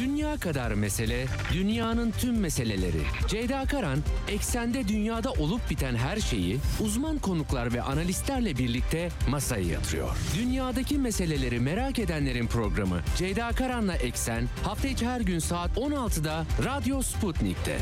Dünya 0.00 0.36
kadar 0.36 0.72
mesele, 0.72 1.26
dünyanın 1.52 2.10
tüm 2.10 2.40
meseleleri. 2.40 3.02
Ceyda 3.28 3.64
Karan, 3.64 3.98
eksende 4.28 4.88
dünyada 4.88 5.32
olup 5.32 5.70
biten 5.70 5.94
her 5.94 6.16
şeyi 6.16 6.58
uzman 6.80 7.18
konuklar 7.18 7.72
ve 7.72 7.82
analistlerle 7.82 8.58
birlikte 8.58 9.08
masaya 9.28 9.62
yatırıyor. 9.62 10.16
Dünyadaki 10.38 10.98
meseleleri 10.98 11.60
merak 11.60 11.98
edenlerin 11.98 12.46
programı 12.46 13.00
Ceyda 13.16 13.48
Karan'la 13.48 13.96
Eksen 13.96 14.44
hafta 14.64 14.88
içi 14.88 15.06
her 15.06 15.20
gün 15.20 15.38
saat 15.38 15.70
16'da 15.70 16.44
Radyo 16.64 17.02
Sputnik'te. 17.02 17.78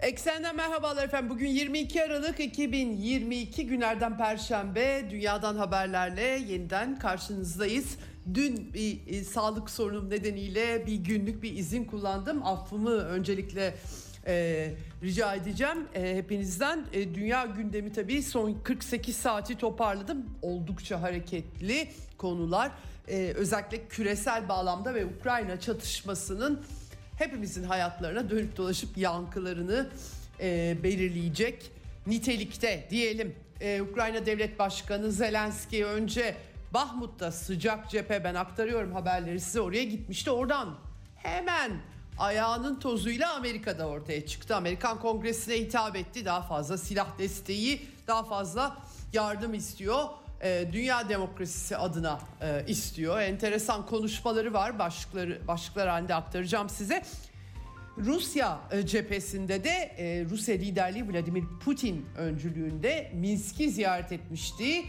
Eksenden 0.00 0.56
merhabalar 0.56 1.04
efendim. 1.04 1.30
Bugün 1.30 1.48
22 1.48 2.04
Aralık 2.04 2.40
2022 2.40 3.66
günlerden 3.66 4.18
Perşembe. 4.18 5.10
Dünyadan 5.10 5.56
haberlerle 5.56 6.22
yeniden 6.22 6.98
karşınızdayız. 6.98 7.96
Dün 8.34 8.74
bir 8.74 9.00
e, 9.06 9.24
sağlık 9.24 9.70
sorunum 9.70 10.10
nedeniyle 10.10 10.86
bir 10.86 10.94
günlük 10.94 11.42
bir 11.42 11.56
izin 11.56 11.84
kullandım. 11.84 12.46
Affımı 12.46 12.90
öncelikle 12.90 13.74
e, 14.26 14.74
rica 15.02 15.34
edeceğim 15.34 15.88
e, 15.94 16.16
hepinizden. 16.16 16.86
E, 16.92 17.14
dünya 17.14 17.44
gündemi 17.44 17.92
tabii 17.92 18.22
son 18.22 18.54
48 18.64 19.16
saati 19.16 19.58
toparladım. 19.58 20.26
Oldukça 20.42 21.02
hareketli 21.02 21.88
konular. 22.18 22.70
E, 23.08 23.32
özellikle 23.36 23.88
küresel 23.88 24.48
bağlamda 24.48 24.94
ve 24.94 25.06
Ukrayna 25.06 25.60
çatışmasının 25.60 26.62
hepimizin 27.18 27.64
hayatlarına 27.64 28.30
dönüp 28.30 28.56
dolaşıp 28.56 28.98
yankılarını 28.98 29.88
e, 30.40 30.76
belirleyecek 30.82 31.70
nitelikte 32.06 32.86
diyelim. 32.90 33.34
E, 33.60 33.82
Ukrayna 33.82 34.26
Devlet 34.26 34.58
Başkanı 34.58 35.12
Zelenski 35.12 35.86
önce 35.86 36.34
Bahmut'ta 36.74 37.32
sıcak 37.32 37.90
cephe 37.90 38.24
ben 38.24 38.34
aktarıyorum 38.34 38.92
haberleri 38.92 39.40
size 39.40 39.60
oraya 39.60 39.84
gitmişti. 39.84 40.30
Oradan 40.30 40.74
hemen 41.16 41.72
ayağının 42.18 42.80
tozuyla 42.80 43.34
Amerika'da 43.34 43.88
ortaya 43.88 44.26
çıktı. 44.26 44.56
Amerikan 44.56 45.00
Kongresi'ne 45.00 45.54
hitap 45.54 45.96
etti. 45.96 46.24
Daha 46.24 46.42
fazla 46.42 46.78
silah 46.78 47.18
desteği, 47.18 47.86
daha 48.06 48.24
fazla 48.24 48.76
yardım 49.12 49.54
istiyor. 49.54 50.04
E, 50.42 50.68
dünya 50.72 51.08
demokrasisi 51.08 51.76
adına 51.76 52.20
e, 52.40 52.64
istiyor. 52.66 53.20
Enteresan 53.20 53.86
konuşmaları 53.86 54.52
var. 54.52 54.78
Başlıkları 54.78 55.48
başlıklar 55.48 55.88
halinde 55.88 56.14
aktaracağım 56.14 56.68
size. 56.68 57.02
Rusya 57.98 58.58
e, 58.70 58.86
cephesinde 58.86 59.64
de 59.64 59.70
e, 59.70 60.24
Rusya 60.30 60.54
liderliği 60.54 61.08
Vladimir 61.08 61.44
Putin 61.64 62.06
öncülüğünde 62.16 63.12
Minsk'i 63.14 63.70
ziyaret 63.70 64.12
etmişti. 64.12 64.84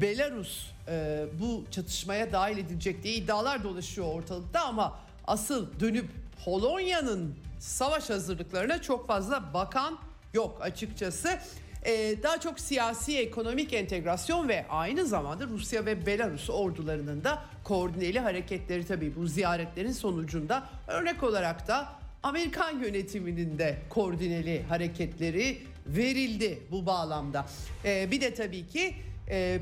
Belarus 0.00 0.66
e, 0.88 1.24
bu 1.40 1.64
çatışmaya 1.70 2.32
dahil 2.32 2.58
edilecek 2.58 3.02
diye 3.02 3.14
iddialar 3.14 3.64
dolaşıyor 3.64 4.06
ortalıkta 4.14 4.64
ama 4.64 4.98
asıl 5.26 5.80
dönüp 5.80 6.06
Polonya'nın 6.44 7.34
savaş 7.58 8.10
hazırlıklarına 8.10 8.82
çok 8.82 9.06
fazla 9.06 9.54
bakan 9.54 9.98
yok 10.34 10.58
açıkçası. 10.62 11.38
Ee, 11.86 12.14
daha 12.22 12.40
çok 12.40 12.60
siyasi 12.60 13.18
ekonomik 13.18 13.72
entegrasyon 13.72 14.48
ve 14.48 14.66
aynı 14.68 15.06
zamanda 15.06 15.46
Rusya 15.46 15.86
ve 15.86 16.06
Belarus 16.06 16.50
ordularının 16.50 17.24
da 17.24 17.44
koordineli 17.64 18.20
hareketleri 18.20 18.86
tabii 18.86 19.16
bu 19.16 19.26
ziyaretlerin 19.26 19.92
sonucunda 19.92 20.68
örnek 20.88 21.22
olarak 21.22 21.68
da 21.68 21.88
Amerikan 22.22 22.78
yönetiminin 22.78 23.58
de 23.58 23.78
koordineli 23.88 24.62
hareketleri 24.62 25.58
verildi 25.86 26.58
bu 26.70 26.86
bağlamda. 26.86 27.46
Ee, 27.84 28.10
bir 28.10 28.20
de 28.20 28.34
tabii 28.34 28.66
ki 28.66 28.80
e, 28.86 28.94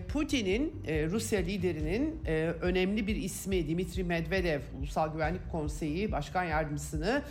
Putin'in 0.08 0.82
e, 0.86 1.06
Rusya 1.06 1.40
liderinin 1.40 2.24
e, 2.26 2.32
önemli 2.60 3.06
bir 3.06 3.16
ismi 3.16 3.68
Dimitri 3.68 4.04
Medvedev 4.04 4.60
Ulusal 4.78 5.12
Güvenlik 5.12 5.50
Konseyi 5.52 6.12
Başkan 6.12 6.44
Yardımcısını 6.44 7.22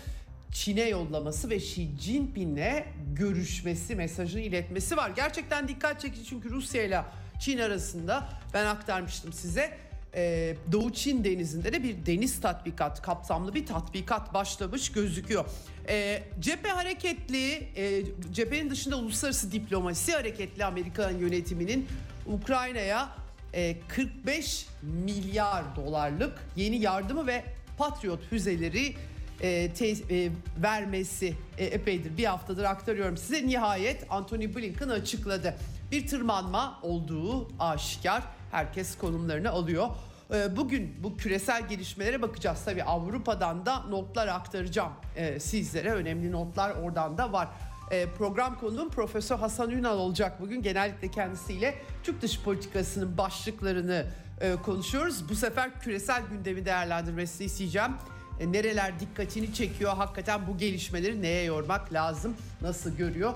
Çin'e 0.51 0.89
yollaması 0.89 1.49
ve 1.49 1.55
Xi 1.55 1.87
Jinping'le 1.99 2.83
görüşmesi, 3.13 3.95
mesajını 3.95 4.41
iletmesi 4.41 4.97
var. 4.97 5.11
Gerçekten 5.15 5.67
dikkat 5.67 6.01
çekici 6.01 6.25
çünkü 6.25 6.49
Rusya 6.49 6.83
ile 6.83 7.01
Çin 7.39 7.57
arasında 7.57 8.29
ben 8.53 8.65
aktarmıştım 8.65 9.33
size. 9.33 9.77
Ee, 10.15 10.55
Doğu 10.71 10.93
Çin 10.93 11.23
denizinde 11.23 11.73
de 11.73 11.83
bir 11.83 12.05
deniz 12.05 12.41
tatbikat, 12.41 13.01
kapsamlı 13.01 13.53
bir 13.53 13.65
tatbikat 13.65 14.33
başlamış 14.33 14.91
gözüküyor. 14.91 15.45
Ee, 15.89 16.23
cephe 16.39 16.69
hareketli, 16.69 17.53
e, 17.75 18.03
cephenin 18.31 18.69
dışında 18.69 18.97
uluslararası 18.97 19.51
diplomasi 19.51 20.11
hareketli 20.11 20.65
Amerikan 20.65 21.11
yönetiminin 21.11 21.87
Ukrayna'ya 22.25 23.09
e, 23.53 23.75
45 23.87 24.67
milyar 24.81 25.63
dolarlık 25.75 26.47
yeni 26.55 26.75
yardımı 26.75 27.27
ve 27.27 27.43
Patriot 27.77 28.23
füzeleri 28.23 28.95
e, 29.41 29.73
te, 29.73 29.87
e, 29.87 30.31
vermesi 30.63 31.35
e, 31.57 31.65
epeydir. 31.65 32.17
Bir 32.17 32.25
haftadır 32.25 32.63
aktarıyorum 32.63 33.17
size. 33.17 33.47
Nihayet 33.47 34.05
Anthony 34.09 34.55
Blinken 34.55 34.89
açıkladı. 34.89 35.55
Bir 35.91 36.07
tırmanma 36.07 36.79
olduğu 36.81 37.47
aşikar. 37.59 38.23
Herkes 38.51 38.97
konumlarını 38.97 39.49
alıyor. 39.49 39.87
E, 40.33 40.57
bugün 40.57 40.95
bu 41.03 41.17
küresel 41.17 41.67
gelişmelere 41.67 42.21
bakacağız. 42.21 42.59
Tabii 42.65 42.83
Avrupa'dan 42.83 43.65
da 43.65 43.79
notlar 43.79 44.27
aktaracağım 44.27 44.91
e, 45.15 45.39
sizlere. 45.39 45.91
Önemli 45.91 46.31
notlar 46.31 46.71
oradan 46.71 47.17
da 47.17 47.33
var. 47.33 47.47
E, 47.91 48.05
program 48.17 48.59
konuğum 48.59 48.89
Profesör 48.89 49.37
Hasan 49.37 49.69
Ünal 49.69 49.97
olacak 49.97 50.41
bugün. 50.41 50.61
Genellikle 50.61 51.11
kendisiyle 51.11 51.75
Türk 52.03 52.21
dış 52.21 52.41
politikasının 52.41 53.17
başlıklarını 53.17 54.05
e, 54.41 54.55
konuşuyoruz. 54.55 55.29
Bu 55.29 55.35
sefer 55.35 55.79
küresel 55.79 56.23
gündemi 56.31 56.65
değerlendirmesini 56.65 57.45
isteyeceğim. 57.45 57.91
E, 58.39 58.51
nereler 58.51 58.99
dikkatini 58.99 59.53
çekiyor 59.53 59.93
hakikaten 59.93 60.47
bu 60.47 60.57
gelişmeleri 60.57 61.21
neye 61.21 61.43
yormak 61.43 61.93
lazım 61.93 62.35
nasıl 62.61 62.97
görüyor 62.97 63.33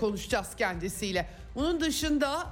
konuşacağız 0.00 0.48
kendisiyle. 0.56 1.28
Bunun 1.54 1.80
dışında 1.80 2.46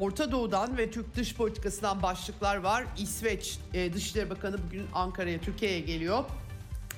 Orta 0.00 0.32
Doğu'dan 0.32 0.76
ve 0.76 0.90
Türk 0.90 1.16
dış 1.16 1.34
politikasından 1.34 2.02
başlıklar 2.02 2.56
var. 2.56 2.84
İsveç 2.98 3.58
Dışişleri 3.94 4.30
Bakanı 4.30 4.56
bugün 4.66 4.86
Ankara'ya 4.94 5.40
Türkiye'ye 5.40 5.80
geliyor. 5.80 6.24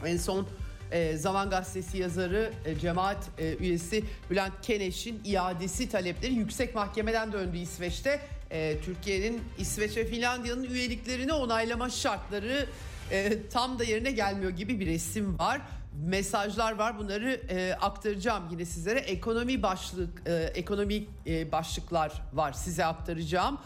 En 0.06 0.17
son 0.17 0.47
e, 0.93 1.17
Zaman 1.17 1.50
Gazetesi 1.50 1.99
yazarı 1.99 2.53
e, 2.65 2.78
cemaat 2.78 3.28
e, 3.39 3.56
üyesi 3.56 4.05
Bülent 4.31 4.53
Keneş'in 4.62 5.21
iadesi 5.25 5.89
talepleri 5.89 6.34
yüksek 6.34 6.75
mahkemeden 6.75 7.33
döndü 7.33 7.56
İsveç'te. 7.59 8.21
E, 8.50 8.77
Türkiye'nin 8.84 9.41
İsveç 9.59 9.97
ve 9.97 10.05
Finlandiya'nın 10.05 10.65
üyeliklerini 10.65 11.33
onaylama 11.33 11.91
şartları 11.91 12.67
e, 13.11 13.49
tam 13.53 13.78
da 13.78 13.84
yerine 13.84 14.11
gelmiyor 14.11 14.50
gibi 14.50 14.81
bir 14.81 14.87
resim 14.87 15.39
var. 15.39 15.61
Mesajlar 16.06 16.73
var 16.73 16.99
bunları 16.99 17.41
e, 17.49 17.75
aktaracağım 17.81 18.44
yine 18.50 18.65
sizlere. 18.65 18.99
Ekonomi 18.99 19.62
başlık, 19.62 20.23
e, 20.27 20.34
ekonomik 20.34 21.09
e, 21.27 21.53
başlıklar 21.53 22.12
var 22.33 22.53
size 22.53 22.84
aktaracağım. 22.84 23.59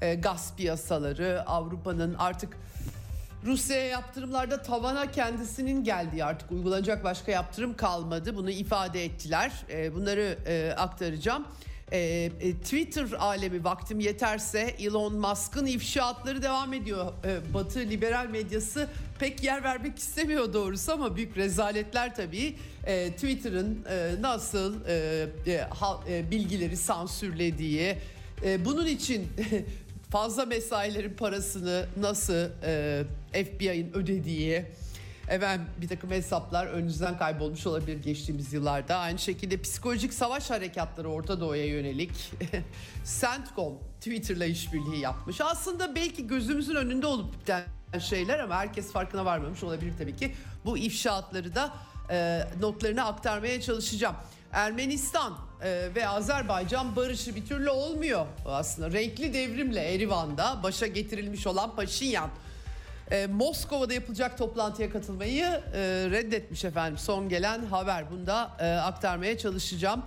E, 0.00 0.14
gaz 0.14 0.56
piyasaları, 0.56 1.42
Avrupa'nın 1.46 2.14
artık 2.14 2.56
Rusya'ya 3.46 3.84
yaptırımlarda 3.84 4.62
tavana 4.62 5.10
kendisinin 5.10 5.84
geldiği 5.84 6.24
artık 6.24 6.52
uygulanacak 6.52 7.04
başka 7.04 7.32
yaptırım 7.32 7.76
kalmadı. 7.76 8.36
Bunu 8.36 8.50
ifade 8.50 9.04
ettiler. 9.04 9.52
E, 9.70 9.94
bunları 9.94 10.38
e, 10.46 10.72
aktaracağım. 10.76 11.46
E, 11.92 11.98
e, 11.98 12.54
Twitter 12.54 13.12
alemi 13.18 13.64
vaktim 13.64 14.00
yeterse 14.00 14.60
Elon 14.60 15.14
Musk'ın 15.14 15.66
ifşaatları 15.66 16.42
devam 16.42 16.72
ediyor. 16.72 17.12
E, 17.24 17.54
Batı 17.54 17.78
liberal 17.78 18.26
medyası 18.26 18.88
pek 19.18 19.42
yer 19.44 19.64
vermek 19.64 19.98
istemiyor 19.98 20.52
doğrusu 20.52 20.92
ama 20.92 21.16
büyük 21.16 21.36
rezaletler 21.36 22.14
tabii. 22.14 22.56
Twitter'ın 23.14 23.84
e, 23.90 24.22
nasıl 24.22 24.74
bilgileri 26.30 26.76
sansürlediği, 26.76 27.96
bunun 28.64 28.86
için 28.86 29.28
fazla 30.10 30.44
mesailerin 30.44 31.16
parasını 31.16 31.86
nasıl 31.96 32.48
e, 32.62 33.04
FBI'nin 33.32 33.92
ödediği, 33.94 34.64
Efendim 35.28 35.66
bir 35.80 35.88
takım 35.88 36.10
hesaplar 36.10 36.66
önünüzden 36.66 37.18
kaybolmuş 37.18 37.66
olabilir 37.66 38.02
geçtiğimiz 38.02 38.52
yıllarda. 38.52 38.96
Aynı 38.96 39.18
şekilde 39.18 39.60
psikolojik 39.60 40.14
savaş 40.14 40.50
harekatları 40.50 41.08
Orta 41.08 41.40
Doğu'ya 41.40 41.66
yönelik. 41.66 42.32
CENTCOM 43.20 43.78
Twitter'la 44.00 44.44
işbirliği 44.44 45.00
yapmış. 45.00 45.40
Aslında 45.40 45.94
belki 45.94 46.26
gözümüzün 46.26 46.74
önünde 46.74 47.06
olup 47.06 47.40
biten 47.40 47.64
şeyler 48.00 48.38
ama 48.38 48.56
herkes 48.56 48.92
farkına 48.92 49.24
varmamış 49.24 49.62
olabilir 49.62 49.92
tabii 49.98 50.16
ki. 50.16 50.34
Bu 50.64 50.78
ifşaatları 50.78 51.54
da 51.54 51.74
e, 52.10 52.42
notlarını 52.60 53.04
aktarmaya 53.04 53.60
çalışacağım. 53.60 54.16
Ermenistan 54.56 55.38
e, 55.62 55.88
ve 55.94 56.08
Azerbaycan 56.08 56.96
barışı 56.96 57.36
bir 57.36 57.46
türlü 57.46 57.70
olmuyor 57.70 58.26
aslında. 58.46 58.92
Renkli 58.92 59.34
devrimle 59.34 59.94
Erivan'da 59.94 60.62
başa 60.62 60.86
getirilmiş 60.86 61.46
olan 61.46 61.76
Paşinyan 61.76 62.30
e, 63.10 63.26
Moskova'da 63.26 63.94
yapılacak 63.94 64.38
toplantıya 64.38 64.90
katılmayı 64.90 65.44
e, 65.44 65.80
reddetmiş 66.10 66.64
efendim. 66.64 66.98
Son 66.98 67.28
gelen 67.28 67.66
haber. 67.66 68.10
Bunu 68.10 68.26
da 68.26 68.36
aktarmaya 68.84 69.38
çalışacağım. 69.38 70.02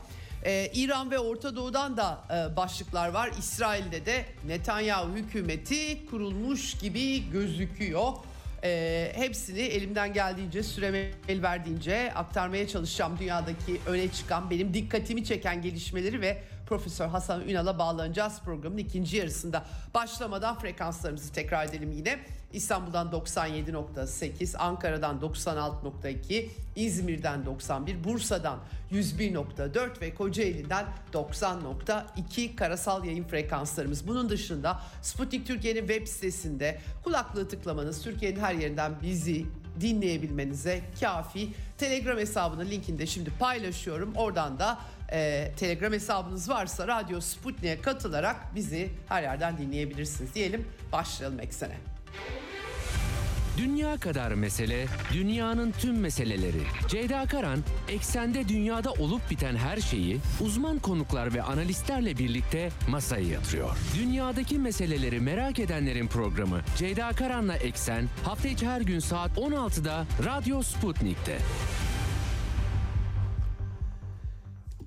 İran 0.73 1.11
ve 1.11 1.19
Orta 1.19 1.55
Doğu'dan 1.55 1.97
da 1.97 2.17
başlıklar 2.57 3.09
var. 3.09 3.31
İsrail'de 3.39 4.05
de 4.05 4.25
Netanyahu 4.47 5.15
hükümeti 5.15 6.05
kurulmuş 6.05 6.77
gibi 6.77 7.29
gözüküyor. 7.31 8.13
Ee, 8.63 9.11
hepsini 9.15 9.59
elimden 9.59 10.13
geldiğince 10.13 10.63
süreme 10.63 11.11
el 11.27 11.41
verdiğince 11.41 12.13
aktarmaya 12.13 12.67
çalışacağım 12.67 13.19
dünyadaki 13.19 13.79
öne 13.87 14.11
çıkan 14.11 14.49
benim 14.49 14.73
dikkatimi 14.73 15.23
çeken 15.23 15.61
gelişmeleri 15.61 16.21
ve 16.21 16.37
Profesör 16.69 17.07
Hasan 17.07 17.47
Ünal'a 17.47 17.79
bağlanacağız 17.79 18.41
programın 18.45 18.77
ikinci 18.77 19.17
yarısında. 19.17 19.65
Başlamadan 19.93 20.59
frekanslarımızı 20.59 21.33
tekrar 21.33 21.65
edelim 21.65 21.91
yine. 21.91 22.19
İstanbul'dan 22.53 23.07
97.8, 23.07 24.57
Ankara'dan 24.57 25.19
96.2, 25.19 26.47
İzmir'den 26.75 27.45
91, 27.45 28.03
Bursa'dan 28.03 28.59
101.4 28.91 30.01
ve 30.01 30.15
Kocaeli'den 30.15 30.85
90.2 31.13 32.55
karasal 32.55 33.05
yayın 33.05 33.23
frekanslarımız. 33.23 34.07
Bunun 34.07 34.29
dışında 34.29 34.81
Sputnik 35.01 35.47
Türkiye'nin 35.47 35.87
web 35.87 36.07
sitesinde 36.07 36.79
kulaklığı 37.03 37.47
tıklamanız 37.47 38.01
Türkiye'nin 38.01 38.39
her 38.39 38.53
yerinden 38.53 38.91
bizi 39.01 39.45
dinleyebilmenize 39.81 40.81
kafi. 40.99 41.49
Telegram 41.77 42.17
hesabının 42.17 42.65
linkini 42.65 42.99
de 42.99 43.07
şimdi 43.07 43.29
paylaşıyorum. 43.39 44.13
Oradan 44.15 44.59
da 44.59 44.79
e, 45.11 45.51
Telegram 45.57 45.93
hesabınız 45.93 46.49
varsa 46.49 46.87
Radyo 46.87 47.21
Sputnik'e 47.21 47.81
katılarak 47.81 48.55
bizi 48.55 48.89
her 49.09 49.23
yerden 49.23 49.57
dinleyebilirsiniz 49.57 50.35
diyelim. 50.35 50.67
Başlayalım 50.91 51.39
eksene. 51.39 51.75
Dünya 53.59 53.97
kadar 53.97 54.31
mesele, 54.31 54.85
dünyanın 55.13 55.71
tüm 55.71 55.99
meseleleri. 55.99 56.61
Ceyda 56.87 57.25
Karan, 57.25 57.59
eksende 57.89 58.47
dünyada 58.47 58.91
olup 58.91 59.31
biten 59.31 59.55
her 59.55 59.77
şeyi 59.77 60.17
uzman 60.41 60.79
konuklar 60.79 61.33
ve 61.33 61.41
analistlerle 61.41 62.17
birlikte 62.17 62.69
masaya 62.89 63.27
yatırıyor. 63.27 63.77
Dünyadaki 63.97 64.59
meseleleri 64.59 65.19
merak 65.19 65.59
edenlerin 65.59 66.07
programı 66.07 66.61
Ceyda 66.77 67.09
Karan'la 67.09 67.55
Eksen 67.55 68.05
hafta 68.25 68.47
içi 68.47 68.67
her 68.67 68.81
gün 68.81 68.99
saat 68.99 69.37
16'da 69.37 70.05
Radyo 70.25 70.61
Sputnik'te. 70.61 71.37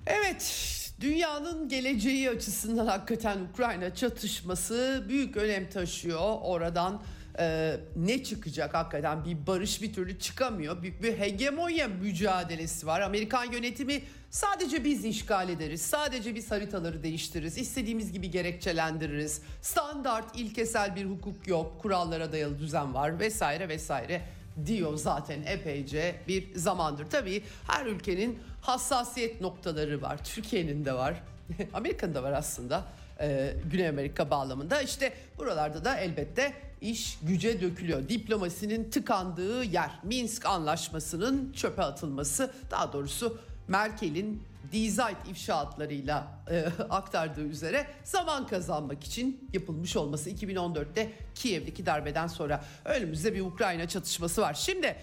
Evet, 0.06 0.54
dünyanın 1.00 1.68
geleceği 1.68 2.30
açısından 2.30 2.86
hakikaten 2.86 3.38
Ukrayna 3.52 3.94
çatışması 3.94 5.04
büyük 5.08 5.36
önem 5.36 5.70
taşıyor. 5.70 6.38
Oradan 6.42 7.02
e, 7.38 7.76
ne 7.96 8.24
çıkacak 8.24 8.74
hakikaten 8.74 9.24
bir 9.24 9.46
barış 9.46 9.82
bir 9.82 9.92
türlü 9.92 10.18
çıkamıyor. 10.18 10.82
Büyük 10.82 11.02
bir 11.02 11.18
hegemonya 11.18 11.88
mücadelesi 11.88 12.86
var. 12.86 13.00
Amerikan 13.00 13.52
yönetimi 13.52 14.02
sadece 14.30 14.84
biz 14.84 15.04
işgal 15.04 15.48
ederiz. 15.48 15.82
Sadece 15.82 16.34
biz 16.34 16.50
haritaları 16.50 17.02
değiştiririz. 17.02 17.58
istediğimiz 17.58 18.12
gibi 18.12 18.30
gerekçelendiririz. 18.30 19.42
Standart 19.60 20.38
ilkesel 20.38 20.96
bir 20.96 21.04
hukuk 21.04 21.48
yok. 21.48 21.82
Kurallara 21.82 22.32
dayalı 22.32 22.58
düzen 22.58 22.94
var 22.94 23.20
vesaire 23.20 23.68
vesaire 23.68 24.22
diyor 24.66 24.96
zaten 24.96 25.42
epeyce 25.42 26.14
bir 26.28 26.54
zamandır. 26.54 27.10
Tabii 27.10 27.42
her 27.68 27.86
ülkenin 27.86 28.38
hassasiyet 28.62 29.40
noktaları 29.40 30.02
var. 30.02 30.24
Türkiye'nin 30.24 30.84
de 30.84 30.92
var. 30.92 31.22
Amerika'nın 31.74 32.14
da 32.14 32.22
var 32.22 32.32
aslında. 32.32 32.84
Ee, 33.20 33.54
Güney 33.70 33.88
Amerika 33.88 34.30
bağlamında. 34.30 34.82
İşte 34.82 35.12
buralarda 35.38 35.84
da 35.84 35.96
elbette 35.96 36.52
iş 36.80 37.18
güce 37.22 37.60
dökülüyor. 37.60 38.08
Diplomasinin 38.08 38.90
tıkandığı 38.90 39.64
yer. 39.64 39.90
Minsk 40.02 40.46
anlaşmasının 40.46 41.52
çöpe 41.52 41.82
atılması. 41.82 42.52
Daha 42.70 42.92
doğrusu 42.92 43.38
Merkel'in 43.68 44.42
Dizayt 44.72 45.16
ifşaatlarıyla 45.30 46.26
e, 46.50 46.64
aktardığı 46.90 47.44
üzere 47.44 47.86
zaman 48.04 48.46
kazanmak 48.46 49.04
için 49.04 49.48
yapılmış 49.52 49.96
olması 49.96 50.30
2014'te 50.30 51.12
Kiev'deki 51.34 51.86
darbeden 51.86 52.26
sonra 52.26 52.64
önümüzde 52.84 53.34
bir 53.34 53.40
Ukrayna 53.40 53.88
çatışması 53.88 54.42
var. 54.42 54.54
Şimdi 54.54 54.96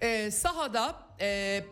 e, 0.00 0.30
sahada 0.30 0.96
e, 1.20 1.64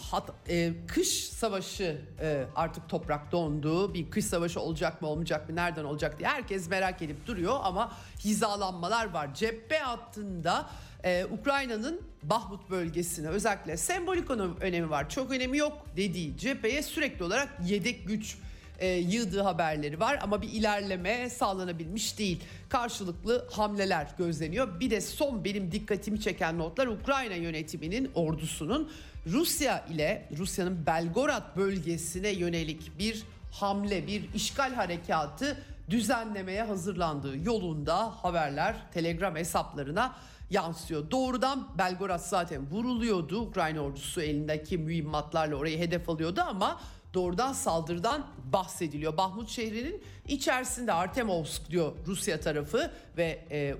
hat, 0.00 0.30
e, 0.48 0.72
kış 0.86 1.08
savaşı 1.08 2.00
e, 2.20 2.44
artık 2.56 2.88
toprak 2.88 3.32
dondu. 3.32 3.94
Bir 3.94 4.10
kış 4.10 4.24
savaşı 4.24 4.60
olacak 4.60 5.02
mı 5.02 5.08
olmayacak 5.08 5.48
mı 5.48 5.56
nereden 5.56 5.84
olacak 5.84 6.18
diye 6.18 6.28
herkes 6.28 6.68
merak 6.68 7.02
edip 7.02 7.26
duruyor 7.26 7.58
ama 7.62 7.92
hizalanmalar 8.24 9.10
var. 9.10 9.34
Cephe 9.34 9.78
hattında 9.78 10.70
e, 11.04 11.24
Ukrayna'nın 11.24 12.00
Bahmut 12.22 12.70
bölgesine 12.70 13.28
özellikle 13.28 13.76
sembolik 13.76 14.30
önemi 14.60 14.90
var. 14.90 15.10
Çok 15.10 15.30
önemi 15.30 15.58
yok 15.58 15.86
dediği 15.96 16.38
cepheye 16.38 16.82
sürekli 16.82 17.24
olarak 17.24 17.48
yedek 17.66 18.08
güç 18.08 18.36
e, 18.80 18.88
yığdığı 18.88 19.40
haberleri 19.40 20.00
var 20.00 20.18
ama 20.22 20.42
bir 20.42 20.48
ilerleme 20.48 21.30
sağlanabilmiş 21.30 22.18
değil. 22.18 22.40
Karşılıklı 22.68 23.48
hamleler 23.50 24.08
gözleniyor. 24.18 24.80
Bir 24.80 24.90
de 24.90 25.00
son 25.00 25.44
benim 25.44 25.72
dikkatimi 25.72 26.20
çeken 26.20 26.58
notlar 26.58 26.86
Ukrayna 26.86 27.34
yönetiminin 27.34 28.10
ordusunun 28.14 28.90
Rusya 29.26 29.84
ile 29.86 30.28
Rusya'nın 30.38 30.86
Belgorod 30.86 31.56
bölgesine 31.56 32.28
yönelik 32.28 32.98
bir 32.98 33.22
hamle, 33.52 34.06
bir 34.06 34.34
işgal 34.34 34.74
harekatı 34.74 35.56
düzenlemeye 35.90 36.62
hazırlandığı 36.62 37.38
yolunda 37.38 37.96
haberler 37.96 38.76
Telegram 38.94 39.36
hesaplarına 39.36 40.16
yansıyor. 40.50 41.10
Doğrudan 41.10 41.68
Belgorod 41.78 42.18
zaten 42.18 42.70
vuruluyordu. 42.70 43.40
Ukrayna 43.40 43.80
ordusu 43.80 44.22
elindeki 44.22 44.78
mühimmatlarla 44.78 45.56
orayı 45.56 45.78
hedef 45.78 46.08
alıyordu 46.08 46.40
ama 46.40 46.80
doğrudan 47.14 47.52
saldırıdan 47.52 48.26
bahsediliyor. 48.52 49.16
Bahmut 49.16 49.48
şehrinin 49.48 50.02
içerisinde 50.28 50.92
Artemovsk 50.92 51.70
diyor 51.70 51.92
Rusya 52.06 52.40
tarafı 52.40 52.90
ve 53.16 53.44
e, 53.50 53.74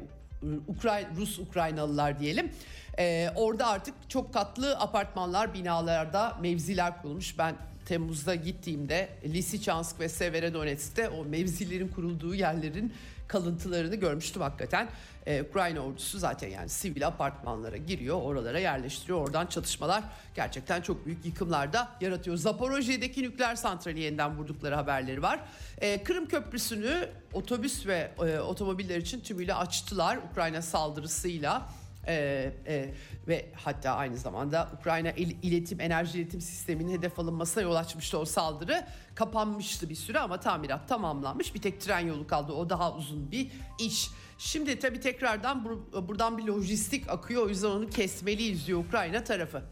Ukray 0.68 1.06
Rus 1.16 1.38
Ukraynalılar 1.38 2.20
diyelim. 2.20 2.52
E, 3.00 3.30
orada 3.36 3.66
artık 3.66 3.94
çok 4.08 4.34
katlı 4.34 4.78
apartmanlar, 4.78 5.54
binalarda 5.54 6.38
mevziler 6.40 7.02
kurulmuş. 7.02 7.38
Ben 7.38 7.54
Temmuz'da 7.86 8.34
gittiğimde 8.34 9.08
Lisichansk 9.24 10.00
ve 10.00 10.08
Severodonetsk'te 10.08 11.08
o 11.08 11.24
mevzilerin 11.24 11.88
kurulduğu 11.88 12.34
yerlerin 12.34 12.92
kalıntılarını 13.28 13.96
görmüştüm 13.96 14.42
hakikaten. 14.42 14.88
Ee, 15.26 15.42
Ukrayna 15.42 15.80
ordusu 15.80 16.18
zaten 16.18 16.48
yani 16.48 16.68
sivil 16.68 17.06
apartmanlara 17.06 17.76
giriyor, 17.76 18.22
oralara 18.22 18.58
yerleştiriyor. 18.58 19.18
Oradan 19.18 19.46
çatışmalar 19.46 20.04
gerçekten 20.34 20.80
çok 20.82 21.06
büyük 21.06 21.24
yıkımlar 21.24 21.72
da 21.72 21.88
yaratıyor. 22.00 22.36
Zaporojye'deki 22.36 23.22
nükleer 23.22 23.56
santrali 23.56 24.00
yeniden 24.00 24.38
vurdukları 24.38 24.74
haberleri 24.74 25.22
var. 25.22 25.40
Ee, 25.80 26.02
Kırım 26.02 26.28
Köprüsü'nü 26.28 27.08
otobüs 27.32 27.86
ve 27.86 28.10
e, 28.18 28.38
otomobiller 28.38 28.96
için 28.96 29.20
tümüyle 29.20 29.54
açtılar 29.54 30.18
Ukrayna 30.30 30.62
saldırısıyla. 30.62 31.68
Ee, 32.06 32.52
e, 32.66 32.90
ve 33.28 33.46
hatta 33.54 33.90
aynı 33.90 34.16
zamanda 34.16 34.68
Ukrayna 34.80 35.10
il, 35.10 35.36
iletim 35.42 35.80
enerji 35.80 36.18
iletim 36.20 36.40
sisteminin 36.40 36.98
hedef 36.98 37.18
alınmasına 37.18 37.62
yol 37.62 37.74
açmıştı 37.74 38.18
o 38.18 38.24
saldırı. 38.24 38.86
Kapanmıştı 39.14 39.88
bir 39.88 39.94
süre 39.94 40.18
ama 40.18 40.40
tamirat 40.40 40.88
tamamlanmış. 40.88 41.54
Bir 41.54 41.62
tek 41.62 41.80
tren 41.80 42.00
yolu 42.00 42.26
kaldı. 42.26 42.52
O 42.52 42.70
daha 42.70 42.96
uzun 42.96 43.30
bir 43.30 43.50
iş. 43.78 44.10
Şimdi 44.38 44.78
tabii 44.78 45.00
tekrardan 45.00 45.64
bur- 45.64 46.08
buradan 46.08 46.38
bir 46.38 46.44
lojistik 46.44 47.10
akıyor. 47.10 47.46
O 47.46 47.48
yüzden 47.48 47.68
onu 47.68 47.90
kesmeliyiz 47.90 48.66
diyor 48.66 48.84
Ukrayna 48.84 49.24
tarafı. 49.24 49.62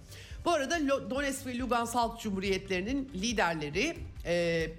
Bu 0.45 0.51
arada 0.53 1.11
Donetsk 1.11 1.47
ve 1.47 1.59
Lugansk 1.59 1.95
Halk 1.95 2.21
Cumhuriyetlerinin 2.21 3.11
liderleri 3.15 3.97
e, 4.25 4.35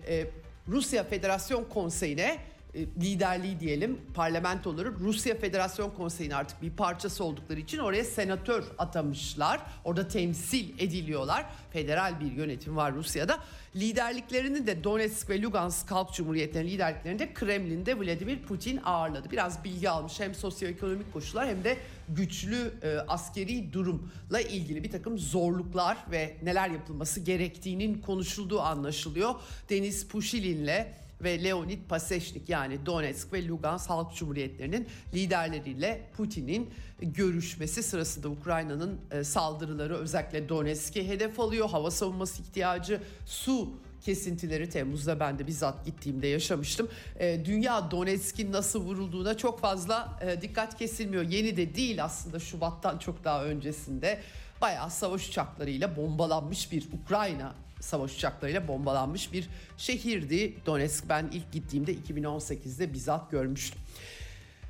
e, 0.08 0.28
Rusya 0.68 1.04
Federasyon 1.04 1.64
Konseyi'ne 1.64 2.38
liderliği 2.76 3.60
diyelim 3.60 4.00
parlamentoları 4.14 5.00
Rusya 5.00 5.36
Federasyon 5.38 5.90
Konseyi'nin 5.90 6.34
artık 6.34 6.62
bir 6.62 6.72
parçası 6.72 7.24
oldukları 7.24 7.60
için 7.60 7.78
oraya 7.78 8.04
senatör 8.04 8.64
atamışlar. 8.78 9.62
Orada 9.84 10.08
temsil 10.08 10.80
ediliyorlar. 10.80 11.46
Federal 11.72 12.20
bir 12.20 12.32
yönetim 12.32 12.76
var 12.76 12.94
Rusya'da. 12.94 13.40
Liderliklerini 13.76 14.68
de 14.68 14.84
Donetsk 14.84 15.30
ve 15.30 15.42
Lugansk 15.42 15.92
Halk 15.92 16.14
Cumhuriyetlerinin 16.14 16.72
liderliklerini 16.72 17.20
de 17.20 17.34
Kremlin'de 17.34 18.00
Vladimir 18.00 18.42
Putin 18.42 18.80
ağırladı. 18.86 19.32
Biraz 19.32 19.64
bilgi 19.64 19.90
almış 19.90 20.20
hem 20.20 20.36
sosyoekonomik 20.36 21.14
koşullar 21.14 21.48
hem 21.48 21.64
de 21.64 21.78
güçlü 22.10 22.74
e, 22.84 22.98
askeri 23.08 23.74
durumla 23.74 24.42
ilgili 24.42 24.84
bir 24.84 24.92
takım 24.92 25.18
zorluklar 25.18 25.98
ve 26.12 26.38
neler 26.44 26.70
yapılması 26.70 27.20
gerektiğinin 27.20 28.02
konuşulduğu 28.02 28.62
anlaşılıyor. 28.62 29.36
Deniz 29.70 30.08
Pushilin'le 30.08 31.09
ve 31.22 31.44
Leonid 31.44 31.82
Paseşnik 31.90 32.50
yani 32.50 32.86
Donetsk 32.86 33.34
ve 33.34 33.48
Lugansk 33.48 33.90
Halk 33.90 34.16
Cumhuriyetlerinin 34.16 34.88
liderleriyle 35.14 36.02
Putin'in 36.18 36.70
görüşmesi 37.02 37.84
sırasında 37.84 38.30
Ukrayna'nın 38.30 39.00
e, 39.12 39.24
saldırıları 39.24 39.98
özellikle 39.98 40.50
Donetsk'e 40.50 41.08
hedef 41.08 41.40
alıyor. 41.40 41.70
Hava 41.70 41.92
savunması 41.92 42.42
ihtiyacı, 42.42 43.02
su 43.26 43.70
kesintileri 44.02 44.70
Temmuz'da 44.70 45.20
ben 45.20 45.40
de 45.40 45.48
bizzat 45.48 45.86
gittiğimde 45.86 46.28
yaşamıştım. 46.28 46.90
E, 47.20 47.46
dünya 47.46 47.92
Donetsk'in 47.92 48.52
nasıl 48.52 48.82
vurulduğuna 48.86 49.38
çok 49.38 49.60
fazla 49.60 50.20
e, 50.22 50.42
dikkat 50.42 50.78
kesilmiyor. 50.78 51.24
Yeni 51.24 51.58
de 51.58 51.76
değil 51.76 52.04
aslında 52.04 52.40
Şubat'tan 52.40 52.98
çok 52.98 53.24
daha 53.24 53.46
öncesinde 53.46 54.20
bayağı 54.62 54.90
savaş 54.92 55.30
uçaklarıyla 55.30 55.96
bombalanmış 55.96 56.72
bir 56.72 56.88
Ukrayna 57.04 57.54
savaş 57.80 58.16
uçaklarıyla 58.16 58.68
bombalanmış 58.68 59.34
bir 59.34 59.50
şehirdi. 59.78 60.54
Donetsk 60.66 61.10
ben 61.10 61.30
ilk 61.32 61.52
gittiğimde 61.52 61.94
2018'de 61.94 62.94
bizzat 62.94 63.32
görmüştüm. 63.32 63.82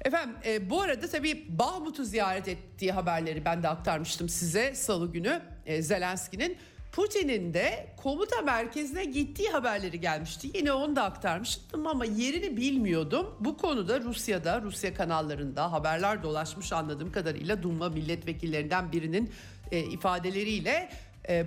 Efendim 0.06 0.36
e, 0.46 0.70
bu 0.70 0.82
arada 0.82 1.08
tabii 1.08 1.46
Bahmut'u 1.50 2.06
ziyaret 2.06 2.48
ettiği 2.48 2.92
haberleri 2.92 3.46
ben 3.46 3.63
de 3.63 3.70
aktarmıştım 3.70 4.30
size 4.30 4.75
salı 4.75 5.12
günü 5.12 5.42
e, 5.66 5.82
Zelenski'nin. 5.82 6.58
Putin'in 6.92 7.54
de 7.54 7.88
komuta 7.98 8.42
merkezine 8.42 9.06
gittiği 9.06 9.50
haberleri 9.50 10.00
gelmişti. 10.00 10.50
Yine 10.54 10.72
onu 10.72 10.96
da 10.96 11.04
aktarmıştım 11.04 11.88
ama 11.88 12.06
yerini 12.06 12.58
bilmiyordum. 12.58 13.36
Bu 13.39 13.58
konuda 13.58 14.01
Rusya'da, 14.01 14.62
Rusya 14.62 14.94
kanallarında 14.94 15.72
haberler 15.72 16.24
dolaşmış 16.24 16.74
anladığım 16.74 17.12
kadarıyla 17.12 17.63
Duma 17.63 17.89
milletvekillerinden 17.89 18.92
birinin 18.92 19.32
e, 19.72 19.80
ifadeleriyle 19.80 20.89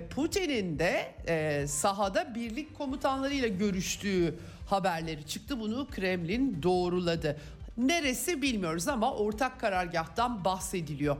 Putin'in 0.09 0.79
de 0.79 1.11
e, 1.27 1.67
sahada 1.67 2.35
birlik 2.35 2.77
komutanlarıyla 2.77 3.47
görüştüğü 3.47 4.35
haberleri 4.69 5.27
çıktı. 5.27 5.59
Bunu 5.59 5.87
Kremlin 5.91 6.63
doğruladı. 6.63 7.37
Neresi 7.77 8.41
bilmiyoruz 8.41 8.87
ama 8.87 9.13
ortak 9.13 9.59
karargahtan 9.59 10.45
bahsediliyor. 10.45 11.17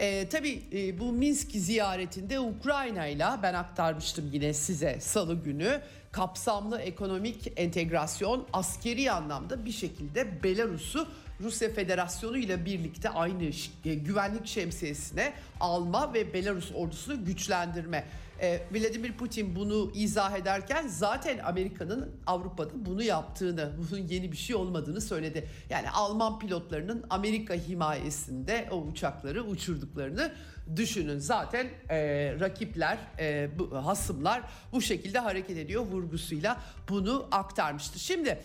Ee, 0.00 0.28
tabii 0.28 0.62
e, 0.72 0.98
bu 0.98 1.12
Minsk 1.12 1.50
ziyaretinde 1.50 2.40
Ukrayna 2.40 3.06
ile 3.06 3.26
ben 3.42 3.54
aktarmıştım 3.54 4.30
yine 4.32 4.54
size 4.54 5.00
salı 5.00 5.34
günü 5.34 5.80
kapsamlı 6.12 6.80
ekonomik 6.80 7.52
entegrasyon 7.56 8.46
askeri 8.52 9.12
anlamda 9.12 9.64
bir 9.64 9.72
şekilde 9.72 10.42
Belarus'u 10.42 11.08
Rusya 11.40 11.70
Federasyonu 11.70 12.38
ile 12.38 12.64
birlikte 12.64 13.08
aynı 13.08 13.44
e, 13.84 13.94
güvenlik 13.94 14.46
şemsiyesine 14.46 15.32
alma 15.60 16.14
ve 16.14 16.34
Belarus 16.34 16.72
ordusunu 16.74 17.24
güçlendirme. 17.24 18.04
E, 18.40 18.62
Vladimir 18.72 19.12
Putin 19.12 19.56
bunu 19.56 19.90
izah 19.94 20.36
ederken 20.36 20.88
zaten 20.88 21.38
Amerika'nın 21.38 22.10
Avrupa'da 22.26 22.70
bunu 22.74 23.02
yaptığını, 23.02 23.72
bunun 23.90 24.02
yeni 24.02 24.32
bir 24.32 24.36
şey 24.36 24.56
olmadığını 24.56 25.00
söyledi. 25.00 25.48
Yani 25.70 25.90
Alman 25.90 26.38
pilotlarının 26.38 27.04
Amerika 27.10 27.54
himayesinde 27.54 28.68
o 28.70 28.76
uçakları 28.76 29.42
uçurduklarını 29.44 30.32
düşünün. 30.76 31.18
Zaten 31.18 31.66
e, 31.90 31.98
rakipler, 32.40 32.98
e, 33.18 33.48
bu, 33.58 33.86
hasımlar 33.86 34.42
bu 34.72 34.80
şekilde 34.80 35.18
hareket 35.18 35.56
ediyor 35.56 35.82
vurgusuyla 35.82 36.60
bunu 36.88 37.28
aktarmıştı. 37.30 37.98
Şimdi 37.98 38.38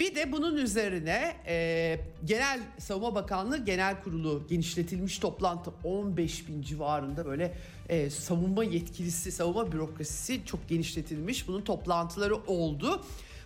bir 0.00 0.14
de 0.14 0.32
bunun 0.32 0.56
üzerine 0.56 1.36
e, 1.46 1.98
Genel 2.24 2.60
Savunma 2.78 3.14
Bakanlığı 3.14 3.64
Genel 3.64 4.02
Kurulu 4.02 4.46
genişletilmiş 4.48 5.18
toplantı 5.18 5.72
15 5.84 6.48
bin 6.48 6.62
civarında 6.62 7.26
böyle 7.26 7.54
e, 7.88 8.10
savunma 8.10 8.64
yetkilisi, 8.64 9.32
savunma 9.32 9.72
bürokrasisi 9.72 10.44
çok 10.44 10.68
genişletilmiş. 10.68 11.48
Bunun 11.48 11.62
toplantıları 11.62 12.36
oldu. 12.36 13.02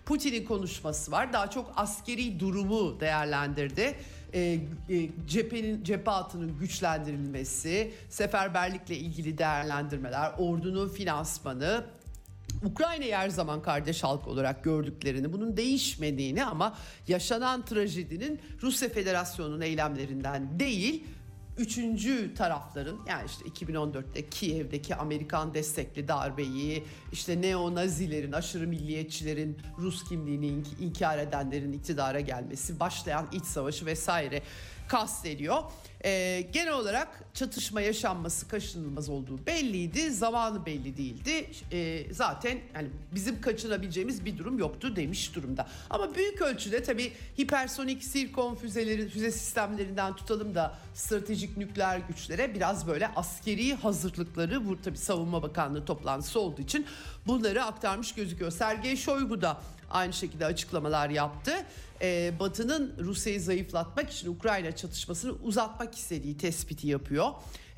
Putin'in 0.07 0.45
konuşması 0.45 1.13
var. 1.13 1.33
Daha 1.33 1.51
çok 1.51 1.73
askeri 1.77 2.41
durumu 2.41 3.01
değerlendirdi. 3.01 3.95
E, 4.35 4.41
e, 4.41 4.61
cephenin 5.27 5.85
cephe 5.85 6.11
hattının 6.11 6.59
güçlendirilmesi, 6.59 7.93
seferberlikle 8.09 8.97
ilgili 8.97 9.39
değerlendirmeler, 9.39 10.33
ordunun 10.39 10.89
finansmanı, 10.89 11.85
Ukrayna'yı 12.65 13.15
her 13.15 13.29
zaman 13.29 13.63
kardeş 13.63 14.05
halk 14.05 14.29
olarak 14.29 14.65
gördüklerini, 14.65 15.33
bunun 15.33 15.57
değişmediğini 15.57 16.45
ama 16.45 16.77
yaşanan 17.09 17.65
trajedinin 17.65 18.41
Rusya 18.63 18.89
Federasyonu'nun 18.89 19.61
eylemlerinden 19.61 20.61
değil, 20.61 21.05
üçüncü 21.59 22.35
tarafların 22.35 22.99
yani 23.09 23.27
işte 23.27 23.65
2014'te 23.65 24.29
Kiev'deki 24.29 24.95
Amerikan 24.95 25.55
destekli 25.55 26.09
darbeyi, 26.09 26.85
işte 27.13 27.41
neo-nazilerin, 27.41 28.33
aşırı 28.33 28.67
milliyetçilerin, 28.67 29.59
Rus 29.79 30.09
kimliğini 30.09 30.63
inkar 30.81 31.19
edenlerin 31.19 31.73
iktidara 31.73 32.21
gelmesi, 32.21 32.81
başlayan 32.81 33.27
iç 33.33 33.45
savaşı 33.45 33.87
vesaire 33.87 34.43
kastediyor. 34.89 35.63
E, 36.05 36.41
genel 36.53 36.73
olarak 36.73 37.25
çatışma 37.35 37.81
yaşanması 37.81 38.49
kaçınılmaz 38.49 39.09
olduğu 39.09 39.47
belliydi. 39.47 40.11
Zamanı 40.11 40.67
belli 40.67 40.97
değildi. 40.97 41.51
E, 41.73 42.07
zaten 42.15 42.59
yani 42.75 42.89
bizim 43.15 43.41
kaçınabileceğimiz 43.41 44.25
bir 44.25 44.39
durum 44.39 44.59
yoktu 44.59 44.97
demiş 44.97 45.35
durumda. 45.35 45.67
Ama 45.91 46.15
büyük 46.15 46.43
ölçüde 46.43 46.83
tabii 46.83 47.13
hipersonik 47.41 48.05
sirkon 48.05 48.55
füzeleri, 48.55 49.09
füze 49.09 49.31
sistemlerinden 49.31 50.17
tutalım 50.17 50.55
da 50.55 50.75
stratejik 50.95 51.57
nükleer 51.57 51.99
güçlere 52.09 52.55
biraz 52.55 52.87
böyle 52.87 53.09
askeri 53.09 53.75
hazırlıkları 53.75 54.69
bu 54.69 54.83
tabii 54.83 54.99
Savunma 54.99 55.43
Bakanlığı 55.43 55.85
toplantısı 55.85 56.41
olduğu 56.41 56.61
için 56.63 56.87
bunları 57.27 57.65
aktarmış 57.65 58.15
gözüküyor. 58.15 58.51
Sergey 58.51 58.97
Shoigu 58.97 59.43
da 59.43 59.61
aynı 59.91 60.13
şekilde 60.13 60.47
açıklamalar 60.47 61.11
yaptı. 61.11 61.53
Ee, 62.03 62.33
Batı'nın 62.41 62.95
Rusya'yı 62.99 63.41
zayıflatmak 63.41 64.11
için 64.11 64.35
Ukrayna 64.35 64.77
çatışmasını 64.77 65.33
uzatmak 65.33 65.95
istediği 65.95 66.37
tespiti 66.39 66.89
yapıyor. 66.89 67.29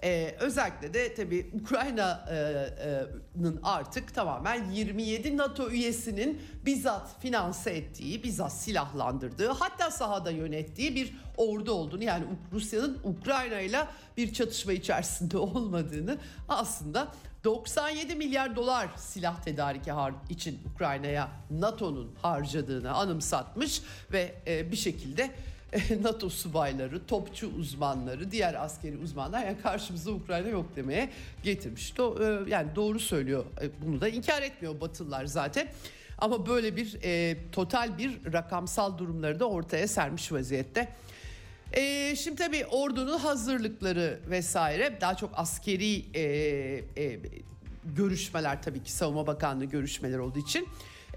Ee, 0.05 0.35
özellikle 0.41 0.95
de 0.95 1.15
tabii 1.15 1.51
Ukrayna'nın 1.63 3.61
artık 3.63 4.15
tamamen 4.15 4.71
27 4.71 5.37
NATO 5.37 5.71
üyesinin 5.71 6.43
bizzat 6.67 7.21
finanse 7.21 7.71
ettiği, 7.71 8.23
bizzat 8.23 8.53
silahlandırdığı, 8.53 9.49
hatta 9.49 9.91
sahada 9.91 10.31
yönettiği 10.31 10.95
bir 10.95 11.17
ordu 11.37 11.73
olduğunu 11.73 12.05
yani 12.05 12.25
Rusya'nın 12.53 12.99
Ukrayna 13.05 13.61
ile 13.61 13.87
bir 14.17 14.33
çatışma 14.33 14.73
içerisinde 14.73 15.37
olmadığını 15.39 16.19
aslında 16.49 17.09
97 17.45 18.15
milyar 18.15 18.57
dolar 18.57 18.89
silah 18.97 19.43
tedariki 19.43 19.93
için 20.31 20.61
Ukrayna'ya 20.75 21.29
NATO'nun 21.51 22.11
harcadığını 22.23 22.93
anımsatmış 22.93 23.83
ve 24.13 24.35
e, 24.47 24.73
bir 24.73 24.77
şekilde 24.77 25.31
e, 25.73 26.03
NATO 26.03 26.29
subayları, 26.29 27.07
topçu 27.07 27.51
uzmanları, 27.59 28.31
diğer 28.31 28.55
askeri 28.65 28.97
uzmanlar 28.97 29.47
yani 29.47 29.61
karşımızda 29.63 30.11
Ukrayna 30.11 30.49
yok 30.49 30.67
demeye 30.77 31.11
getirmiş. 31.43 31.97
Do, 31.97 32.19
e, 32.25 32.51
yani 32.51 32.75
doğru 32.77 33.01
söylüyor. 33.01 33.45
Bunu 33.87 34.01
da 34.01 34.09
inkar 34.09 34.43
etmiyor 34.43 34.81
Batılılar 34.81 35.25
zaten. 35.25 35.69
Ama 36.19 36.47
böyle 36.47 36.77
bir 36.77 36.99
e, 37.05 37.37
total 37.53 37.99
bir 37.99 38.33
rakamsal 38.33 38.99
durumları 38.99 39.41
da 39.41 39.49
ortaya 39.49 39.89
sermiş 39.89 40.33
vaziyette. 40.33 40.89
E, 41.73 42.17
şimdi 42.17 42.37
tabii 42.37 42.67
ordunun 42.67 43.19
hazırlıkları 43.19 44.21
vesaire 44.31 44.99
daha 45.01 45.15
çok 45.15 45.31
askeri 45.35 46.05
e, 46.15 46.23
e, 46.97 47.21
görüşmeler 47.85 48.63
tabii 48.63 48.83
ki 48.83 48.93
Savunma 48.93 49.27
Bakanlığı 49.27 49.65
görüşmeler 49.65 50.19
olduğu 50.19 50.39
için. 50.39 50.69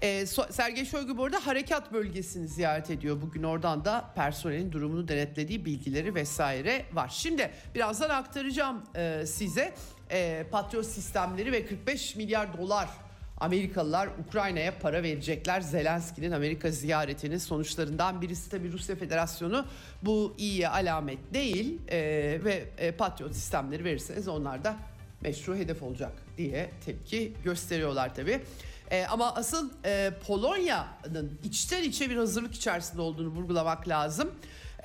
E, 0.02 0.26
Sergey 0.26 0.84
Shoigu 0.84 1.18
bu 1.18 1.24
arada 1.24 1.46
harekat 1.46 1.92
bölgesini 1.92 2.48
ziyaret 2.48 2.90
ediyor. 2.90 3.22
Bugün 3.22 3.42
oradan 3.42 3.84
da 3.84 4.12
personelin 4.14 4.72
durumunu 4.72 5.08
denetlediği 5.08 5.64
bilgileri 5.64 6.14
vesaire 6.14 6.84
var. 6.92 7.08
Şimdi 7.08 7.50
birazdan 7.74 8.10
aktaracağım 8.10 8.82
e, 8.94 9.26
size 9.26 9.74
e, 10.10 10.46
Patriot 10.50 10.86
sistemleri 10.86 11.52
ve 11.52 11.66
45 11.66 12.16
milyar 12.16 12.58
dolar 12.58 12.88
Amerikalılar 13.40 14.08
Ukrayna'ya 14.26 14.78
para 14.78 15.02
verecekler. 15.02 15.60
Zelenski'nin 15.60 16.32
Amerika 16.32 16.70
ziyaretinin 16.70 17.38
sonuçlarından 17.38 18.22
birisi 18.22 18.50
tabii 18.50 18.72
Rusya 18.72 18.96
Federasyonu 18.96 19.66
bu 20.02 20.34
iyi 20.38 20.68
alamet 20.68 21.18
değil 21.34 21.78
e, 21.88 21.98
ve 22.44 22.64
e, 22.78 22.92
Patriot 22.92 23.34
sistemleri 23.34 23.84
verirseniz 23.84 24.28
onlar 24.28 24.64
da 24.64 24.76
meşru 25.20 25.56
hedef 25.56 25.82
olacak 25.82 26.12
diye 26.38 26.70
tepki 26.84 27.32
gösteriyorlar 27.44 28.14
tabii. 28.14 28.40
E, 28.90 29.06
ama 29.06 29.34
asıl 29.34 29.70
e, 29.84 30.12
Polonya'nın 30.26 31.38
içten 31.44 31.82
içe 31.82 32.10
bir 32.10 32.16
hazırlık 32.16 32.54
içerisinde 32.54 33.00
olduğunu 33.00 33.28
vurgulamak 33.28 33.88
lazım. 33.88 34.30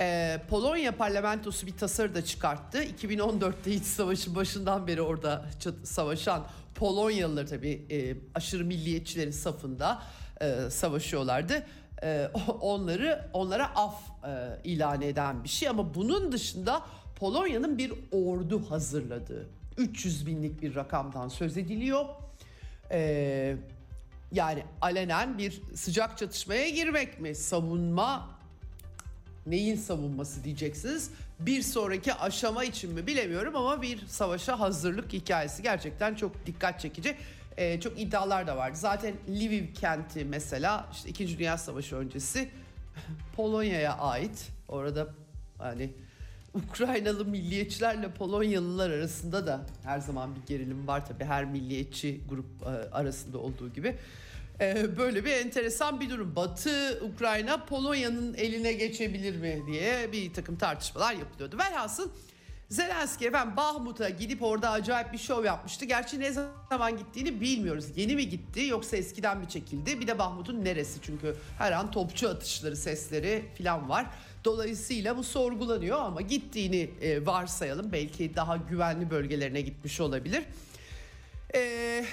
E, 0.02 0.40
Polonya 0.50 0.92
parlamentosu 0.92 1.68
bir 1.68 1.78
tasarı 1.78 2.16
da 2.16 2.26
çıkarttı. 2.26 2.84
2014'te 2.84 3.72
iç 3.72 3.84
savaşın 3.84 4.36
başından 4.36 4.88
beri 4.88 5.02
orada 5.02 5.46
savaşan 5.84 6.48
Polonyalılar 6.76 7.48
tabii 7.48 7.86
e, 7.90 8.16
aşırı 8.36 8.66
milliyetçilerin 8.66 9.32
safında 9.32 10.04
e, 10.42 10.70
savaşıyorlardı. 10.70 11.66
E, 12.04 12.28
onları 12.62 13.30
onlara 13.34 13.76
af 13.76 13.96
e, 14.24 14.60
ilan 14.64 15.02
eden 15.02 15.44
bir 15.44 15.50
şey 15.50 15.70
ama 15.70 15.94
bunun 15.94 16.32
dışında 16.32 16.82
Polonya'nın 17.16 17.78
bir 17.78 17.94
ordu 18.12 18.72
hazırladığı 18.72 19.50
300 19.78 20.28
binlik 20.28 20.62
bir 20.62 20.76
rakamdan 20.76 21.28
söz 21.28 21.58
ediliyor. 21.58 22.06
E, 22.92 23.56
yani 24.32 24.64
alenen 24.82 25.38
bir 25.38 25.62
sıcak 25.76 26.18
çatışmaya 26.18 26.70
girmek 26.70 27.22
mi? 27.22 27.36
Savunma 27.36 28.41
neyin 29.46 29.76
savunması 29.76 30.44
diyeceksiniz. 30.44 31.12
Bir 31.40 31.62
sonraki 31.62 32.14
aşama 32.14 32.64
için 32.64 32.94
mi 32.94 33.08
bilemiyorum 33.08 33.56
ama 33.56 33.82
bir 33.82 34.08
savaşa 34.08 34.60
hazırlık 34.60 35.14
hikayesi 35.14 35.64
gerçekten 35.64 36.16
çok 36.16 36.46
dikkat 36.46 36.80
çekici. 36.80 37.16
Ee, 37.58 37.80
çok 37.80 38.00
iddialar 38.02 38.48
da 38.48 38.58
vardı. 38.58 38.78
Zaten 38.78 39.14
Lviv 39.30 39.74
kenti 39.74 40.26
mesela 40.26 40.90
işte 40.94 41.10
2. 41.10 41.40
Dünya 41.40 41.58
Savaşı 41.58 41.96
öncesi 41.96 42.50
Polonya'ya 43.36 43.98
ait. 43.98 44.48
Orada 44.68 45.08
hani 45.58 45.90
Ukraynalı 46.54 47.26
milliyetçilerle 47.26 48.12
Polonyalılar 48.12 48.90
arasında 48.90 49.48
da 49.48 49.62
her 49.84 50.00
zaman 50.00 50.36
bir 50.36 50.42
gerilim 50.48 50.88
var 50.88 51.06
tabii 51.08 51.24
her 51.24 51.46
milliyetçi 51.46 52.22
grup 52.30 52.46
e, 52.64 52.66
arasında 52.92 53.38
olduğu 53.38 53.74
gibi. 53.74 53.96
Ee, 54.62 54.98
böyle 54.98 55.26
bir 55.26 55.32
enteresan 55.32 56.00
bir 56.00 56.10
durum. 56.10 56.36
Batı 56.36 57.02
Ukrayna 57.14 57.66
Polonya'nın 57.66 58.34
eline 58.34 58.74
geçebilir 58.74 59.36
mi 59.36 59.64
diye 59.68 60.12
bir 60.12 60.34
takım 60.34 60.58
tartışmalar 60.58 61.14
yapılıyordu. 61.14 61.58
Velhasıl 61.58 62.10
Zelenski 62.70 63.28
efendim 63.28 63.58
Bahmut'a 63.58 64.10
gidip 64.10 64.44
orada 64.44 64.70
acayip 64.70 65.14
bir 65.14 65.18
şov 65.18 65.46
yapmıştı. 65.46 65.86
Gerçi 65.86 66.20
ne 66.20 66.32
zaman 66.70 66.98
gittiğini 66.98 67.42
bilmiyoruz. 67.42 67.86
Yeni 67.96 68.16
mi 68.16 68.30
gitti 68.30 68.66
yoksa 68.66 68.98
eskiden 68.98 69.38
mi 69.38 69.50
çekildi? 69.50 70.02
Bir 70.02 70.08
de 70.08 70.20
Bahmut'un 70.20 70.66
neresi 70.66 71.00
çünkü 71.02 71.36
her 71.58 71.72
an 71.72 71.92
topçu 71.92 72.30
atışları 72.30 72.76
sesleri 72.76 73.46
falan 73.58 73.90
var. 73.90 74.06
Dolayısıyla 74.46 75.18
bu 75.18 75.24
sorgulanıyor 75.24 76.00
ama 76.00 76.22
gittiğini 76.22 76.90
e, 77.02 77.26
varsayalım. 77.26 77.92
Belki 77.92 78.36
daha 78.36 78.58
güvenli 78.58 79.10
bölgelerine 79.10 79.62
gitmiş 79.62 80.00
olabilir. 80.02 80.44
Eee 81.54 82.06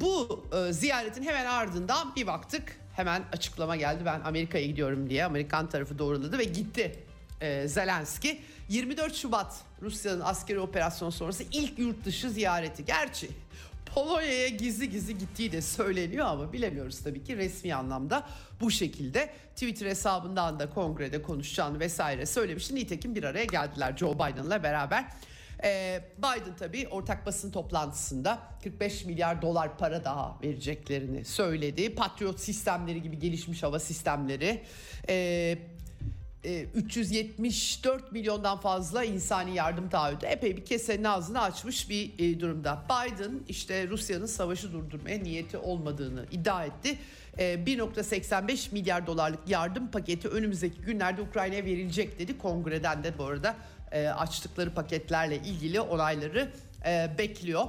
bu 0.00 0.44
e, 0.52 0.72
ziyaretin 0.72 1.22
hemen 1.22 1.46
ardından 1.46 2.14
bir 2.16 2.26
baktık 2.26 2.80
hemen 2.96 3.22
açıklama 3.32 3.76
geldi 3.76 4.02
ben 4.04 4.20
Amerika'ya 4.20 4.66
gidiyorum 4.66 5.10
diye 5.10 5.24
Amerikan 5.24 5.68
tarafı 5.68 5.98
doğruladı 5.98 6.38
ve 6.38 6.44
gitti 6.44 7.04
e, 7.40 7.68
Zelenski 7.68 8.40
24 8.68 9.14
Şubat 9.14 9.60
Rusya'nın 9.82 10.20
askeri 10.20 10.60
operasyon 10.60 11.10
sonrası 11.10 11.44
ilk 11.52 11.78
yurt 11.78 12.04
dışı 12.04 12.30
ziyareti 12.30 12.84
gerçi 12.84 13.28
Polonya'ya 13.94 14.48
gizli 14.48 14.90
gizli 14.90 15.18
gittiği 15.18 15.52
de 15.52 15.62
söyleniyor 15.62 16.26
ama 16.26 16.52
bilemiyoruz 16.52 17.00
tabii 17.00 17.24
ki 17.24 17.36
resmi 17.36 17.74
anlamda 17.74 18.26
bu 18.60 18.70
şekilde 18.70 19.30
Twitter 19.54 19.86
hesabından 19.86 20.58
da 20.58 20.70
kongrede 20.70 21.22
konuşacağını 21.22 21.80
vesaire 21.80 22.26
söylemişti. 22.26 22.74
Nitekim 22.74 23.14
bir 23.14 23.24
araya 23.24 23.44
geldiler 23.44 23.96
Joe 23.96 24.14
Biden'la 24.14 24.62
beraber. 24.62 25.04
Ee, 25.64 26.02
Biden 26.18 26.56
tabii 26.58 26.88
ortak 26.88 27.26
basın 27.26 27.50
toplantısında 27.50 28.38
45 28.62 29.04
milyar 29.04 29.42
dolar 29.42 29.78
para 29.78 30.04
daha 30.04 30.38
vereceklerini 30.42 31.24
söyledi. 31.24 31.94
Patriot 31.94 32.40
sistemleri 32.40 33.02
gibi 33.02 33.18
gelişmiş 33.18 33.62
hava 33.62 33.78
sistemleri. 33.78 34.62
Ee, 35.08 35.58
e, 36.44 36.66
374 36.74 38.12
milyondan 38.12 38.60
fazla 38.60 39.04
insani 39.04 39.54
yardım 39.54 39.88
taahhüdü 39.88 40.26
epey 40.26 40.56
bir 40.56 40.64
kesenin 40.64 41.04
ağzını 41.04 41.42
açmış 41.42 41.90
bir 41.90 42.12
e, 42.18 42.40
durumda. 42.40 42.84
Biden 42.84 43.40
işte 43.48 43.88
Rusya'nın 43.88 44.26
savaşı 44.26 44.72
durdurmaya 44.72 45.18
niyeti 45.18 45.58
olmadığını 45.58 46.26
iddia 46.32 46.64
etti. 46.64 46.98
E, 47.38 47.54
1.85 47.54 48.72
milyar 48.72 49.06
dolarlık 49.06 49.48
yardım 49.48 49.90
paketi 49.90 50.28
önümüzdeki 50.28 50.80
günlerde 50.80 51.22
Ukrayna'ya 51.22 51.64
verilecek 51.64 52.18
dedi. 52.18 52.38
Kongreden 52.38 53.04
de 53.04 53.18
bu 53.18 53.24
arada 53.24 53.56
e, 53.94 54.08
açtıkları 54.08 54.74
paketlerle 54.74 55.36
ilgili 55.36 55.80
olayları 55.80 56.52
e, 56.86 57.10
bekliyor. 57.18 57.64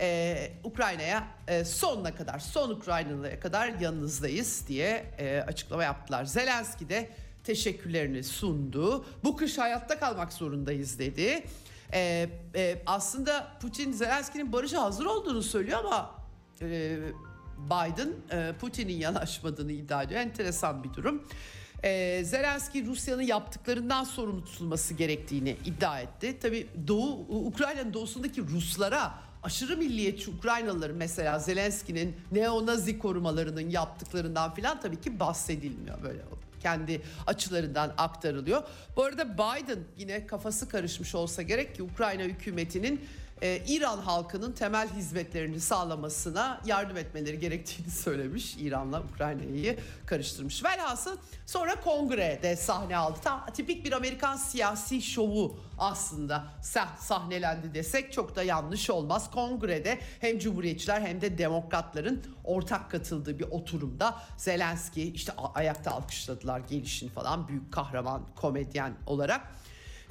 E, 0.00 0.50
Ukrayna'ya 0.64 1.26
e, 1.48 1.64
sonuna 1.64 2.14
kadar, 2.14 2.38
son 2.38 2.70
Ukraynalı'ya 2.70 3.40
kadar 3.40 3.68
yanınızdayız 3.68 4.68
diye 4.68 5.04
e, 5.18 5.40
açıklama 5.40 5.84
yaptılar. 5.84 6.24
Zelenski 6.24 6.88
de 6.88 7.10
teşekkürlerini 7.44 8.24
sundu. 8.24 9.04
Bu 9.24 9.36
kış 9.36 9.58
hayatta 9.58 9.98
kalmak 9.98 10.32
zorundayız 10.32 10.98
dedi. 10.98 11.44
E, 11.92 12.28
e, 12.54 12.82
aslında 12.86 13.52
Putin 13.60 13.92
Zelenski'nin 13.92 14.52
barışa 14.52 14.82
hazır 14.82 15.06
olduğunu 15.06 15.42
söylüyor 15.42 15.78
ama 15.84 16.14
e, 16.62 16.98
Biden 17.58 18.12
e, 18.30 18.52
Putin'in 18.60 18.96
yanaşmadığını 18.96 19.72
iddia 19.72 20.02
ediyor. 20.02 20.20
Enteresan 20.20 20.84
bir 20.84 20.94
durum. 20.94 21.28
E, 21.86 22.24
Zelenski 22.24 22.86
Rusya'nın 22.86 23.22
yaptıklarından 23.22 24.04
sorumlu 24.04 24.44
tutulması 24.44 24.94
gerektiğini 24.94 25.56
iddia 25.64 26.00
etti. 26.00 26.36
Tabii 26.40 26.66
Doğu 26.88 27.26
Ukrayna'nın 27.28 27.94
doğusundaki 27.94 28.42
Ruslara 28.42 29.14
aşırı 29.42 29.76
milliyetçi 29.76 30.30
Ukraynalıların 30.30 30.96
mesela 30.96 31.38
Zelenski'nin 31.38 32.16
neonazi 32.32 32.98
korumalarının 32.98 33.70
yaptıklarından 33.70 34.54
filan 34.54 34.80
tabii 34.80 35.00
ki 35.00 35.20
bahsedilmiyor 35.20 36.02
böyle 36.02 36.20
kendi 36.62 37.02
açılarından 37.26 37.94
aktarılıyor. 37.98 38.62
Bu 38.96 39.04
arada 39.04 39.34
Biden 39.34 39.78
yine 39.98 40.26
kafası 40.26 40.68
karışmış 40.68 41.14
olsa 41.14 41.42
gerek 41.42 41.74
ki 41.74 41.82
Ukrayna 41.82 42.22
hükümetinin 42.22 43.00
e, 43.42 43.62
İran 43.68 43.98
halkının 43.98 44.52
temel 44.52 44.88
hizmetlerini 44.88 45.60
sağlamasına 45.60 46.60
yardım 46.66 46.96
etmeleri 46.96 47.38
gerektiğini 47.38 47.90
söylemiş. 47.90 48.56
İran'la 48.56 49.02
Ukrayna'yı 49.02 49.78
karıştırmış. 50.06 50.64
Velhasıl 50.64 51.16
sonra 51.46 51.80
kongrede 51.80 52.56
sahne 52.56 52.96
aldı. 52.96 53.18
Tam 53.24 53.46
tipik 53.46 53.84
bir 53.84 53.92
Amerikan 53.92 54.36
siyasi 54.36 55.02
şovu 55.02 55.60
aslında 55.78 56.44
sah 56.62 56.96
sahnelendi 56.96 57.74
desek 57.74 58.12
çok 58.12 58.36
da 58.36 58.42
yanlış 58.42 58.90
olmaz. 58.90 59.30
Kongrede 59.30 59.98
hem 60.20 60.38
Cumhuriyetçiler 60.38 61.00
hem 61.00 61.20
de 61.20 61.38
Demokratların 61.38 62.22
ortak 62.44 62.90
katıldığı 62.90 63.38
bir 63.38 63.44
oturumda 63.44 64.14
Zelenski 64.36 65.02
işte 65.12 65.32
ayakta 65.54 65.90
alkışladılar 65.90 66.60
gelişini 66.60 67.10
falan 67.10 67.48
büyük 67.48 67.72
kahraman 67.72 68.22
komedyen 68.36 68.94
olarak. 69.06 69.40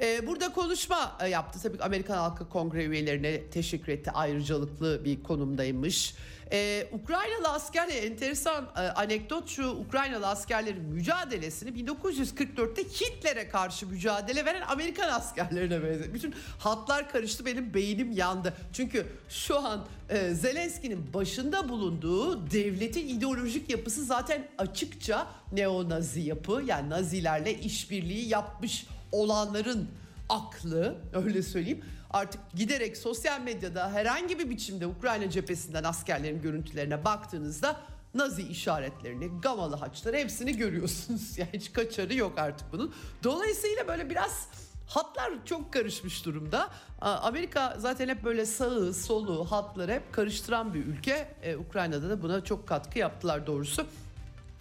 Ee, 0.01 0.27
burada 0.27 0.53
konuşma 0.53 1.17
e, 1.21 1.27
yaptı. 1.27 1.59
Tabii 1.63 1.83
Amerikan 1.83 2.17
Halkı 2.17 2.49
Kongre 2.49 2.85
üyelerine 2.85 3.49
teşekkür 3.49 3.91
etti. 3.91 4.11
Ayrıcalıklı 4.11 5.05
bir 5.05 5.23
konumdaymış. 5.23 6.15
Ee, 6.51 6.87
Ukraynalı 6.91 7.49
askerler 7.49 8.03
enteresan 8.03 8.65
e, 8.77 8.79
anekdot 8.79 9.49
şu 9.49 9.67
Ukraynalı 9.67 10.27
askerlerin 10.27 10.83
mücadelesini 10.83 11.69
1944'te 11.69 12.83
Hitler'e 12.83 13.49
karşı 13.49 13.87
mücadele 13.87 14.45
veren 14.45 14.61
Amerikan 14.61 15.09
askerlerine 15.09 15.83
benziyor. 15.83 16.13
Bütün 16.13 16.35
hatlar 16.59 17.09
karıştı 17.09 17.45
benim 17.45 17.73
beynim 17.73 18.11
yandı. 18.11 18.53
Çünkü 18.73 19.05
şu 19.29 19.59
an 19.59 19.85
e, 20.09 20.33
Zelenski'nin 20.33 21.13
başında 21.13 21.69
bulunduğu 21.69 22.51
devletin 22.51 23.07
ideolojik 23.07 23.69
yapısı 23.69 24.05
zaten 24.05 24.47
açıkça 24.57 25.27
neonazi 25.51 26.21
yapı 26.21 26.63
yani 26.65 26.89
nazilerle 26.89 27.59
işbirliği 27.59 28.27
yapmış 28.27 28.85
olanların 29.21 29.87
aklı 30.29 30.95
öyle 31.13 31.43
söyleyeyim 31.43 31.83
artık 32.09 32.41
giderek 32.55 32.97
sosyal 32.97 33.41
medyada 33.41 33.91
herhangi 33.91 34.39
bir 34.39 34.49
biçimde 34.49 34.87
Ukrayna 34.87 35.29
cephesinden 35.29 35.83
askerlerin 35.83 36.41
görüntülerine 36.41 37.05
baktığınızda 37.05 37.81
Nazi 38.15 38.41
işaretlerini, 38.41 39.41
gamalı 39.41 39.75
haçları 39.75 40.17
hepsini 40.17 40.57
görüyorsunuz. 40.57 41.37
Yani 41.37 41.49
hiç 41.53 41.73
kaçarı 41.73 42.15
yok 42.15 42.37
artık 42.37 42.71
bunun. 42.71 42.93
Dolayısıyla 43.23 43.87
böyle 43.87 44.09
biraz 44.09 44.47
hatlar 44.87 45.31
çok 45.45 45.73
karışmış 45.73 46.25
durumda. 46.25 46.69
Amerika 47.01 47.75
zaten 47.79 48.09
hep 48.09 48.23
böyle 48.23 48.45
sağı, 48.45 48.93
solu, 48.93 49.51
hatları 49.51 49.91
hep 49.91 50.13
karıştıran 50.13 50.73
bir 50.73 50.85
ülke. 50.85 51.27
Ee, 51.41 51.55
Ukrayna'da 51.55 52.09
da 52.09 52.21
buna 52.21 52.43
çok 52.43 52.67
katkı 52.67 52.99
yaptılar 52.99 53.47
doğrusu. 53.47 53.85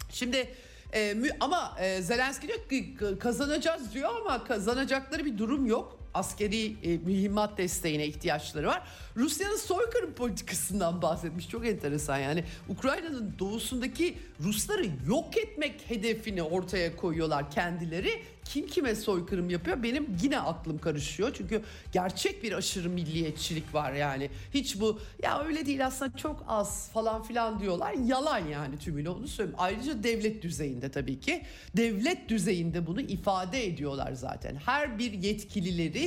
Şimdi 0.09 0.55
e, 0.95 1.15
ama 1.39 1.75
e, 1.79 2.01
Zelenski 2.01 2.47
diyor 2.47 2.59
ki 2.69 2.97
kazanacağız 3.19 3.93
diyor 3.93 4.09
ama 4.21 4.43
kazanacakları 4.43 5.25
bir 5.25 5.37
durum 5.37 5.65
yok. 5.65 6.04
Askeri 6.15 6.75
e, 6.83 6.97
mühimmat 6.97 7.57
desteğine 7.57 8.05
ihtiyaçları 8.07 8.67
var. 8.67 8.83
Rusya'nın 9.15 9.57
soykırım 9.57 10.13
politikasından 10.13 11.01
bahsetmiş. 11.01 11.49
Çok 11.49 11.67
enteresan 11.67 12.17
yani. 12.17 12.43
Ukrayna'nın 12.69 13.35
doğusundaki 13.39 14.17
Rusları 14.43 14.87
yok 15.07 15.37
etmek 15.37 15.89
hedefini 15.89 16.43
ortaya 16.43 16.95
koyuyorlar 16.95 17.51
kendileri. 17.51 18.09
Kim 18.45 18.67
kime 18.67 18.95
soykırım 18.95 19.49
yapıyor 19.49 19.83
benim 19.83 20.17
yine 20.23 20.39
aklım 20.39 20.77
karışıyor. 20.77 21.31
Çünkü 21.37 21.61
gerçek 21.91 22.43
bir 22.43 22.51
aşırı 22.51 22.89
milliyetçilik 22.89 23.73
var 23.73 23.93
yani. 23.93 24.29
Hiç 24.53 24.79
bu 24.79 24.99
ya 25.23 25.43
öyle 25.43 25.65
değil 25.65 25.85
aslında 25.85 26.17
çok 26.17 26.45
az 26.47 26.91
falan 26.91 27.23
filan 27.23 27.59
diyorlar. 27.59 27.93
Yalan 28.05 28.47
yani 28.47 28.77
tümüyle 28.77 29.09
onu 29.09 29.27
söyleyeyim. 29.27 29.59
Ayrıca 29.59 30.03
devlet 30.03 30.41
düzeyinde 30.43 30.91
tabii 30.91 31.19
ki. 31.19 31.41
Devlet 31.77 32.29
düzeyinde 32.29 32.87
bunu 32.87 33.01
ifade 33.01 33.65
ediyorlar 33.65 34.13
zaten. 34.13 34.55
Her 34.55 34.99
bir 34.99 35.11
yetkilileri 35.11 36.04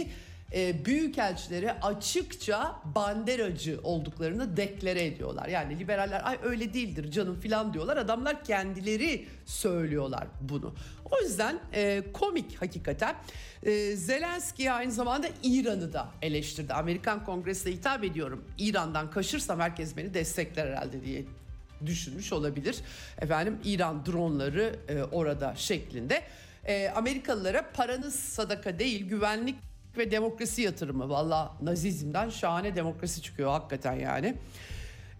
e, 0.54 0.84
büyükelçilere 0.84 1.80
açıkça 1.80 2.82
banderacı 2.94 3.80
olduklarını 3.82 4.56
deklare 4.56 5.04
ediyorlar. 5.06 5.48
Yani 5.48 5.78
liberaller 5.78 6.20
ay 6.28 6.38
öyle 6.42 6.74
değildir 6.74 7.10
canım 7.10 7.40
filan 7.40 7.74
diyorlar. 7.74 7.96
Adamlar 7.96 8.44
kendileri 8.44 9.26
söylüyorlar 9.46 10.26
bunu. 10.40 10.74
O 11.10 11.20
yüzden 11.20 11.60
e, 11.74 12.02
komik 12.12 12.62
hakikaten. 12.62 13.16
E, 13.62 13.96
Zelenski 13.96 14.72
aynı 14.72 14.92
zamanda 14.92 15.28
İran'ı 15.42 15.92
da 15.92 16.08
eleştirdi. 16.22 16.72
Amerikan 16.72 17.24
Kongresi'ne 17.24 17.72
hitap 17.72 18.04
ediyorum. 18.04 18.44
İran'dan 18.58 19.10
kaşırsam 19.10 19.60
herkes 19.60 19.96
beni 19.96 20.14
destekler 20.14 20.66
herhalde 20.66 21.04
diye 21.04 21.24
düşünmüş 21.86 22.32
olabilir. 22.32 22.76
Efendim 23.18 23.58
İran 23.64 24.06
dronları 24.06 24.76
e, 24.88 25.02
orada 25.02 25.54
şeklinde. 25.56 26.22
E, 26.64 26.88
Amerikalılara 26.88 27.70
paranız 27.72 28.14
sadaka 28.14 28.78
değil 28.78 29.08
güvenlik 29.08 29.67
ve 29.96 30.10
demokrasi 30.10 30.62
yatırımı. 30.62 31.08
Valla 31.08 31.56
nazizmden 31.62 32.30
şahane 32.30 32.76
demokrasi 32.76 33.22
çıkıyor 33.22 33.50
hakikaten 33.50 33.94
yani. 33.94 34.34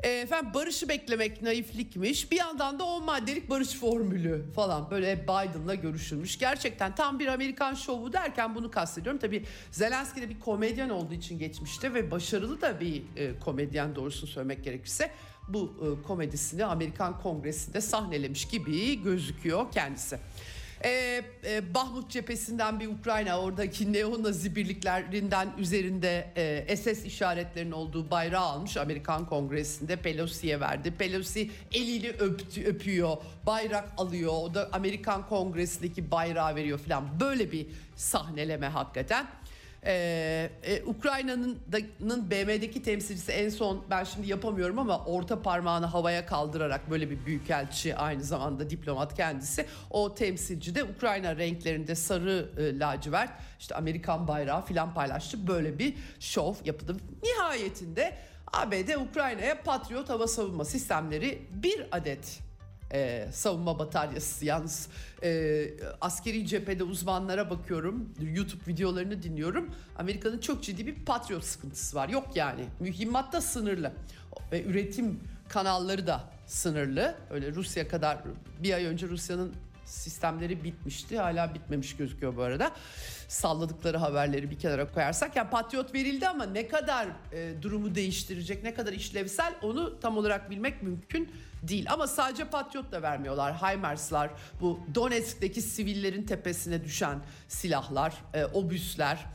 E, 0.02 0.08
efendim 0.08 0.54
barışı 0.54 0.88
beklemek 0.88 1.42
naiflikmiş. 1.42 2.32
Bir 2.32 2.36
yandan 2.36 2.78
da 2.78 2.84
10 2.84 3.04
maddelik 3.04 3.50
barış 3.50 3.74
formülü 3.74 4.44
falan 4.54 4.90
böyle 4.90 5.22
Biden'la 5.22 5.74
görüşülmüş. 5.74 6.38
Gerçekten 6.38 6.94
tam 6.94 7.18
bir 7.18 7.26
Amerikan 7.26 7.74
şovu 7.74 8.12
derken 8.12 8.54
bunu 8.54 8.70
kastediyorum. 8.70 9.20
Tabii 9.20 9.44
Zelenski 9.70 10.22
de 10.22 10.28
bir 10.28 10.40
komedyen 10.40 10.88
olduğu 10.88 11.14
için 11.14 11.38
geçmişte 11.38 11.94
ve 11.94 12.10
başarılı 12.10 12.60
da 12.60 12.80
bir 12.80 13.02
e, 13.16 13.38
komedyen 13.38 13.96
doğrusunu 13.96 14.30
söylemek 14.30 14.64
gerekirse. 14.64 15.10
bu 15.48 15.74
e, 15.80 16.06
komedisini 16.06 16.64
Amerikan 16.64 17.20
Kongresi'nde 17.20 17.80
sahnelemiş 17.80 18.48
gibi 18.48 19.02
gözüküyor 19.02 19.72
kendisi. 19.72 20.18
Ee, 20.84 21.22
e, 21.44 21.74
Bahmut 21.74 22.10
cephesinden 22.10 22.80
bir 22.80 22.86
Ukrayna 22.86 23.40
oradaki 23.40 23.92
neonazi 23.92 24.56
birliklerinden 24.56 25.48
üzerinde 25.58 26.32
e, 26.36 26.76
SS 26.76 27.04
işaretlerinin 27.04 27.72
olduğu 27.72 28.10
bayrağı 28.10 28.44
almış 28.44 28.76
Amerikan 28.76 29.26
Kongresi'nde 29.26 29.96
Pelosi'ye 29.96 30.60
verdi. 30.60 30.90
Pelosi 30.90 31.50
eliyle 31.72 32.12
öptü, 32.12 32.64
öpüyor, 32.64 33.16
bayrak 33.46 33.88
alıyor. 33.96 34.32
O 34.32 34.54
da 34.54 34.68
Amerikan 34.72 35.28
Kongresi'ndeki 35.28 36.10
bayrağı 36.10 36.54
veriyor 36.56 36.78
falan. 36.78 37.20
Böyle 37.20 37.52
bir 37.52 37.66
sahneleme 37.96 38.66
hakikaten. 38.68 39.26
Ee, 39.84 40.50
e, 40.62 40.82
Ukrayna'nın 40.82 42.30
BM'deki 42.30 42.82
temsilcisi 42.82 43.32
en 43.32 43.48
son 43.48 43.84
ben 43.90 44.04
şimdi 44.04 44.30
yapamıyorum 44.30 44.78
ama 44.78 45.04
orta 45.04 45.42
parmağını 45.42 45.86
havaya 45.86 46.26
kaldırarak 46.26 46.90
böyle 46.90 47.10
bir 47.10 47.26
büyükelçi 47.26 47.96
aynı 47.96 48.24
zamanda 48.24 48.70
diplomat 48.70 49.14
kendisi. 49.14 49.66
O 49.90 50.14
temsilci 50.14 50.74
de 50.74 50.84
Ukrayna 50.84 51.36
renklerinde 51.36 51.94
sarı 51.94 52.50
e, 52.58 52.78
lacivert 52.78 53.30
işte 53.60 53.74
Amerikan 53.74 54.28
bayrağı 54.28 54.64
filan 54.64 54.94
paylaştı. 54.94 55.46
Böyle 55.48 55.78
bir 55.78 55.94
şov 56.20 56.54
yapıldı. 56.64 56.96
Nihayetinde 57.22 58.14
ABD 58.52 58.94
Ukrayna'ya 59.10 59.62
Patriot 59.62 60.08
hava 60.08 60.26
savunma 60.26 60.64
sistemleri 60.64 61.42
bir 61.50 61.86
adet 61.92 62.47
e, 62.92 63.28
savunma 63.32 63.78
bataryası 63.78 64.44
yalnız. 64.44 64.88
E, 65.22 65.70
askeri 66.00 66.46
cephede 66.46 66.84
uzmanlara 66.84 67.50
bakıyorum 67.50 68.14
YouTube 68.34 68.66
videolarını 68.66 69.22
dinliyorum. 69.22 69.70
Amerika'nın 69.98 70.38
çok 70.38 70.62
ciddi 70.62 70.86
bir 70.86 71.04
patriot 71.04 71.44
sıkıntısı 71.44 71.96
var. 71.96 72.08
Yok 72.08 72.28
yani 72.34 72.64
mühimmat 72.80 73.32
da 73.32 73.40
sınırlı. 73.40 73.92
Ve 74.52 74.64
üretim 74.64 75.20
kanalları 75.48 76.06
da 76.06 76.24
sınırlı. 76.46 77.14
Öyle 77.30 77.52
Rusya 77.52 77.88
kadar 77.88 78.18
bir 78.62 78.72
ay 78.72 78.84
önce 78.84 79.08
Rusya'nın 79.08 79.52
sistemleri 79.88 80.64
bitmişti. 80.64 81.18
Hala 81.18 81.54
bitmemiş 81.54 81.96
gözüküyor 81.96 82.36
bu 82.36 82.42
arada. 82.42 82.72
Salladıkları 83.28 83.98
haberleri 83.98 84.50
bir 84.50 84.58
kenara 84.58 84.92
koyarsak. 84.92 85.36
Yani 85.36 85.50
patriot 85.50 85.94
verildi 85.94 86.28
ama 86.28 86.44
ne 86.44 86.68
kadar 86.68 87.06
e, 87.32 87.62
durumu 87.62 87.94
değiştirecek 87.94 88.62
ne 88.62 88.74
kadar 88.74 88.92
işlevsel 88.92 89.54
onu 89.62 90.00
tam 90.00 90.16
olarak 90.16 90.50
bilmek 90.50 90.82
mümkün 90.82 91.32
değil. 91.62 91.86
Ama 91.92 92.06
sadece 92.06 92.44
patriot 92.44 92.92
da 92.92 93.02
vermiyorlar. 93.02 93.54
HIMARS'lar 93.54 94.30
bu 94.60 94.80
Donetsk'teki 94.94 95.62
sivillerin 95.62 96.22
tepesine 96.22 96.84
düşen 96.84 97.18
silahlar 97.48 98.14
e, 98.34 98.44
obüsler 98.44 99.26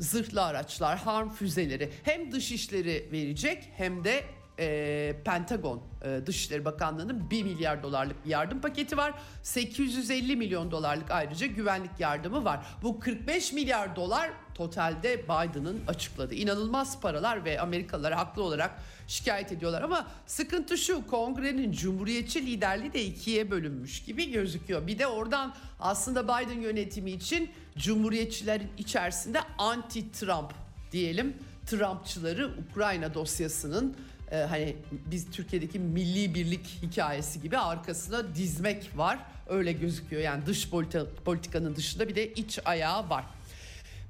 zırhlı 0.00 0.44
araçlar 0.44 0.98
harm 0.98 1.30
füzeleri 1.30 1.90
hem 2.02 2.32
dışişleri 2.32 3.08
verecek 3.12 3.68
hem 3.76 4.04
de 4.04 4.24
e, 4.62 5.16
Pentagon 5.24 5.82
e, 6.04 6.26
Dışişleri 6.26 6.64
Bakanlığı'nın 6.64 7.30
1 7.30 7.42
milyar 7.42 7.82
dolarlık 7.82 8.24
bir 8.24 8.30
yardım 8.30 8.60
paketi 8.60 8.96
var. 8.96 9.14
850 9.42 10.36
milyon 10.36 10.70
dolarlık 10.70 11.10
ayrıca 11.10 11.46
güvenlik 11.46 12.00
yardımı 12.00 12.44
var. 12.44 12.66
Bu 12.82 13.00
45 13.00 13.52
milyar 13.52 13.96
dolar 13.96 14.30
totalde 14.54 15.22
Biden'ın 15.22 15.80
açıkladığı 15.86 16.34
inanılmaz 16.34 17.00
paralar 17.00 17.44
ve 17.44 17.60
Amerikalılar 17.60 18.12
haklı 18.12 18.42
olarak 18.42 18.70
şikayet 19.06 19.52
ediyorlar 19.52 19.82
ama 19.82 20.06
sıkıntı 20.26 20.78
şu 20.78 21.06
kongrenin 21.06 21.72
cumhuriyetçi 21.72 22.46
liderliği 22.46 22.92
de 22.92 23.04
ikiye 23.04 23.50
bölünmüş 23.50 24.04
gibi 24.04 24.30
gözüküyor. 24.30 24.86
Bir 24.86 24.98
de 24.98 25.06
oradan 25.06 25.54
aslında 25.80 26.24
Biden 26.24 26.60
yönetimi 26.60 27.10
için 27.10 27.50
cumhuriyetçilerin 27.78 28.70
içerisinde 28.78 29.38
anti-Trump 29.58 30.50
diyelim 30.92 31.36
Trumpçıları 31.76 32.50
Ukrayna 32.70 33.14
dosyasının 33.14 33.96
e, 34.30 34.36
hani 34.36 34.76
biz 34.90 35.30
Türkiye'deki 35.30 35.78
milli 35.78 36.34
birlik 36.34 36.66
hikayesi 36.82 37.42
gibi 37.42 37.58
arkasına 37.58 38.34
dizmek 38.34 38.90
var. 38.96 39.18
Öyle 39.48 39.72
gözüküyor 39.72 40.22
yani 40.22 40.46
dış 40.46 40.68
politi- 40.68 41.06
politikanın 41.24 41.76
dışında 41.76 42.08
bir 42.08 42.14
de 42.14 42.32
iç 42.32 42.58
ayağı 42.64 43.10
var. 43.10 43.24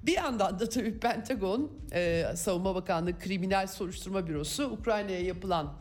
Bir 0.03 0.12
yandan 0.12 0.59
da 0.61 0.68
tabii 0.68 0.98
Pentagon, 0.98 1.70
e, 1.92 2.25
Savunma 2.37 2.75
Bakanlığı 2.75 3.18
Kriminal 3.18 3.66
Soruşturma 3.66 4.29
Bürosu 4.29 4.64
Ukrayna'ya 4.64 5.20
yapılan 5.20 5.72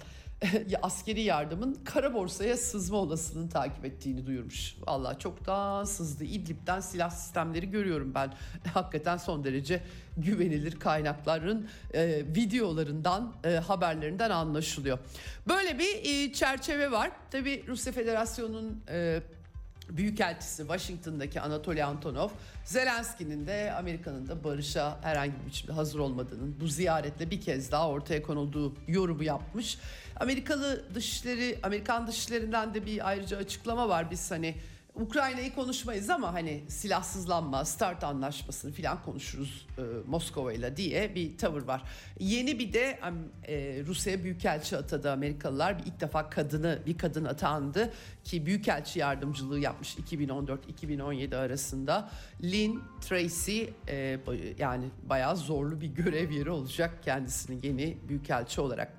askeri 0.81 1.21
yardımın 1.21 1.73
kara 1.85 2.13
borsaya 2.13 2.57
sızma 2.57 2.97
olasılığını 2.97 3.49
takip 3.49 3.85
ettiğini 3.85 4.25
duyurmuş. 4.25 4.75
Vallahi 4.87 5.19
çoktan 5.19 5.83
sızdı. 5.83 6.23
İdlib'den 6.23 6.79
silah 6.79 7.09
sistemleri 7.09 7.71
görüyorum 7.71 8.13
ben. 8.15 8.33
Hakikaten 8.73 9.17
son 9.17 9.43
derece 9.43 9.83
güvenilir 10.17 10.79
kaynakların 10.79 11.69
e, 11.93 12.23
videolarından, 12.35 13.33
e, 13.43 13.49
haberlerinden 13.49 14.29
anlaşılıyor. 14.29 14.99
Böyle 15.47 15.79
bir 15.79 15.99
e, 16.03 16.33
çerçeve 16.33 16.91
var. 16.91 17.11
Tabii 17.31 17.63
Rusya 17.67 17.93
Federasyonu'nun 17.93 18.83
e, 18.89 19.21
Büyükelçisi 19.97 20.61
Washington'daki 20.61 21.41
Anatoly 21.41 21.83
Antonov, 21.83 22.29
Zelenski'nin 22.65 23.47
de 23.47 23.73
Amerika'nın 23.77 24.27
da 24.27 24.43
barışa 24.43 24.97
herhangi 25.01 25.33
bir 25.41 25.45
biçimde 25.45 25.71
hazır 25.71 25.99
olmadığının 25.99 26.55
bu 26.61 26.67
ziyaretle 26.67 27.31
bir 27.31 27.41
kez 27.41 27.71
daha 27.71 27.89
ortaya 27.89 28.23
konulduğu 28.23 28.73
yorumu 28.87 29.23
yapmış. 29.23 29.77
Amerikalı 30.19 30.95
dışişleri, 30.95 31.59
Amerikan 31.63 32.07
dışişlerinden 32.07 32.73
de 32.73 32.85
bir 32.85 33.07
ayrıca 33.07 33.37
açıklama 33.37 33.89
var. 33.89 34.11
Biz 34.11 34.31
hani 34.31 34.55
Ukrayna'yı 34.95 35.55
konuşmayız 35.55 36.09
ama 36.09 36.33
hani 36.33 36.63
silahsızlanma, 36.67 37.65
START 37.65 38.03
anlaşmasını 38.03 38.71
falan 38.71 39.03
konuşuruz 39.03 39.67
e, 39.77 39.81
Moskova 40.07 40.53
ile 40.53 40.77
diye 40.77 41.15
bir 41.15 41.37
tavır 41.37 41.61
var. 41.61 41.83
Yeni 42.19 42.59
bir 42.59 42.73
de 42.73 42.99
e, 43.47 43.83
Rusya'ya 43.85 44.23
büyükelçi 44.23 44.77
atadı 44.77 45.11
Amerikalılar. 45.11 45.79
Bir 45.79 45.83
ilk 45.83 45.99
defa 46.01 46.29
kadını 46.29 46.79
bir 46.85 46.97
kadın 46.97 47.25
atandı 47.25 47.93
ki 48.23 48.45
büyükelçi 48.45 48.99
yardımcılığı 48.99 49.59
yapmış 49.59 49.95
2014-2017 49.95 51.35
arasında. 51.35 52.09
Lynn 52.43 52.83
Tracy 53.01 53.63
e, 53.87 54.19
yani 54.57 54.85
bayağı 55.03 55.37
zorlu 55.37 55.81
bir 55.81 55.87
görev 55.87 56.31
yeri 56.31 56.49
olacak 56.49 57.03
kendisinin 57.03 57.61
yeni 57.63 57.97
büyükelçi 58.09 58.61
olarak. 58.61 58.93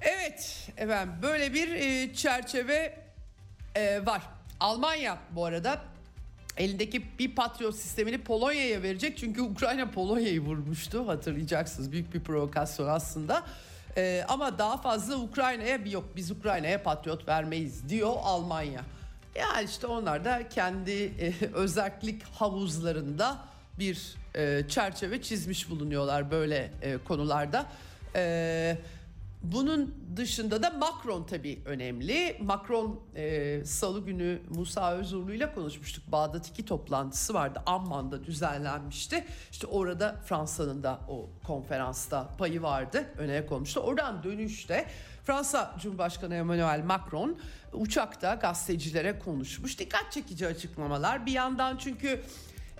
Evet 0.00 0.70
efendim 0.76 1.14
böyle 1.22 1.54
bir 1.54 1.68
e, 1.68 2.14
çerçeve 2.14 2.98
e, 3.74 4.06
var. 4.06 4.22
Almanya 4.62 5.18
bu 5.30 5.44
arada 5.44 5.80
elindeki 6.56 7.18
bir 7.18 7.34
Patriot 7.34 7.74
sistemini 7.74 8.18
Polonya'ya 8.18 8.82
verecek. 8.82 9.18
Çünkü 9.18 9.40
Ukrayna 9.40 9.90
Polonya'yı 9.90 10.40
vurmuştu 10.40 11.08
hatırlayacaksınız. 11.08 11.92
Büyük 11.92 12.14
bir 12.14 12.20
provokasyon 12.20 12.88
aslında. 12.88 13.42
Ee, 13.96 14.24
ama 14.28 14.58
daha 14.58 14.76
fazla 14.76 15.16
Ukrayna'ya 15.16 15.78
yok 15.86 16.04
biz 16.16 16.30
Ukrayna'ya 16.30 16.82
Patriot 16.82 17.28
vermeyiz 17.28 17.88
diyor 17.88 18.14
Almanya. 18.22 18.80
Yani 19.34 19.64
işte 19.64 19.86
onlar 19.86 20.24
da 20.24 20.48
kendi 20.48 20.92
e, 20.92 21.32
özellik 21.54 22.22
havuzlarında 22.22 23.38
bir 23.78 24.14
e, 24.34 24.68
çerçeve 24.68 25.22
çizmiş 25.22 25.70
bulunuyorlar 25.70 26.30
böyle 26.30 26.70
e, 26.82 26.98
konularda. 26.98 27.66
Evet. 28.14 28.78
Bunun 29.42 29.94
dışında 30.16 30.62
da 30.62 30.70
Macron 30.70 31.24
tabii 31.24 31.62
önemli. 31.64 32.36
Macron 32.40 33.00
e, 33.16 33.64
salı 33.64 34.04
günü 34.04 34.40
Musa 34.50 34.92
Özurlu 34.92 35.34
ile 35.34 35.54
konuşmuştuk. 35.54 36.12
Bağdat 36.12 36.48
iki 36.48 36.64
toplantısı 36.64 37.34
vardı. 37.34 37.62
Amman'da 37.66 38.24
düzenlenmişti. 38.24 39.24
İşte 39.50 39.66
orada 39.66 40.16
Fransa'nın 40.24 40.82
da 40.82 41.00
o 41.08 41.30
konferansta 41.46 42.28
payı 42.38 42.62
vardı. 42.62 43.04
Öne 43.18 43.46
konmuştu. 43.46 43.80
Oradan 43.80 44.22
dönüşte 44.22 44.86
Fransa 45.24 45.74
Cumhurbaşkanı 45.82 46.34
Emmanuel 46.34 46.84
Macron 46.84 47.38
uçakta 47.72 48.34
gazetecilere 48.34 49.18
konuşmuş. 49.18 49.78
Dikkat 49.78 50.12
çekici 50.12 50.46
açıklamalar. 50.46 51.26
Bir 51.26 51.32
yandan 51.32 51.76
çünkü 51.76 52.22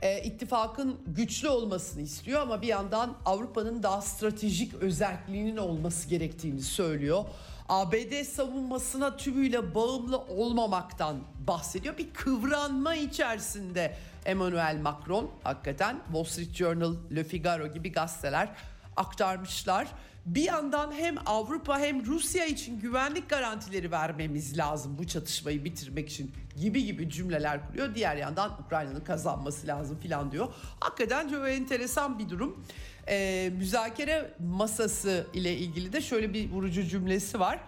e, 0.03 0.23
ittifakın 0.23 1.01
güçlü 1.07 1.49
olmasını 1.49 2.03
istiyor 2.03 2.41
ama 2.41 2.62
bir 2.62 2.67
yandan 2.67 3.17
Avrupa'nın 3.25 3.83
daha 3.83 4.03
stratejik 4.03 4.75
özelliğinin 4.75 5.57
olması 5.57 6.09
gerektiğini 6.09 6.62
söylüyor. 6.62 7.25
ABD 7.69 8.25
savunmasına 8.25 9.17
tümüyle 9.17 9.75
bağımlı 9.75 10.19
olmamaktan 10.19 11.17
bahsediyor. 11.47 11.99
Bir 11.99 12.12
kıvranma 12.15 12.95
içerisinde 12.95 13.97
Emmanuel 14.25 14.79
Macron 14.83 15.31
hakikaten 15.43 16.01
Wall 16.07 16.25
Street 16.25 16.55
Journal, 16.55 16.95
Le 17.15 17.25
Figaro 17.25 17.67
gibi 17.67 17.93
gazeteler 17.93 18.49
aktarmışlar. 18.97 19.88
Bir 20.27 20.43
yandan 20.43 20.93
hem 20.93 21.17
Avrupa 21.27 21.79
hem 21.79 22.07
Rusya 22.07 22.47
için 22.47 22.81
güvenlik 22.81 23.29
garantileri 23.29 23.91
vermemiz 23.91 24.59
lazım 24.59 24.99
bu 24.99 25.07
çatışmayı 25.07 25.65
bitirmek 25.65 26.09
için 26.09 26.33
gibi 26.57 26.85
gibi 26.85 27.11
cümleler 27.11 27.69
kuruyor. 27.69 27.95
Diğer 27.95 28.17
yandan 28.17 28.63
Ukrayna'nın 28.67 29.01
kazanması 29.01 29.67
lazım 29.67 29.99
filan 29.99 30.33
diyor. 30.33 30.49
Hakikaten 30.81 31.29
çok 31.29 31.49
enteresan 31.49 32.19
bir 32.19 32.29
durum. 32.29 32.65
Ee, 33.09 33.53
müzakere 33.57 34.35
masası 34.39 35.27
ile 35.35 35.57
ilgili 35.57 35.93
de 35.93 36.01
şöyle 36.01 36.35
bir 36.35 36.51
vurucu 36.51 36.83
cümlesi 36.85 37.41
var. 37.41 37.61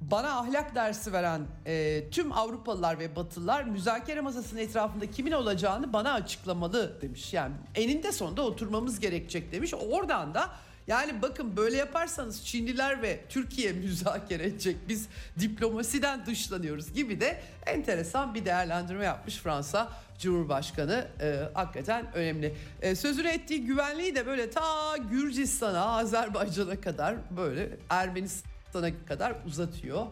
Bana 0.00 0.38
ahlak 0.38 0.74
dersi 0.74 1.12
veren 1.12 1.46
e, 1.66 2.04
tüm 2.10 2.32
Avrupalılar 2.32 2.98
ve 2.98 3.16
Batılılar 3.16 3.64
müzakere 3.64 4.20
masasının 4.20 4.60
etrafında 4.60 5.10
kimin 5.10 5.32
olacağını 5.32 5.92
bana 5.92 6.12
açıklamalı 6.12 7.02
demiş. 7.02 7.32
Yani 7.32 7.54
eninde 7.74 8.12
sonunda 8.12 8.42
oturmamız 8.42 9.00
gerekecek 9.00 9.52
demiş. 9.52 9.74
Oradan 9.74 10.34
da 10.34 10.50
Yani 10.86 11.22
bakın 11.22 11.56
böyle 11.56 11.76
yaparsanız 11.76 12.44
Çinliler 12.44 13.02
ve 13.02 13.20
Türkiye 13.28 13.72
müzakere 13.82 14.46
edecek. 14.46 14.76
Biz 14.88 15.08
diplomasiden 15.40 16.26
dışlanıyoruz 16.26 16.92
gibi 16.92 17.20
de 17.20 17.40
enteresan 17.66 18.34
bir 18.34 18.44
değerlendirme 18.44 19.04
yapmış 19.04 19.36
Fransa 19.36 19.92
Cumhurbaşkanı. 20.18 21.08
E, 21.20 21.40
hakikaten 21.54 22.06
önemli. 22.14 22.54
E, 22.82 22.94
sözünü 22.94 23.28
ettiği 23.28 23.64
güvenliği 23.64 24.14
de 24.14 24.26
böyle 24.26 24.50
ta 24.50 24.96
Gürcistan'a, 25.10 25.86
Azerbaycan'a 25.98 26.80
kadar 26.80 27.16
böyle 27.36 27.68
Ermenistan'a 27.90 28.90
kadar 29.06 29.34
uzatıyor. 29.46 30.06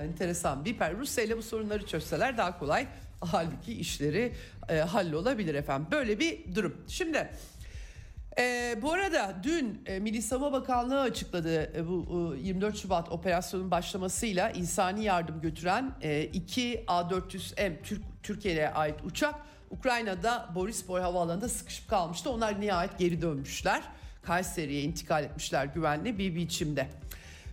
Enteresan 0.00 0.64
bir 0.64 0.78
per. 0.78 0.96
Rusya 0.96 1.24
ile 1.24 1.36
bu 1.36 1.42
sorunları 1.42 1.86
çözseler 1.86 2.38
daha 2.38 2.58
kolay. 2.58 2.86
Halbuki 3.20 3.72
işleri 3.72 4.32
e, 4.68 4.78
hallolabilir 4.78 5.54
efendim. 5.54 5.88
Böyle 5.90 6.18
bir 6.18 6.54
durum. 6.54 6.76
Şimdi 6.88 7.28
e, 8.38 8.76
bu 8.82 8.92
arada 8.92 9.34
dün 9.42 9.82
e, 9.86 9.98
Milli 9.98 10.22
Savunma 10.22 10.52
Bakanlığı 10.52 11.00
açıkladı 11.00 11.78
e, 11.78 11.88
bu 11.88 12.34
e, 12.36 12.40
24 12.40 12.76
Şubat 12.76 13.12
operasyonun 13.12 13.70
başlamasıyla 13.70 14.50
insani 14.50 15.04
yardım 15.04 15.40
götüren 15.40 15.94
e, 16.02 16.24
iki 16.24 16.84
A400M 16.86 17.82
Türk 17.82 18.02
Türkiye'ye 18.22 18.70
ait 18.70 19.04
uçak 19.04 19.34
Ukrayna'da 19.70 20.48
Borispoy 20.54 21.00
havaalanında 21.00 21.48
sıkışıp 21.48 21.88
kalmıştı. 21.88 22.30
Onlar 22.30 22.60
nihayet 22.60 22.98
geri 22.98 23.22
dönmüşler. 23.22 23.82
Kayseri'ye 24.22 24.82
intikal 24.82 25.24
etmişler 25.24 25.66
güvenli 25.66 26.18
bir 26.18 26.34
biçimde. 26.34 26.88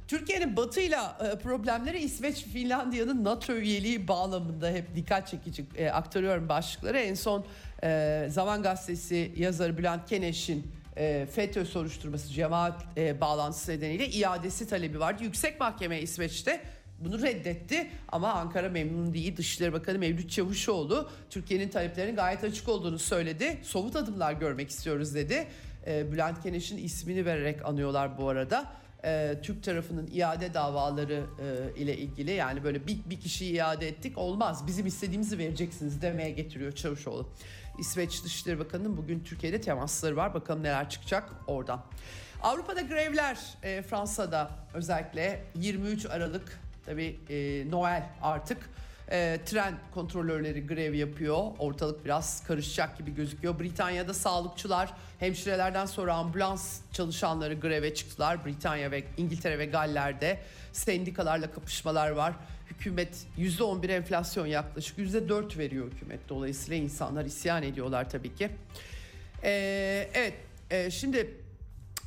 Türkiye'nin 0.07 0.57
batıyla 0.57 1.17
e, 1.33 1.39
problemleri 1.39 1.99
İsveç 1.99 2.43
Finlandiya'nın 2.43 3.23
NATO 3.23 3.53
üyeliği 3.53 4.07
bağlamında 4.07 4.69
hep 4.69 4.95
dikkat 4.95 5.27
çekici 5.27 5.65
e, 5.77 5.89
aktarıyorum 5.89 6.49
başlıkları. 6.49 6.99
En 6.99 7.13
son 7.13 7.45
e, 7.83 8.27
Zaman 8.29 8.63
Gazetesi 8.63 9.31
yazarı 9.37 9.77
Bülent 9.77 10.09
Keneş'in 10.09 10.71
FETÖ 11.31 11.65
soruşturması 11.65 12.33
cemaat 12.33 12.97
bağlantısı 12.97 13.71
nedeniyle 13.71 14.09
iadesi 14.09 14.67
talebi 14.67 14.99
vardı. 14.99 15.23
Yüksek 15.23 15.59
Mahkeme 15.59 16.01
İsveç'te 16.01 16.61
bunu 16.99 17.21
reddetti 17.21 17.89
ama 18.11 18.33
Ankara 18.33 18.69
memnun 18.69 19.13
değil. 19.13 19.37
Dışişleri 19.37 19.73
Bakanı 19.73 19.99
Mevlüt 19.99 20.31
Çavuşoğlu 20.31 21.09
Türkiye'nin 21.29 21.69
taleplerinin 21.69 22.15
gayet 22.15 22.43
açık 22.43 22.69
olduğunu 22.69 22.99
söyledi. 22.99 23.57
Somut 23.63 23.95
adımlar 23.95 24.33
görmek 24.33 24.69
istiyoruz 24.69 25.15
dedi. 25.15 25.47
Bülent 25.87 26.43
Keneş'in 26.43 26.77
ismini 26.77 27.25
vererek 27.25 27.65
anıyorlar 27.65 28.17
bu 28.17 28.29
arada 28.29 28.65
e, 29.05 29.39
Türk 29.43 29.63
tarafının 29.63 30.09
iade 30.13 30.53
davaları 30.53 31.23
e, 31.39 31.79
ile 31.79 31.97
ilgili 31.97 32.31
yani 32.31 32.63
böyle 32.63 32.87
bir, 32.87 32.97
bir 33.05 33.19
kişiyi 33.19 33.53
iade 33.53 33.87
ettik 33.87 34.17
olmaz 34.17 34.67
bizim 34.67 34.85
istediğimizi 34.85 35.37
vereceksiniz 35.37 36.01
demeye 36.01 36.31
getiriyor 36.31 36.71
Çavuşoğlu. 36.71 37.29
İsveç 37.79 38.23
Dışişleri 38.23 38.59
Bakanı'nın 38.59 38.97
bugün 38.97 39.19
Türkiye'de 39.19 39.61
temasları 39.61 40.15
var 40.15 40.33
bakalım 40.33 40.63
neler 40.63 40.89
çıkacak 40.89 41.29
oradan. 41.47 41.83
Avrupa'da 42.43 42.81
grevler 42.81 43.37
e, 43.63 43.81
Fransa'da 43.81 44.51
özellikle 44.73 45.43
23 45.55 46.05
Aralık 46.05 46.59
tabi 46.85 47.19
e, 47.29 47.71
Noel 47.71 48.09
artık 48.21 48.69
e, 49.11 49.39
tren 49.45 49.73
kontrolörleri 49.93 50.67
grev 50.67 50.93
yapıyor. 50.93 51.37
Ortalık 51.59 52.05
biraz 52.05 52.43
karışacak 52.47 52.97
gibi 52.97 53.15
gözüküyor. 53.15 53.59
Britanya'da 53.59 54.13
sağlıkçılar 54.13 54.93
hemşirelerden 55.19 55.85
sonra 55.85 56.13
ambulans 56.13 56.79
çalışanları 56.93 57.53
greve 57.53 57.93
çıktılar. 57.93 58.45
Britanya 58.45 58.91
ve 58.91 59.03
İngiltere 59.17 59.59
ve 59.59 59.65
Galler'de 59.65 60.39
sendikalarla 60.71 61.51
kapışmalar 61.51 62.09
var. 62.09 62.33
Hükümet 62.69 63.25
%11 63.37 63.91
enflasyon 63.91 64.45
yaklaşık 64.45 64.97
%4 64.97 65.57
veriyor 65.57 65.91
hükümet. 65.91 66.19
Dolayısıyla 66.29 66.83
insanlar 66.83 67.25
isyan 67.25 67.63
ediyorlar 67.63 68.09
tabii 68.09 68.35
ki. 68.35 68.49
Ee, 69.43 70.09
evet 70.13 70.33
e, 70.71 70.91
şimdi 70.91 71.42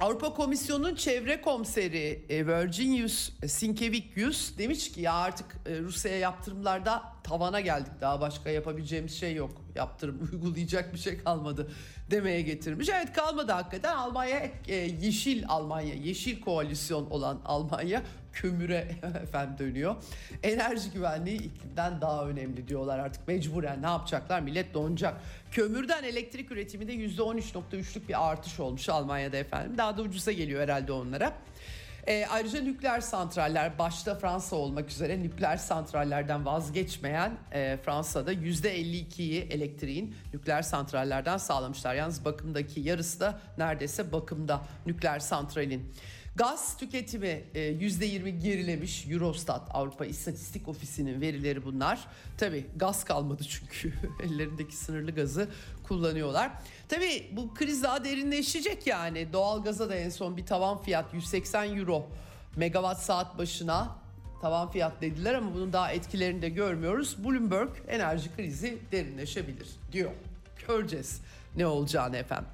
Avrupa 0.01 0.35
Komisyonu'nun 0.35 0.95
çevre 0.95 1.41
komiseri 1.41 2.25
e, 2.29 2.47
Virginius 2.47 3.31
Sinkevicius 3.47 4.59
demiş 4.59 4.93
ki 4.93 5.01
ya 5.01 5.13
artık 5.13 5.47
e, 5.67 5.81
Rusya'ya 5.81 6.19
yaptırımlarda 6.19 7.03
tavana 7.25 7.61
geldik 7.61 7.93
daha 8.01 8.21
başka 8.21 8.51
yapabileceğimiz 8.51 9.19
şey 9.19 9.35
yok. 9.35 9.51
Yaptırım 9.75 10.29
uygulayacak 10.33 10.95
bir 10.95 10.99
şey 10.99 11.19
kalmadı 11.19 11.71
demeye 12.11 12.43
getirmiş. 12.43 12.89
Evet 12.89 13.13
kalmadı 13.13 13.53
hakikaten 13.53 13.97
Almanya 13.97 14.51
e, 14.69 14.75
yeşil 14.75 15.45
Almanya 15.49 15.95
yeşil 15.95 16.41
koalisyon 16.41 17.11
olan 17.11 17.41
Almanya 17.45 18.03
kömüre 18.37 18.89
efendim 19.23 19.59
dönüyor. 19.59 19.97
Enerji 20.43 20.91
güvenliği 20.91 21.43
iklimden 21.43 22.01
daha 22.01 22.29
önemli 22.29 22.69
diyorlar 22.69 22.99
artık 22.99 23.29
mecburen 23.29 23.83
ne 23.83 23.87
yapacaklar 23.87 24.41
millet 24.41 24.75
donacak. 24.75 25.15
Kömürden 25.51 26.05
elektrik 26.05 26.53
üretiminde 26.53 26.95
%13.3'lük 26.95 28.09
bir 28.09 28.31
artış 28.31 28.61
olmuş 28.61 28.89
Almanya'da 28.89 29.37
efendim 29.37 29.79
daha 29.79 29.97
da 29.97 30.03
ucuza 30.03 30.33
geliyor 30.33 30.63
herhalde 30.63 30.93
onlara. 30.93 31.33
E, 32.07 32.27
ayrıca 32.27 32.61
nükleer 32.61 33.01
santraller 33.01 33.79
başta 33.79 34.15
Fransa 34.15 34.57
olmak 34.57 34.91
üzere 34.91 35.23
nükleer 35.23 35.57
santrallerden 35.57 36.47
vazgeçmeyen 36.47 37.33
e, 37.53 37.79
Fransa'da 37.85 38.33
%52'yi 38.33 39.43
elektriğin 39.43 40.15
nükleer 40.35 40.63
santrallerden 40.63 41.37
sağlamışlar. 41.37 41.95
Yalnız 41.95 42.25
bakımdaki 42.25 42.81
yarısı 42.81 43.21
da 43.21 43.41
neredeyse 43.59 44.13
bakımda 44.13 44.61
nükleer 44.87 45.19
santralin. 45.19 45.93
Gaz 46.37 46.77
tüketimi 46.77 47.45
%20 47.55 48.27
e, 48.27 48.31
gerilemiş 48.31 49.07
Eurostat 49.11 49.63
Avrupa 49.71 50.07
İstatistik 50.07 50.69
Ofisi'nin 50.69 51.21
verileri 51.21 51.65
bunlar. 51.65 52.01
Tabi 52.39 52.67
gaz 52.77 53.05
kalmadı 53.05 53.43
çünkü 53.45 53.93
ellerindeki 54.23 54.77
sınırlı 54.77 55.11
gazı 55.11 55.49
kullanıyorlar. 55.89 56.51
Tabi 56.89 57.27
bu 57.33 57.55
kriz 57.55 57.83
daha 57.83 58.05
derinleşecek 58.05 58.87
yani 58.87 59.33
doğalgaza 59.33 59.89
da 59.89 59.95
en 59.95 60.11
son 60.11 60.37
bir 60.37 60.47
tavan 60.47 60.83
fiyat 60.83 61.15
180 61.15 61.77
euro 61.77 62.07
megawatt 62.57 63.01
saat 63.01 63.39
başına 63.39 63.97
tavan 64.43 64.71
fiyat 64.71 65.01
dediler 65.01 65.35
ama 65.35 65.55
bunun 65.55 65.73
daha 65.73 65.93
etkilerini 65.93 66.43
de 66.43 66.49
görmüyoruz. 66.49 67.25
Bloomberg 67.25 67.71
enerji 67.89 68.37
krizi 68.37 68.79
derinleşebilir 68.93 69.69
diyor. 69.93 70.11
Göreceğiz 70.69 71.21
ne 71.57 71.67
olacağını 71.67 72.17
efendim. 72.17 72.49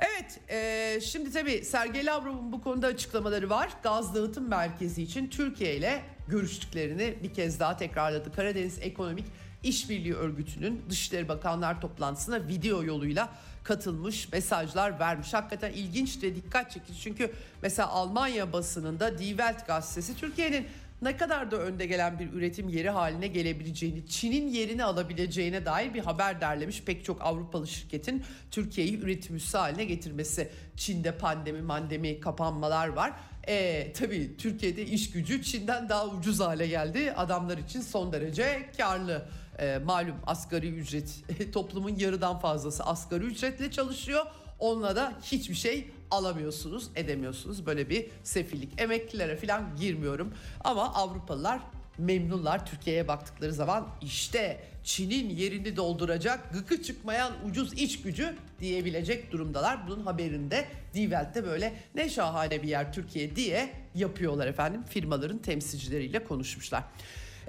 Evet 0.00 0.40
e, 0.50 1.00
şimdi 1.00 1.32
tabii 1.32 1.64
Sergey 1.64 2.06
Lavrov'un 2.06 2.52
bu 2.52 2.62
konuda 2.62 2.86
açıklamaları 2.86 3.50
var. 3.50 3.70
Gaz 3.82 4.14
dağıtım 4.14 4.48
merkezi 4.48 5.02
için 5.02 5.28
Türkiye 5.28 5.76
ile 5.76 6.02
görüştüklerini 6.28 7.14
bir 7.22 7.34
kez 7.34 7.60
daha 7.60 7.76
tekrarladı. 7.76 8.32
Karadeniz 8.32 8.78
Ekonomik 8.80 9.24
İşbirliği 9.62 10.14
Örgütü'nün 10.14 10.82
Dışişleri 10.90 11.28
Bakanlar 11.28 11.80
toplantısına 11.80 12.48
video 12.48 12.82
yoluyla 12.82 13.28
katılmış, 13.64 14.32
mesajlar 14.32 15.00
vermiş. 15.00 15.34
Hakikaten 15.34 15.72
ilginç 15.72 16.22
ve 16.22 16.36
dikkat 16.36 16.70
çekici. 16.70 17.00
Çünkü 17.00 17.32
mesela 17.62 17.88
Almanya 17.88 18.52
basınında 18.52 19.18
Die 19.18 19.28
Welt 19.28 19.66
gazetesi 19.66 20.16
Türkiye'nin 20.16 20.66
ne 21.02 21.16
kadar 21.16 21.50
da 21.50 21.56
önde 21.56 21.86
gelen 21.86 22.18
bir 22.18 22.32
üretim 22.32 22.68
yeri 22.68 22.90
haline 22.90 23.26
gelebileceğini, 23.26 24.06
Çin'in 24.06 24.48
yerini 24.48 24.84
alabileceğine 24.84 25.66
dair 25.66 25.94
bir 25.94 26.00
haber 26.00 26.40
derlemiş. 26.40 26.82
Pek 26.82 27.04
çok 27.04 27.22
Avrupalı 27.22 27.66
şirketin 27.66 28.24
Türkiye'yi 28.50 29.00
üretim 29.00 29.36
üssü 29.36 29.58
haline 29.58 29.84
getirmesi. 29.84 30.50
Çin'de 30.76 31.18
pandemi, 31.18 31.62
mandemi, 31.62 32.20
kapanmalar 32.20 32.88
var. 32.88 33.12
E, 33.48 33.92
tabii 33.92 34.36
Türkiye'de 34.36 34.86
iş 34.86 35.10
gücü 35.10 35.42
Çin'den 35.42 35.88
daha 35.88 36.06
ucuz 36.06 36.40
hale 36.40 36.66
geldi. 36.66 37.12
Adamlar 37.12 37.58
için 37.58 37.80
son 37.80 38.12
derece 38.12 38.70
karlı. 38.76 39.28
E, 39.58 39.78
malum 39.78 40.16
asgari 40.26 40.68
ücret 40.68 41.24
toplumun 41.52 41.96
yarıdan 41.96 42.38
fazlası 42.38 42.84
asgari 42.84 43.24
ücretle 43.24 43.70
çalışıyor. 43.70 44.26
Onunla 44.60 44.96
da 44.96 45.12
hiçbir 45.22 45.54
şey 45.54 45.90
alamıyorsunuz, 46.10 46.88
edemiyorsunuz. 46.96 47.66
Böyle 47.66 47.90
bir 47.90 48.06
sefillik. 48.22 48.80
Emeklilere 48.80 49.36
falan 49.36 49.76
girmiyorum. 49.76 50.34
Ama 50.64 50.94
Avrupalılar 50.94 51.60
memnunlar 51.98 52.66
Türkiye'ye 52.66 53.08
baktıkları 53.08 53.52
zaman 53.52 53.88
işte 54.02 54.60
Çin'in 54.84 55.30
yerini 55.30 55.76
dolduracak 55.76 56.52
gıkı 56.52 56.82
çıkmayan 56.82 57.32
ucuz 57.48 57.72
iç 57.72 58.02
gücü 58.02 58.36
diyebilecek 58.60 59.32
durumdalar. 59.32 59.88
Bunun 59.88 60.06
haberinde 60.06 60.64
Die 60.94 61.02
Welt'te 61.02 61.44
böyle 61.44 61.74
ne 61.94 62.08
şahane 62.08 62.62
bir 62.62 62.68
yer 62.68 62.92
Türkiye 62.92 63.36
diye 63.36 63.70
yapıyorlar 63.94 64.46
efendim. 64.46 64.82
Firmaların 64.88 65.38
temsilcileriyle 65.38 66.24
konuşmuşlar. 66.24 66.84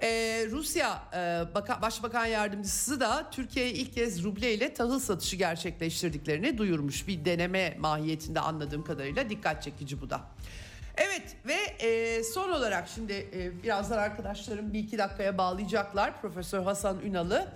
Ee, 0.04 0.48
Rusya 0.52 1.04
e, 1.14 1.56
Baka, 1.56 1.82
Başbakan 1.82 2.26
Yardımcısı 2.26 3.00
da 3.00 3.30
Türkiye'ye 3.32 3.72
ilk 3.72 3.94
kez 3.94 4.24
ruble 4.24 4.54
ile 4.54 4.74
tahıl 4.74 5.00
satışı 5.00 5.36
gerçekleştirdiklerini 5.36 6.58
duyurmuş. 6.58 7.08
Bir 7.08 7.26
deneme 7.26 7.76
mahiyetinde 7.80 8.40
anladığım 8.40 8.84
kadarıyla 8.84 9.30
dikkat 9.30 9.64
çekici 9.64 10.02
bu 10.02 10.10
da. 10.10 10.22
Evet 10.98 11.36
ve 11.46 11.86
e, 11.88 12.24
son 12.24 12.50
olarak 12.50 12.90
şimdi 12.96 13.14
e, 13.34 13.64
birazdan 13.64 13.98
arkadaşlarım 13.98 14.74
bir 14.74 14.80
iki 14.80 14.98
dakikaya 14.98 15.38
bağlayacaklar 15.38 16.22
Profesör 16.22 16.64
Hasan 16.64 17.00
Ünal'ı. 17.06 17.48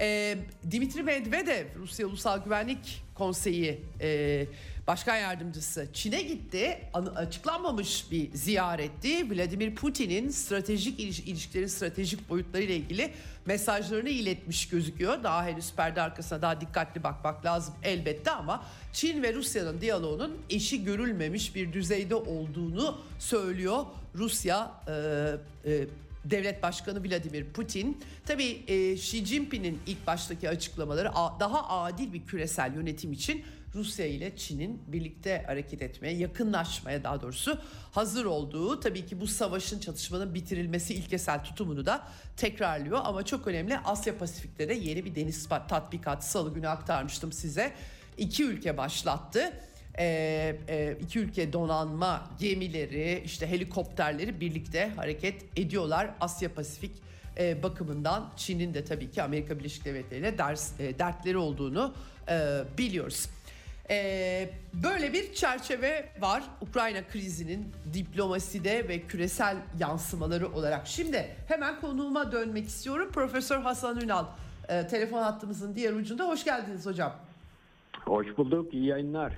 E, 0.00 0.36
Dimitri 0.70 1.02
Medvedev 1.02 1.66
Rusya 1.76 2.06
Ulusal 2.06 2.44
Güvenlik 2.44 3.04
Konseyi 3.14 3.84
e, 4.00 4.46
Başkan 4.88 5.16
Yardımcısı 5.16 5.88
Çin'e 5.92 6.22
gitti. 6.22 6.78
An- 6.94 7.06
açıklanmamış 7.06 8.04
bir 8.10 8.32
ziyaretti. 8.34 9.30
Vladimir 9.30 9.74
Putin'in 9.74 10.30
stratejik 10.30 11.00
iliş- 11.00 11.22
ilişkilerin 11.24 11.66
stratejik 11.66 12.28
boyutlarıyla 12.30 12.74
ilgili 12.74 13.12
mesajlarını 13.46 14.08
iletmiş 14.08 14.68
gözüküyor. 14.68 15.22
Daha 15.22 15.46
henüz 15.46 15.72
perde 15.72 16.02
arkasına 16.02 16.42
daha 16.42 16.60
dikkatli 16.60 17.02
bakmak 17.02 17.44
lazım 17.44 17.74
elbette 17.82 18.30
ama 18.30 18.64
Çin 18.92 19.22
ve 19.22 19.34
Rusya'nın 19.34 19.80
diyaloğunun 19.80 20.38
eşi 20.50 20.84
görülmemiş 20.84 21.54
bir 21.54 21.72
düzeyde 21.72 22.14
olduğunu 22.14 22.98
söylüyor 23.18 23.84
Rusya 24.14 24.72
e, 25.64 25.70
e, 25.72 25.86
Devlet 26.24 26.62
Başkanı 26.62 27.04
Vladimir 27.04 27.44
Putin. 27.44 28.00
Tabii 28.26 28.62
e, 28.68 28.92
Xi 28.92 29.26
Jinping'in 29.26 29.78
ilk 29.86 30.06
baştaki 30.06 30.48
açıklamaları 30.48 31.10
daha 31.40 31.68
adil 31.82 32.12
bir 32.12 32.26
küresel 32.26 32.74
yönetim 32.74 33.12
için 33.12 33.44
Rusya 33.78 34.06
ile 34.06 34.36
Çin'in 34.36 34.82
birlikte 34.86 35.42
hareket 35.46 35.82
etmeye, 35.82 36.14
yakınlaşmaya 36.14 37.04
daha 37.04 37.20
doğrusu 37.20 37.58
hazır 37.92 38.24
olduğu 38.24 38.80
tabii 38.80 39.06
ki 39.06 39.20
bu 39.20 39.26
savaşın 39.26 39.78
çatışmanın 39.78 40.34
bitirilmesi 40.34 40.94
ilkesel 40.94 41.44
tutumunu 41.44 41.86
da 41.86 42.08
tekrarlıyor 42.36 43.00
ama 43.04 43.24
çok 43.24 43.46
önemli 43.46 43.78
Asya 43.78 44.18
Pasifik'te 44.18 44.68
de 44.68 44.74
yeni 44.74 45.04
bir 45.04 45.14
deniz 45.14 45.48
tatbikatı 45.48 46.30
salı 46.30 46.54
günü 46.54 46.68
aktarmıştım 46.68 47.32
size. 47.32 47.72
İki 48.18 48.44
ülke 48.44 48.76
başlattı. 48.76 49.52
Ee, 50.00 50.56
e, 50.68 50.96
iki 51.00 51.18
ülke 51.18 51.52
donanma 51.52 52.30
gemileri 52.40 53.22
işte 53.24 53.46
helikopterleri 53.46 54.40
birlikte 54.40 54.88
hareket 54.96 55.58
ediyorlar 55.58 56.10
Asya 56.20 56.54
Pasifik 56.54 56.92
e, 57.38 57.62
bakımından 57.62 58.30
Çin'in 58.36 58.74
de 58.74 58.84
tabii 58.84 59.10
ki 59.10 59.22
Amerika 59.22 59.58
Birleşik 59.58 59.84
Devletleri 59.84 60.20
ile 60.20 60.38
ders, 60.38 60.80
e, 60.80 60.98
dertleri 60.98 61.36
olduğunu 61.36 61.94
e, 62.28 62.62
biliyoruz. 62.78 63.26
E, 63.90 64.50
böyle 64.72 65.12
bir 65.12 65.34
çerçeve 65.34 66.08
var 66.20 66.42
Ukrayna 66.60 67.08
krizinin 67.08 67.72
diplomaside 67.94 68.88
ve 68.88 69.00
küresel 69.00 69.56
yansımaları 69.78 70.52
olarak. 70.52 70.86
Şimdi 70.86 71.36
hemen 71.48 71.80
konuğuma 71.80 72.32
dönmek 72.32 72.68
istiyorum. 72.68 73.10
Profesör 73.12 73.60
Hasan 73.60 74.00
Ünal 74.00 74.26
e, 74.68 74.86
telefon 74.86 75.22
hattımızın 75.22 75.74
diğer 75.74 75.92
ucunda. 75.92 76.28
Hoş 76.28 76.44
geldiniz 76.44 76.86
hocam. 76.86 77.16
Hoş 78.04 78.26
bulduk, 78.36 78.74
iyi 78.74 78.86
yayınlar. 78.86 79.32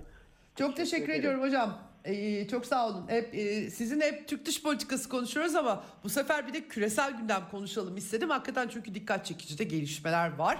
Çok 0.57 0.77
teşekkür, 0.77 1.05
ederim. 1.05 1.21
ediyorum 1.21 1.43
hocam. 1.43 1.79
Ee, 2.05 2.49
çok 2.49 2.67
sağ 2.67 2.89
olun. 2.89 3.05
Hep 3.09 3.35
e, 3.35 3.71
sizinle 3.71 4.07
hep 4.07 4.29
Türk 4.29 4.47
dış 4.47 4.63
politikası 4.63 5.09
konuşuyoruz 5.09 5.55
ama 5.55 5.85
bu 6.05 6.09
sefer 6.09 6.49
bir 6.49 6.53
de 6.53 6.69
küresel 6.69 7.13
gündem 7.13 7.43
konuşalım 7.51 7.97
istedim. 7.97 8.31
Hakikaten 8.31 8.69
çünkü 8.69 8.95
dikkat 8.95 9.27
çekici 9.27 9.59
de 9.59 9.65
gelişmeler 9.65 10.37
var. 10.37 10.59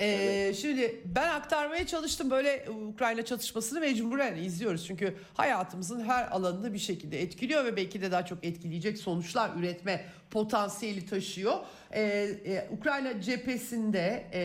Ee, 0.00 0.52
Şimdi 0.60 1.00
ben 1.04 1.28
aktarmaya 1.28 1.86
çalıştım 1.86 2.30
böyle 2.30 2.64
Ukrayna 2.70 3.24
çatışmasını 3.24 3.80
mecburen 3.80 4.36
izliyoruz. 4.36 4.86
Çünkü 4.86 5.14
hayatımızın 5.34 6.00
her 6.00 6.28
alanını 6.28 6.74
bir 6.74 6.78
şekilde 6.78 7.22
etkiliyor 7.22 7.64
ve 7.64 7.76
belki 7.76 8.02
de 8.02 8.10
daha 8.10 8.26
çok 8.26 8.44
etkileyecek 8.44 8.98
sonuçlar 8.98 9.50
üretme 9.58 10.04
potansiyeli 10.30 11.06
taşıyor. 11.06 11.54
Ee, 11.92 12.00
e, 12.00 12.68
Ukrayna 12.70 13.20
cephesinde 13.20 14.26
e, 14.32 14.40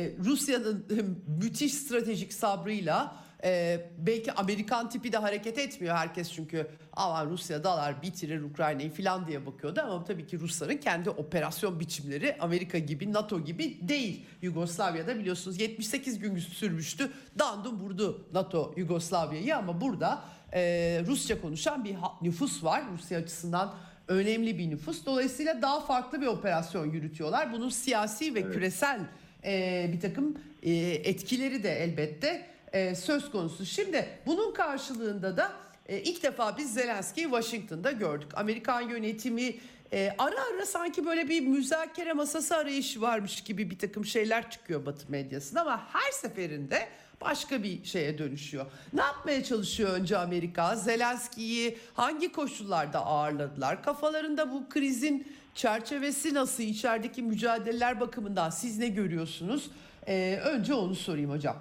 e, 0.00 0.12
Rusya'nın 0.24 0.86
müthiş 1.42 1.74
stratejik 1.74 2.32
sabrıyla 2.32 3.25
ee, 3.46 3.80
belki 3.98 4.32
Amerikan 4.32 4.90
tipi 4.90 5.12
de 5.12 5.16
hareket 5.16 5.58
etmiyor 5.58 5.96
herkes 5.96 6.32
çünkü 6.32 6.66
aman 6.92 7.30
Rusya 7.30 7.64
dalar 7.64 8.02
bitirir 8.02 8.42
Ukrayna'yı 8.42 8.90
falan 8.90 9.26
diye 9.26 9.46
bakıyordu. 9.46 9.80
Ama 9.80 10.04
tabii 10.04 10.26
ki 10.26 10.40
Rusların 10.40 10.76
kendi 10.76 11.10
operasyon 11.10 11.80
biçimleri 11.80 12.36
Amerika 12.40 12.78
gibi 12.78 13.12
NATO 13.12 13.44
gibi 13.44 13.88
değil. 13.88 14.24
Yugoslavya'da 14.42 15.18
biliyorsunuz 15.18 15.60
78 15.60 16.18
gün 16.18 16.38
sürmüştü. 16.38 17.10
Dandım 17.38 17.80
vurdu 17.80 18.26
NATO 18.32 18.74
Yugoslavya'yı 18.76 19.56
ama 19.56 19.80
burada 19.80 20.22
e, 20.52 20.60
Rusça 21.06 21.40
konuşan 21.40 21.84
bir 21.84 21.96
nüfus 22.22 22.64
var. 22.64 22.82
Rusya 22.92 23.18
açısından 23.18 23.74
önemli 24.08 24.58
bir 24.58 24.70
nüfus. 24.70 25.06
Dolayısıyla 25.06 25.62
daha 25.62 25.80
farklı 25.80 26.20
bir 26.20 26.26
operasyon 26.26 26.90
yürütüyorlar. 26.90 27.52
Bunun 27.52 27.68
siyasi 27.68 28.34
ve 28.34 28.50
küresel 28.50 29.00
e, 29.44 29.90
bir 29.92 30.00
takım 30.00 30.38
e, 30.62 30.72
etkileri 30.84 31.62
de 31.62 31.70
elbette 31.70 32.55
e, 32.76 32.94
söz 32.94 33.30
konusu. 33.30 33.66
Şimdi 33.66 34.08
bunun 34.26 34.54
karşılığında 34.54 35.36
da 35.36 35.52
e, 35.86 36.00
ilk 36.00 36.22
defa 36.22 36.58
biz 36.58 36.74
Zelenski'yi 36.74 37.26
Washington'da 37.26 37.92
gördük. 37.92 38.28
Amerikan 38.34 38.80
yönetimi 38.80 39.54
e, 39.92 40.14
ara 40.18 40.44
ara 40.54 40.66
sanki 40.66 41.06
böyle 41.06 41.28
bir 41.28 41.40
müzakere 41.40 42.12
masası 42.12 42.56
arayışı 42.56 43.00
varmış 43.00 43.40
gibi 43.40 43.70
bir 43.70 43.78
takım 43.78 44.04
şeyler 44.04 44.50
çıkıyor 44.50 44.86
Batı 44.86 45.12
medyasında 45.12 45.60
ama 45.60 45.88
her 45.92 46.12
seferinde 46.12 46.88
başka 47.20 47.62
bir 47.62 47.84
şeye 47.84 48.18
dönüşüyor. 48.18 48.66
Ne 48.92 49.02
yapmaya 49.02 49.44
çalışıyor 49.44 49.90
önce 49.90 50.18
Amerika? 50.18 50.76
Zelenski'yi 50.76 51.78
hangi 51.94 52.32
koşullarda 52.32 53.06
ağırladılar? 53.06 53.82
Kafalarında 53.82 54.52
bu 54.52 54.68
krizin 54.68 55.28
çerçevesi 55.54 56.34
nasıl? 56.34 56.62
İçerideki 56.62 57.22
mücadeleler 57.22 58.00
bakımından 58.00 58.50
siz 58.50 58.78
ne 58.78 58.88
görüyorsunuz? 58.88 59.70
E, 60.06 60.40
önce 60.44 60.74
onu 60.74 60.94
sorayım 60.94 61.30
hocam. 61.30 61.56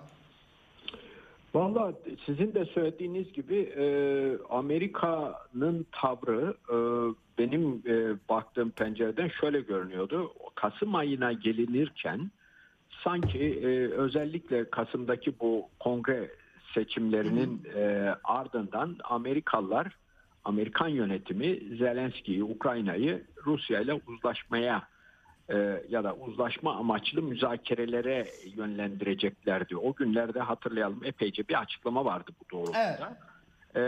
Valla 1.56 1.94
sizin 2.26 2.54
de 2.54 2.66
söylediğiniz 2.66 3.34
gibi 3.34 3.56
e, 3.56 3.86
Amerika'nın 4.50 5.86
tavrı 5.92 6.54
e, 6.70 6.78
benim 7.38 7.82
e, 7.88 8.16
baktığım 8.30 8.70
pencereden 8.70 9.28
şöyle 9.28 9.62
görünüyordu. 9.62 10.34
Kasım 10.56 10.96
ayına 10.96 11.34
gelinirken 11.34 12.32
sanki 13.04 13.40
e, 13.40 13.68
özellikle 13.88 14.70
Kasım'daki 14.70 15.40
bu 15.40 15.70
kongre 15.80 16.32
seçimlerinin 16.74 17.62
e, 17.76 18.16
ardından 18.24 18.96
Amerikalılar, 19.04 19.98
Amerikan 20.46 20.88
yönetimi 20.88 21.78
Zelenski'yi, 21.78 22.44
Ukrayna'yı 22.44 23.24
Rusya 23.46 23.82
ile 23.82 23.94
uzlaşmaya 24.08 24.88
ya 25.90 26.04
da 26.04 26.16
uzlaşma 26.16 26.76
amaçlı 26.76 27.22
müzakerelere 27.22 28.28
yönlendireceklerdi. 28.56 29.78
O 29.78 29.94
günlerde 29.94 30.40
hatırlayalım 30.40 31.02
epeyce 31.06 31.48
bir 31.48 31.62
açıklama 31.62 32.06
vardı 32.06 32.32
bu 32.40 32.52
doğrultuda. 32.52 32.98
Evet. 33.00 33.18
E, 33.76 33.82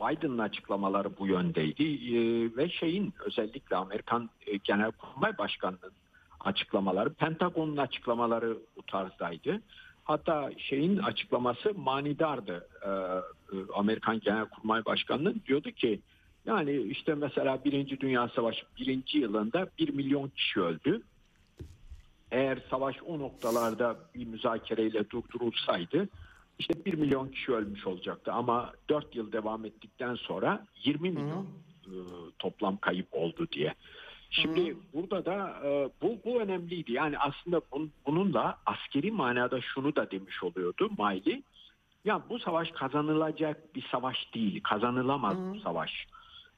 Biden'ın 0.00 0.38
açıklamaları 0.38 1.18
bu 1.18 1.26
yöndeydi 1.26 1.82
E, 1.82 2.16
ve 2.56 2.68
şeyin 2.68 3.14
özellikle 3.26 3.76
Amerikan 3.76 4.30
e, 4.46 4.56
Genelkurmay 4.56 5.38
Başkanı'nın 5.38 5.92
açıklamaları, 6.40 7.12
Pentagon'un 7.12 7.76
açıklamaları 7.76 8.58
bu 8.76 8.82
tarzdaydı. 8.82 9.60
Hatta 10.04 10.50
şeyin 10.58 10.98
açıklaması 10.98 11.74
manidardı. 11.74 12.68
E, 12.82 12.88
e, 12.88 13.56
Amerikan 13.74 14.20
Genelkurmay 14.20 14.84
Başkanı'nın 14.84 15.42
diyordu 15.46 15.70
ki 15.70 16.00
yani 16.48 16.76
işte 16.76 17.14
mesela 17.14 17.64
Birinci 17.64 18.00
Dünya 18.00 18.28
Savaşı 18.28 18.66
birinci 18.80 19.18
yılında 19.18 19.68
1 19.78 19.88
milyon 19.88 20.28
kişi 20.28 20.60
öldü. 20.60 21.02
Eğer 22.30 22.58
savaş 22.70 22.96
o 23.06 23.18
noktalarda 23.18 23.96
bir 24.14 24.26
müzakereyle 24.26 25.10
durdurulsaydı 25.10 26.08
işte 26.58 26.84
1 26.84 26.94
milyon 26.94 27.28
kişi 27.28 27.52
ölmüş 27.52 27.86
olacaktı. 27.86 28.32
Ama 28.32 28.72
4 28.88 29.16
yıl 29.16 29.32
devam 29.32 29.64
ettikten 29.64 30.14
sonra 30.14 30.66
20 30.84 31.10
milyon 31.10 31.46
e, 31.86 31.94
toplam 32.38 32.76
kayıp 32.76 33.06
oldu 33.12 33.48
diye. 33.52 33.74
Şimdi 34.30 34.76
burada 34.94 35.24
da 35.24 35.60
e, 35.64 35.90
bu, 36.02 36.18
bu 36.24 36.40
önemliydi. 36.40 36.92
Yani 36.92 37.18
aslında 37.18 37.60
bun, 37.72 37.92
bununla 38.06 38.58
askeri 38.66 39.10
manada 39.10 39.60
şunu 39.60 39.96
da 39.96 40.10
demiş 40.10 40.42
oluyordu 40.42 40.90
Miley. 40.98 41.42
Ya 42.04 42.22
bu 42.30 42.38
savaş 42.38 42.70
kazanılacak 42.70 43.74
bir 43.74 43.86
savaş 43.92 44.34
değil. 44.34 44.62
Kazanılamaz 44.62 45.36
bu 45.54 45.60
savaş. 45.60 46.06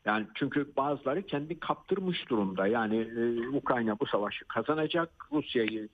Yani 0.04 0.26
çünkü 0.34 0.76
bazıları 0.76 1.22
kendi 1.22 1.60
kaptırmış 1.60 2.28
durumda. 2.30 2.66
Yani 2.66 2.96
e, 2.96 3.48
Ukrayna 3.48 3.98
bu 4.00 4.06
savaşı 4.06 4.44
kazanacak. 4.44 5.10
Rusya'yı 5.32 5.88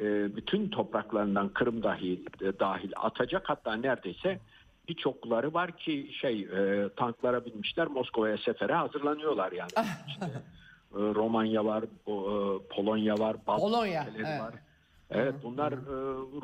e, 0.00 0.36
bütün 0.36 0.68
topraklarından 0.68 1.48
Kırım 1.48 1.82
dahil 1.82 2.26
e, 2.40 2.58
dahil 2.58 2.92
atacak. 2.96 3.48
Hatta 3.48 3.76
neredeyse 3.76 4.40
birçokları 4.88 5.54
var 5.54 5.76
ki 5.76 6.10
şey 6.20 6.40
e, 6.40 6.88
tanklara 6.96 7.44
binmişler 7.44 7.86
Moskova'ya 7.86 8.38
sefere 8.38 8.74
hazırlanıyorlar 8.74 9.52
yani. 9.52 9.70
İşte, 10.08 10.24
e, 10.94 10.98
Romanya 10.98 11.64
var, 11.64 11.82
e, 11.82 12.14
Polonya 12.68 13.18
var, 13.18 13.36
Baltık 13.46 13.64
Polonya, 13.64 14.06
evet. 14.16 14.40
var. 14.40 14.54
Evet 15.10 15.34
bunlar 15.42 15.72
e, 15.72 15.76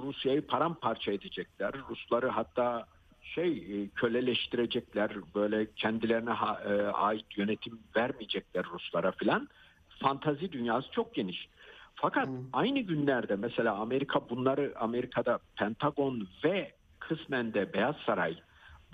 Rusya'yı 0.03 0.47
paramparça 0.47 1.13
edecekler. 1.13 1.73
Rusları 1.91 2.29
hatta 2.29 2.87
şey 3.35 3.49
e, 3.53 3.89
köleleştirecekler. 3.89 5.11
Böyle 5.35 5.67
kendilerine 5.77 6.31
ha- 6.31 6.61
e, 6.69 6.83
ait 6.83 7.39
yönetim 7.39 7.79
vermeyecekler 7.97 8.65
Ruslara 8.73 9.13
filan. 9.13 9.49
Fantazi 9.89 10.53
dünyası 10.53 10.91
çok 10.91 11.15
geniş. 11.15 11.49
Fakat 11.95 12.29
aynı 12.53 12.79
günlerde 12.81 13.37
mesela 13.37 13.75
Amerika 13.75 14.29
bunları 14.31 14.73
Amerika'da 14.79 15.39
Pentagon 15.57 16.29
ve 16.45 16.73
kısmen 16.99 17.55
de 17.55 17.73
Beyaz 17.73 17.97
Saray 18.07 18.37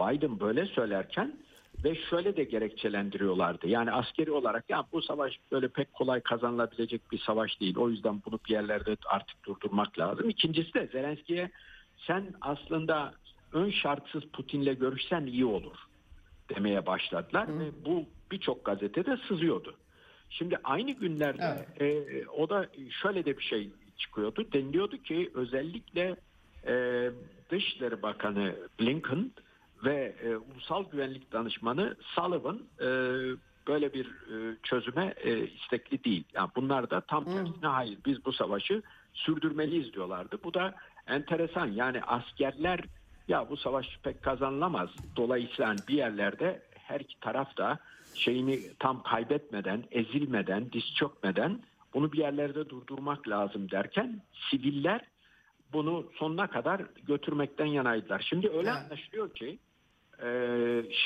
Biden 0.00 0.40
böyle 0.40 0.66
söylerken 0.66 1.36
ve 1.84 1.94
şöyle 1.94 2.36
de 2.36 2.44
gerekçelendiriyorlardı. 2.44 3.68
Yani 3.68 3.92
askeri 3.92 4.30
olarak 4.30 4.70
ya 4.70 4.84
bu 4.92 5.02
savaş 5.02 5.38
böyle 5.52 5.68
pek 5.68 5.92
kolay 5.92 6.20
kazanılabilecek 6.20 7.12
bir 7.12 7.18
savaş 7.18 7.60
değil. 7.60 7.76
O 7.76 7.90
yüzden 7.90 8.22
bunu 8.26 8.38
bir 8.48 8.52
yerlerde 8.52 8.96
artık 9.06 9.44
durdurmak 9.44 9.98
lazım. 9.98 10.28
İkincisi 10.28 10.74
de 10.74 10.86
Zelenski'ye 10.92 11.50
sen 12.06 12.34
aslında 12.40 13.14
ön 13.56 13.70
şartsız 13.70 14.24
Putin'le 14.24 14.78
görüşsen 14.78 15.26
iyi 15.26 15.44
olur 15.44 15.76
demeye 16.54 16.86
başladılar 16.86 17.58
ve 17.58 17.70
bu 17.84 18.04
birçok 18.30 18.64
gazetede 18.64 19.16
sızıyordu. 19.28 19.76
Şimdi 20.30 20.58
aynı 20.64 20.90
günlerde 20.90 21.66
e, 21.80 22.26
o 22.26 22.48
da 22.48 22.66
şöyle 23.02 23.24
de 23.24 23.38
bir 23.38 23.42
şey 23.42 23.70
çıkıyordu. 23.98 24.52
Deniliyordu 24.52 25.02
ki 25.02 25.30
özellikle 25.34 26.16
e, 26.66 27.10
Dışişleri 27.50 28.02
Bakanı 28.02 28.56
Blinken 28.80 29.30
ve 29.84 30.14
e, 30.24 30.36
Ulusal 30.36 30.84
Güvenlik 30.90 31.32
Danışmanı 31.32 31.96
Sullivan 32.00 32.60
e, 32.80 32.86
böyle 33.66 33.92
bir 33.92 34.06
e, 34.06 34.56
çözüme 34.62 35.14
e, 35.16 35.46
istekli 35.46 36.04
değil. 36.04 36.24
Yani 36.34 36.50
bunlar 36.56 36.90
da 36.90 37.00
tam 37.00 37.24
tersine 37.24 37.66
hayır 37.66 37.98
biz 38.06 38.24
bu 38.24 38.32
savaşı 38.32 38.82
sürdürmeliyiz 39.14 39.92
diyorlardı. 39.92 40.38
Bu 40.44 40.54
da 40.54 40.74
enteresan. 41.06 41.66
Yani 41.66 42.02
askerler 42.02 42.80
ya 43.28 43.50
bu 43.50 43.56
savaş 43.56 43.98
pek 44.02 44.22
kazanılamaz. 44.22 44.90
Dolayısıyla 45.16 45.76
bir 45.88 45.94
yerlerde 45.94 46.62
her 46.74 47.00
iki 47.00 47.20
taraf 47.20 47.56
da 47.56 47.78
şeyini 48.14 48.60
tam 48.78 49.02
kaybetmeden, 49.02 49.84
ezilmeden, 49.90 50.72
diz 50.72 50.94
çökmeden 50.94 51.60
bunu 51.94 52.12
bir 52.12 52.18
yerlerde 52.18 52.68
durdurmak 52.68 53.28
lazım 53.28 53.70
derken 53.70 54.22
siviller 54.50 55.00
bunu 55.72 56.06
sonuna 56.14 56.46
kadar 56.46 56.82
götürmekten 57.06 57.66
yanaydılar. 57.66 58.26
Şimdi 58.28 58.48
öyle 58.50 58.70
anlaşılıyor 58.70 59.34
ki 59.34 59.58
e, 60.22 60.28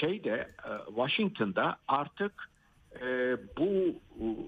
şeyde 0.01 0.51
e, 0.65 0.71
Washington'da 0.87 1.77
artık 1.89 2.50
e, 3.03 3.37
bu 3.59 3.71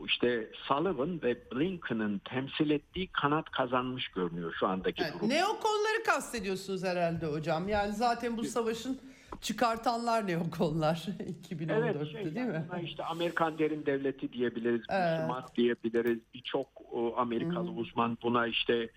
işte 0.07 0.51
Sullivan 0.55 1.23
ve 1.23 1.37
Blinken'ın 1.53 2.19
temsil 2.19 2.71
ettiği 2.71 3.07
kanat 3.07 3.51
kazanmış 3.51 4.09
görünüyor 4.09 4.55
şu 4.61 4.67
andaki 4.67 5.03
Yani 5.03 5.15
durum. 5.15 5.29
neokolları 5.29 6.03
kastediyorsunuz 6.07 6.85
herhalde 6.85 7.27
hocam. 7.27 7.69
Yani 7.69 7.93
zaten 7.93 8.37
bu 8.37 8.45
savaşın 8.45 9.01
çıkartanlar 9.41 10.27
neokollar 10.27 11.07
2014'te 11.51 11.75
Evet, 11.99 12.13
şey, 12.13 12.35
değil 12.35 12.47
mi? 12.47 12.65
işte 12.85 13.05
Amerikan 13.05 13.59
derin 13.59 13.87
devleti 13.87 14.33
diyebiliriz, 14.33 14.83
Evet. 14.91 15.13
Müslüman 15.19 15.45
diyebiliriz. 15.57 16.19
Birçok 16.35 16.67
Amerikalı 17.17 17.71
uzman 17.71 18.19
buna 18.23 18.47
işte 18.47 18.89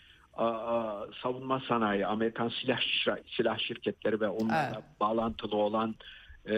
savunma 1.24 1.60
sanayi, 1.68 2.06
Amerikan 2.06 2.50
silah 2.62 2.80
silah 3.38 3.58
şirketleri 3.60 4.22
ve 4.22 4.28
onlarla 4.28 4.72
Evet. 4.76 5.00
bağlantılı 5.00 5.56
olan 5.56 5.96
e, 6.50 6.56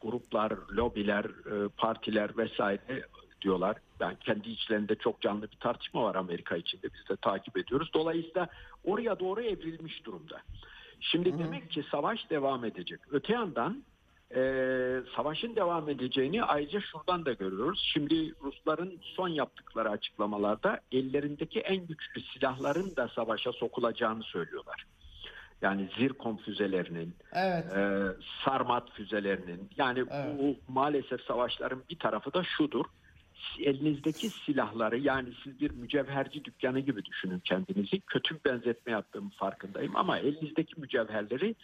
gruplar, 0.00 0.52
lobiler, 0.76 1.24
e, 1.24 1.68
partiler 1.68 2.36
vesaire 2.36 3.06
diyorlar. 3.42 3.76
Ben 4.00 4.14
kendi 4.14 4.50
içlerinde 4.50 4.94
çok 4.94 5.20
canlı 5.20 5.42
bir 5.42 5.56
tartışma 5.56 6.02
var 6.02 6.14
Amerika 6.14 6.56
içinde. 6.56 6.88
Biz 6.94 7.08
de 7.08 7.16
takip 7.16 7.58
ediyoruz. 7.58 7.90
Dolayısıyla 7.94 8.48
oraya 8.84 9.20
doğru 9.20 9.42
evrilmiş 9.42 10.04
durumda. 10.04 10.40
Şimdi 11.00 11.38
demek 11.38 11.70
ki 11.70 11.84
savaş 11.90 12.30
devam 12.30 12.64
edecek. 12.64 13.00
Öte 13.10 13.32
yandan 13.32 13.84
e, 14.34 14.40
savaşın 15.16 15.56
devam 15.56 15.88
edeceğini 15.88 16.44
ayrıca 16.44 16.80
şuradan 16.80 17.24
da 17.24 17.32
görüyoruz. 17.32 17.90
Şimdi 17.92 18.34
Rusların 18.42 19.00
son 19.02 19.28
yaptıkları 19.28 19.90
açıklamalarda 19.90 20.80
ellerindeki 20.92 21.60
en 21.60 21.86
güçlü 21.86 22.20
silahların 22.20 22.96
da 22.96 23.08
savaşa 23.08 23.52
sokulacağını 23.52 24.22
söylüyorlar. 24.22 24.86
Yani 25.62 25.88
Zirkon 25.98 26.36
füzelerinin, 26.36 27.14
Evet. 27.32 27.64
e, 27.76 28.02
Sarmat 28.44 28.90
füzelerinin 28.92 29.70
yani 29.76 29.98
Evet. 29.98 30.38
bu 30.38 30.56
maalesef 30.72 31.20
savaşların 31.20 31.82
bir 31.90 31.98
tarafı 31.98 32.34
da 32.34 32.42
şudur. 32.44 32.84
Elinizdeki 33.60 34.30
silahları 34.30 34.98
yani 34.98 35.28
siz 35.44 35.60
bir 35.60 35.70
mücevherci 35.70 36.44
dükkanı 36.44 36.80
gibi 36.80 37.04
düşünün 37.04 37.38
kendinizi. 37.38 38.00
Kötü 38.00 38.34
bir 38.34 38.44
benzetme 38.50 38.92
yaptığım 38.92 39.30
farkındayım 39.30 39.96
ama 39.96 40.18
elinizdeki 40.18 40.80
mücevherleri 40.80 41.54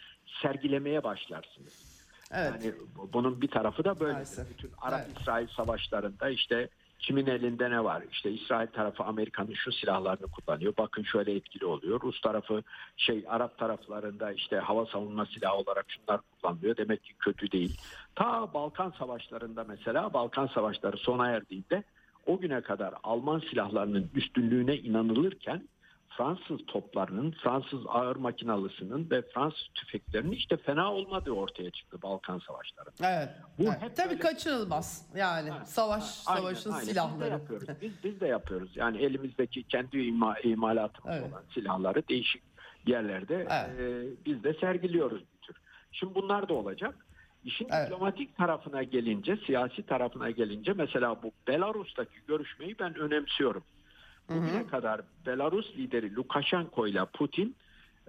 sergilemeye 0.41 1.03
başlarsınız. 1.03 1.99
Evet. 2.31 2.51
Yani 2.65 2.73
bu- 2.97 3.13
bunun 3.13 3.41
bir 3.41 3.47
tarafı 3.47 3.83
da 3.83 3.99
böyle. 3.99 4.19
Bütün 4.49 4.71
Arap 4.81 5.01
Evet. 5.07 5.19
İsrail 5.21 5.47
savaşlarında 5.47 6.29
işte 6.29 6.69
kimin 6.99 7.25
elinde 7.25 7.71
ne 7.71 7.83
var? 7.83 8.03
İşte 8.11 8.31
İsrail 8.31 8.67
tarafı 8.67 9.03
Amerika'nın 9.03 9.53
şu 9.53 9.71
silahlarını 9.71 10.27
kullanıyor. 10.27 10.73
Bakın 10.77 11.03
şöyle 11.03 11.35
etkili 11.35 11.65
oluyor. 11.65 12.01
Rus 12.01 12.21
tarafı 12.21 12.63
şey 12.97 13.25
Arap 13.27 13.57
taraflarında 13.57 14.31
işte 14.31 14.57
hava 14.57 14.85
savunma 14.85 15.25
silahı 15.25 15.55
olarak 15.55 15.85
şunlar 15.87 16.21
kullanılıyor. 16.41 16.77
Demek 16.77 17.03
ki 17.03 17.13
kötü 17.19 17.51
değil. 17.51 17.77
Ta 18.15 18.53
Balkan 18.53 18.93
savaşlarında 18.99 19.63
mesela 19.63 20.13
Balkan 20.13 20.47
savaşları 20.47 20.97
sona 20.97 21.29
erdiğinde 21.29 21.83
o 22.25 22.39
güne 22.39 22.61
kadar 22.61 22.93
Alman 23.03 23.39
silahlarının 23.39 24.09
üstünlüğüne 24.15 24.77
inanılırken 24.77 25.63
Fransız 26.23 26.65
toplarının, 26.67 27.31
Fransız 27.31 27.79
ağır 27.87 28.15
makinalısının 28.15 29.07
ve 29.11 29.21
Fransız 29.21 29.67
tüfeklerinin 29.75 30.31
işte 30.31 30.57
fena 30.57 30.93
olmadığı 30.93 31.31
ortaya 31.31 31.71
çıktı 31.71 32.01
Balkan 32.01 32.39
savaşlarında. 32.39 32.93
Evet. 33.17 33.29
Bu 33.59 33.63
evet. 33.63 33.81
hep 33.81 33.95
Tabii 33.95 34.09
böyle- 34.09 34.19
kaçınılmaz. 34.19 35.09
Yani 35.15 35.49
savaş 35.65 36.03
Aynen, 36.27 36.41
savaşın 36.41 36.69
aynen. 36.71 36.81
Biz 36.81 36.87
de 36.87 36.91
silahları. 36.91 37.29
yapıyoruz. 37.29 37.67
Biz, 37.81 37.91
biz 38.03 38.19
de 38.19 38.27
yapıyoruz. 38.27 38.71
Yani 38.75 38.97
elimizdeki 38.97 39.63
kendi 39.63 39.97
ima, 40.01 40.39
imalatımız 40.39 41.17
Evet. 41.17 41.31
olan 41.33 41.43
silahları 41.53 42.07
değişik 42.07 42.41
yerlerde 42.87 43.35
Evet. 43.35 43.79
e, 43.79 44.25
biz 44.25 44.43
de 44.43 44.53
sergiliyoruz 44.53 45.21
bir 45.21 45.47
tür. 45.47 45.55
Şimdi 45.91 46.15
bunlar 46.15 46.49
da 46.49 46.53
olacak. 46.53 46.95
İşin 47.43 47.67
Evet. 47.71 47.85
diplomatik 47.87 48.37
tarafına 48.37 48.83
gelince, 48.83 49.37
siyasi 49.45 49.83
tarafına 49.83 50.29
gelince 50.31 50.73
mesela 50.73 51.23
bu 51.23 51.31
Belarus'taki 51.47 52.17
görüşmeyi 52.27 52.79
ben 52.79 52.95
önemsiyorum. 52.95 53.63
Bugüne 54.29 54.67
kadar 54.67 55.01
Belarus 55.25 55.75
lideri 55.77 56.15
Lukashenko 56.15 56.87
ile 56.87 57.05
Putin 57.05 57.55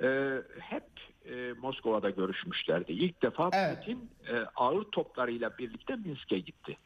e, 0.03 0.39
hep 0.61 0.85
e, 1.25 1.53
Moskova'da 1.53 2.11
görüşmüşlerdi. 2.11 2.93
İlk 2.93 3.23
defa 3.23 3.51
Evet. 3.53 3.79
Putin 3.79 4.11
e, 4.29 4.37
ağır 4.57 4.85
toplarıyla 4.85 5.59
birlikte 5.59 5.97
Minsk'e 5.97 6.39
gitti. 6.39 6.77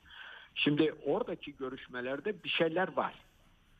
Şimdi 0.55 0.95
oradaki 1.07 1.57
görüşmelerde 1.57 2.45
bir 2.45 2.49
şeyler 2.49 2.97
var. 2.97 3.15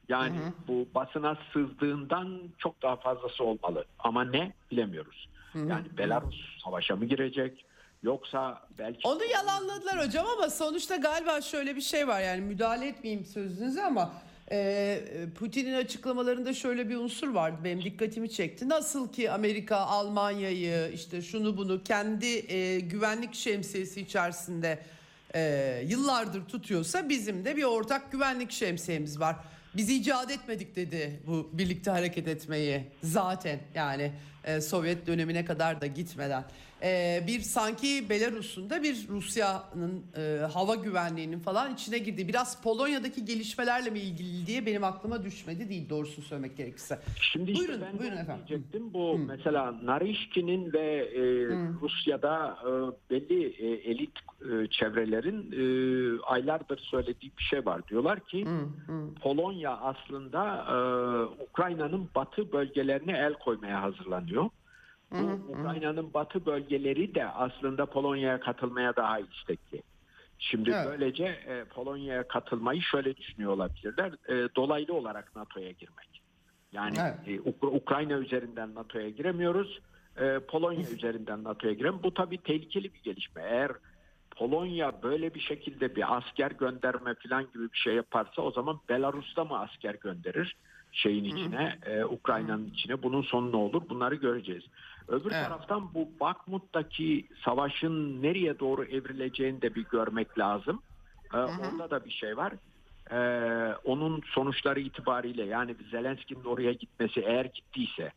Yani 0.09 0.37
bu 0.69 0.89
basına 0.95 1.39
sızdığından 1.53 2.41
çok 2.59 2.83
daha 2.83 2.97
fazlası 2.97 3.45
olmalı. 3.45 3.85
Ama 3.99 4.25
ne 4.25 4.53
bilemiyoruz. 4.71 5.29
Yani 5.55 5.85
Belarus 5.99 6.63
savaşa 6.65 6.97
mı 6.97 7.05
girecek? 7.05 7.65
Yoksa 8.03 8.63
belki... 8.79 9.09
Onu 9.09 9.25
yalanladılar 9.25 10.07
hocam 10.07 10.27
ama 10.39 10.51
sonuçta 10.51 10.97
galiba 10.97 11.41
şöyle 11.41 11.77
bir 11.77 11.81
şey 11.81 12.09
var 12.09 12.21
yani 12.21 12.41
müdahale 12.41 12.89
etmeyeyim 12.89 13.25
sözünüze 13.25 13.85
ama 13.85 14.13
Putin'in 15.35 15.75
açıklamalarında 15.75 16.55
şöyle 16.55 16.89
bir 16.89 16.97
unsur 16.97 17.29
vardı 17.29 17.57
benim 17.65 17.85
dikkatimi 17.85 18.31
çekti. 18.31 18.69
Nasıl 18.69 19.13
ki 19.13 19.31
Amerika 19.31 19.77
Almanya'yı 19.77 20.91
işte 20.95 21.23
şunu 21.23 21.57
bunu 21.57 21.83
kendi 21.83 22.53
e, 22.53 22.81
güvenlik 22.81 23.35
şemsiyesi 23.35 24.01
içerisinde 24.01 24.79
e, 25.35 25.83
yıllardır 25.87 26.45
tutuyorsa 26.45 27.09
bizim 27.09 27.45
de 27.45 27.57
bir 27.57 27.65
ortak 27.65 28.13
güvenlik 28.13 28.51
şemsiyemiz 28.51 29.21
var. 29.21 29.37
Biz 29.77 29.91
icat 29.91 30.31
etmedik 30.31 30.77
dedi 30.77 31.21
bu 31.27 31.51
birlikte 31.53 31.91
hareket 31.91 32.29
etmeyi 32.29 32.85
zaten 33.03 33.59
yani 33.75 34.13
e, 34.45 34.61
Sovyet 34.61 35.07
dönemine 35.07 35.45
kadar 35.45 35.81
da 35.81 35.87
gitmeden. 35.87 36.45
E, 36.83 37.21
bir 37.27 37.41
sanki 37.41 38.07
Belarus'un 38.11 38.71
da 38.71 38.83
bir 38.83 39.09
Rusya'nın 39.09 40.03
e, 40.17 40.39
hava 40.53 40.75
güvenliğinin 40.75 41.39
falan 41.41 41.75
içine 41.75 41.99
girdi. 41.99 42.29
Biraz 42.29 42.63
Polonya'daki 42.63 43.25
gelişmelerle 43.25 43.91
mi 43.91 43.99
ilgili 43.99 44.47
diye 44.47 44.67
benim 44.67 44.85
aklıma 44.85 45.25
düşmedi 45.25 45.69
değil 45.69 45.89
doğrusu 45.89 46.23
söylemek 46.23 46.57
gerekirse. 46.57 46.99
Şimdi 47.21 47.51
işte 47.51 47.69
Buyurun, 47.69 47.85
ben 47.93 47.99
buyurun 47.99 48.17
efendim. 48.17 48.45
diyecektim. 48.49 48.95
Bu 48.95 49.19
mesela 49.19 49.75
Narişkin'in 49.83 50.73
ve 50.73 50.97
e, 51.15 51.23
Rusya'da 51.83 52.59
e, 52.63 52.71
belli 53.11 53.47
e, 53.47 53.91
elit 53.91 54.13
e, 54.41 54.67
çevrelerin 54.71 55.53
e, 55.53 55.65
aylardır 56.23 56.79
söylediği 56.79 57.33
bir 57.39 57.43
şey 57.43 57.67
var. 57.67 57.89
Diyorlar 57.89 58.21
ki 58.21 58.45
Polonya 59.23 59.71
aslında 59.77 60.57
e, 60.57 60.77
Ukrayna'nın 61.51 62.09
batı 62.15 62.53
bölgelerine 62.53 63.13
el 63.13 63.35
koymaya 63.35 63.83
hazırlanıyor. 63.83 64.34
Bu 65.23 65.53
Ukrayna'nın 65.53 66.15
batı 66.15 66.47
bölgeleri 66.47 67.15
de 67.15 67.27
aslında 67.27 67.87
Polonya'ya 67.87 68.41
katılmaya 68.41 68.97
daha 68.97 69.19
istekli. 69.19 69.83
Şimdi 70.39 70.71
Evet. 70.71 70.87
böylece 70.89 71.25
e, 71.25 71.65
Polonya'ya 71.65 72.29
katılmayı 72.29 72.83
şöyle 72.83 73.17
düşünüyor 73.17 73.53
olabilirler. 73.53 74.13
E, 74.29 74.49
dolaylı 74.57 74.95
olarak 74.95 75.37
NATO'ya 75.37 75.71
girmek. 75.71 76.23
Yani 76.73 76.97
Evet. 77.01 77.15
e, 77.47 77.51
Uk- 77.51 77.77
Ukrayna 77.77 78.13
üzerinden 78.13 78.75
NATO'ya 78.75 79.09
giremiyoruz. 79.09 79.81
E, 80.21 80.39
Polonya 80.39 80.91
üzerinden 80.91 81.45
NATO'ya 81.45 81.73
girelim. 81.73 82.03
Bu 82.03 82.15
tabii 82.15 82.39
tehlikeli 82.39 82.95
bir 82.95 83.03
gelişme. 83.03 83.43
Eğer 83.43 83.71
Polonya 84.31 85.03
böyle 85.03 85.35
bir 85.35 85.41
şekilde 85.41 85.97
bir 85.97 86.17
asker 86.17 86.51
gönderme 86.51 87.15
falan 87.15 87.47
gibi 87.55 87.73
bir 87.73 87.79
şey 87.79 87.95
yaparsa 87.95 88.43
o 88.43 88.51
zaman 88.51 88.81
Belarus'ta 88.89 89.45
mı 89.45 89.59
asker 89.59 89.95
gönderir? 89.95 90.57
şeyin 90.97 91.25
içine, 91.25 91.79
e, 91.87 92.05
Ukrayna'nın 92.05 92.67
içine 92.67 93.03
bunun 93.03 93.23
sonu 93.23 93.53
ne 93.53 93.57
olur 93.57 93.83
bunları 93.89 94.15
göreceğiz. 94.15 94.65
Öbür 95.09 95.31
Evet. 95.33 95.45
taraftan 95.45 95.95
bu 95.95 96.09
Bakmut'taki 96.21 97.29
savaşın 97.45 98.23
nereye 98.23 98.59
doğru 98.59 98.85
evrileceğini 98.85 99.63
de 99.63 99.75
bir 99.75 99.85
görmek 99.85 100.39
lazım. 100.39 100.83
Ee, 101.35 101.37
orada 101.37 101.91
da 101.91 102.05
bir 102.05 102.11
şey 102.11 102.37
var. 102.37 102.53
Ee, 103.11 103.75
onun 103.85 104.23
sonuçları 104.27 104.81
itibariyle 104.81 105.45
yani 105.45 105.77
Zelenski'nin 105.91 106.45
oraya 106.45 106.73
gitmesi 106.73 107.21
eğer 107.21 107.45
gittiyse 107.45 108.13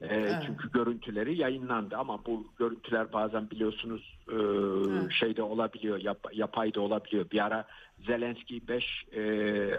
e, 0.00 0.06
Evet. 0.06 0.42
çünkü 0.46 0.72
görüntüleri 0.72 1.36
yayınlandı 1.36 1.96
ama 1.96 2.24
bu 2.26 2.46
görüntüler 2.58 3.12
bazen 3.12 3.50
biliyorsunuz 3.50 4.18
e, 4.28 4.34
Evet. 4.34 5.12
şeyde 5.12 5.42
olabiliyor 5.42 5.98
yap, 5.98 6.26
yapay 6.32 6.74
da 6.74 6.80
olabiliyor. 6.80 7.30
Bir 7.30 7.44
ara 7.44 7.64
Zelenski 8.06 8.68
5 8.68 9.04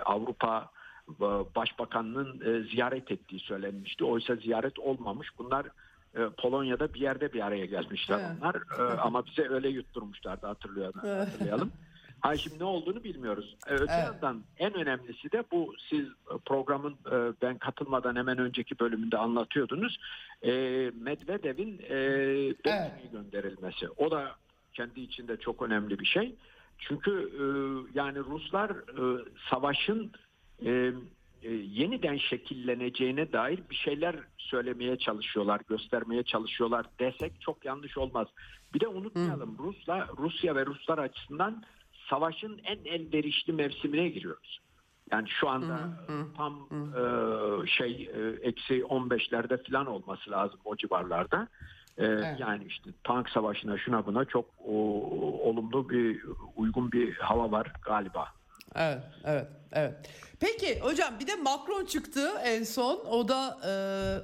Avrupa 0.05 0.69
e, 1.09 1.23
Başbakanının 1.55 2.41
e, 2.45 2.63
ziyaret 2.63 3.11
ettiği 3.11 3.39
söylenmişti. 3.39 4.05
Oysa 4.05 4.35
ziyaret 4.35 4.79
olmamış. 4.79 5.27
Bunlar 5.37 5.65
e, 5.65 5.69
Polonya'da 6.37 6.93
bir 6.93 6.99
yerde 6.99 7.33
bir 7.33 7.45
araya 7.45 7.65
gelmişler 7.65 8.19
Evet. 8.19 8.29
onlar. 8.41 8.55
E, 8.79 8.99
ama 8.99 9.25
bize 9.25 9.49
öyle 9.49 9.69
yutturmuşlardı 9.69 10.47
hatırlayalım. 10.47 11.01
Evet. 11.05 11.27
hatırlayalım. 11.27 11.71
Ha 12.19 12.37
şimdi 12.37 12.59
ne 12.59 12.63
olduğunu 12.63 13.03
bilmiyoruz. 13.03 13.55
E, 13.67 13.73
Öte 13.73 13.93
Evet. 13.93 14.05
yandan 14.05 14.43
en 14.57 14.73
önemlisi 14.73 15.31
de 15.31 15.43
bu 15.51 15.73
siz 15.89 16.05
e, 16.07 16.37
programın 16.45 16.93
e, 17.11 17.33
ben 17.41 17.57
katılmadan 17.57 18.15
hemen 18.15 18.37
önceki 18.37 18.79
bölümünde 18.79 19.17
anlatıyordunuz. 19.17 19.97
E, 20.41 20.51
Medvedev'in 21.01 21.79
e, 21.89 21.95
Beijing'e 22.65 23.07
gönderilmesi. 23.11 23.89
O 23.97 24.11
da 24.11 24.35
kendi 24.73 25.01
içinde 25.01 25.37
çok 25.37 25.61
önemli 25.61 25.99
bir 25.99 26.05
şey. 26.05 26.35
Çünkü 26.79 27.11
e, 27.11 27.43
yani 27.99 28.19
Ruslar 28.19 28.69
e, 28.71 29.25
savaşın 29.49 30.11
e, 30.65 30.69
e, 30.71 30.93
yeniden 31.49 32.17
şekilleneceğine 32.17 33.31
dair 33.31 33.59
bir 33.69 33.75
şeyler 33.75 34.15
söylemeye 34.37 34.97
çalışıyorlar, 34.97 35.61
göstermeye 35.69 36.23
çalışıyorlar 36.23 36.85
desek 36.99 37.41
çok 37.41 37.65
yanlış 37.65 37.97
olmaz. 37.97 38.27
Bir 38.73 38.79
de 38.79 38.87
unutmayalım 38.87 39.57
Rusla 39.59 40.07
Rusya 40.17 40.55
ve 40.55 40.65
Ruslar 40.65 40.97
açısından 40.97 41.63
savaşın 42.09 42.61
en 42.63 42.85
elverişli 42.85 43.53
mevsimine 43.53 44.09
giriyoruz. 44.09 44.59
Yani 45.11 45.29
şu 45.29 45.49
anda 45.49 45.89
tam 46.37 46.67
e, 46.71 47.67
şey 47.67 48.09
e, 48.15 48.47
eksi 48.47 48.81
15'lerde 48.81 49.71
falan 49.71 49.85
olması 49.85 50.31
lazım 50.31 50.59
o 50.65 50.75
civarlarda. 50.75 51.47
E, 51.97 52.05
Yani 52.39 52.63
işte 52.67 52.89
tank 53.03 53.29
savaşına 53.29 53.77
şuna 53.77 54.05
buna 54.05 54.25
çok 54.25 54.45
o, 54.65 54.73
olumlu 55.49 55.89
bir 55.89 56.23
uygun 56.55 56.91
bir 56.91 57.13
hava 57.15 57.51
var 57.51 57.71
galiba. 57.85 58.27
Evet, 58.75 59.03
evet, 59.25 59.47
evet. 59.71 59.93
Peki 60.39 60.79
hocam 60.79 61.19
bir 61.19 61.27
de 61.27 61.35
Macron 61.35 61.85
çıktı 61.85 62.29
en 62.43 62.63
son. 62.63 62.99
O 63.09 63.27
da 63.27 63.59
e, 63.65 63.73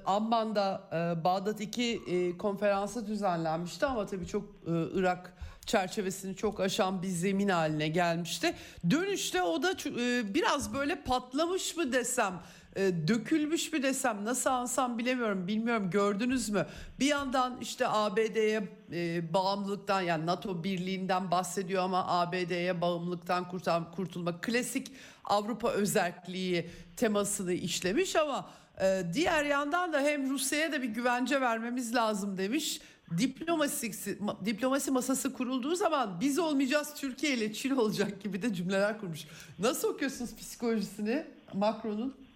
Amman'da 0.06 0.84
e, 0.91 1.24
Bağdat 1.24 1.62
2 1.62 2.02
e, 2.08 2.38
konferansı 2.38 3.08
düzenlenmişti 3.08 3.86
ama 3.86 4.06
tabii 4.06 4.28
çok 4.28 4.43
e, 4.43 4.72
Irak 4.93 5.34
çerçevesini 5.66 6.36
çok 6.36 6.60
aşan 6.60 7.02
bir 7.02 7.08
zemin 7.08 7.50
haline 7.50 7.88
gelmişti. 7.88 8.54
Dönüşte 8.89 9.41
o 9.41 9.64
da 9.64 9.72
e, 9.72 10.34
biraz 10.34 10.74
böyle 10.74 10.95
patlamış 11.04 11.78
mı 11.78 11.93
desem, 11.93 12.34
e, 12.78 13.07
dökülmüş 13.07 13.73
mü 13.73 13.84
desem, 13.84 14.25
nasıl 14.25 14.49
ansam 14.49 14.97
bilemiyorum, 14.97 15.47
bilmiyorum 15.47 15.89
gördünüz 15.89 16.49
mü? 16.49 16.65
Bir 16.99 17.05
yandan 17.05 17.57
işte 17.61 17.88
ABD'ye 17.88 18.69
e, 18.91 19.34
bağımlılıktan 19.34 20.01
yani 20.01 20.25
NATO 20.25 20.63
birliğinden 20.63 21.32
bahsediyor 21.32 21.84
ama 21.84 22.07
ABD'ye 22.07 22.82
bağımlılıktan 22.82 23.47
kurtar, 23.49 23.91
kurtulmak 23.91 24.43
klasik 24.43 24.91
Avrupa 25.23 25.71
özelliği 25.71 26.69
temasını 26.97 27.53
işlemiş 27.53 28.15
ama 28.15 28.49
e, 28.82 29.01
diğer 29.13 29.45
yandan 29.45 29.93
da 29.93 29.99
hem 30.01 30.30
Rusya'ya 30.30 30.71
da 30.71 30.82
bir 30.82 30.89
güvence 30.89 31.41
vermemiz 31.41 31.95
lazım 31.95 32.38
demiş. 32.38 32.82
Diplomasi, 33.17 33.88
ma- 33.88 34.45
diplomasi 34.45 34.91
masası 34.91 35.34
kurulduğu 35.34 35.75
zaman 35.75 36.21
biz 36.21 36.39
olmayacağız 36.39 36.93
Türkiye 36.95 37.34
ile 37.34 37.53
Çin 37.53 37.75
olacak 37.75 38.23
gibi 38.23 38.41
de 38.41 38.53
cümleler 38.53 38.99
kurmuş. 38.99 39.25
Nasıl 39.59 39.88
okuyorsunuz 39.88 40.36
psikolojisini 40.36 41.25
Macron'un? 41.53 42.26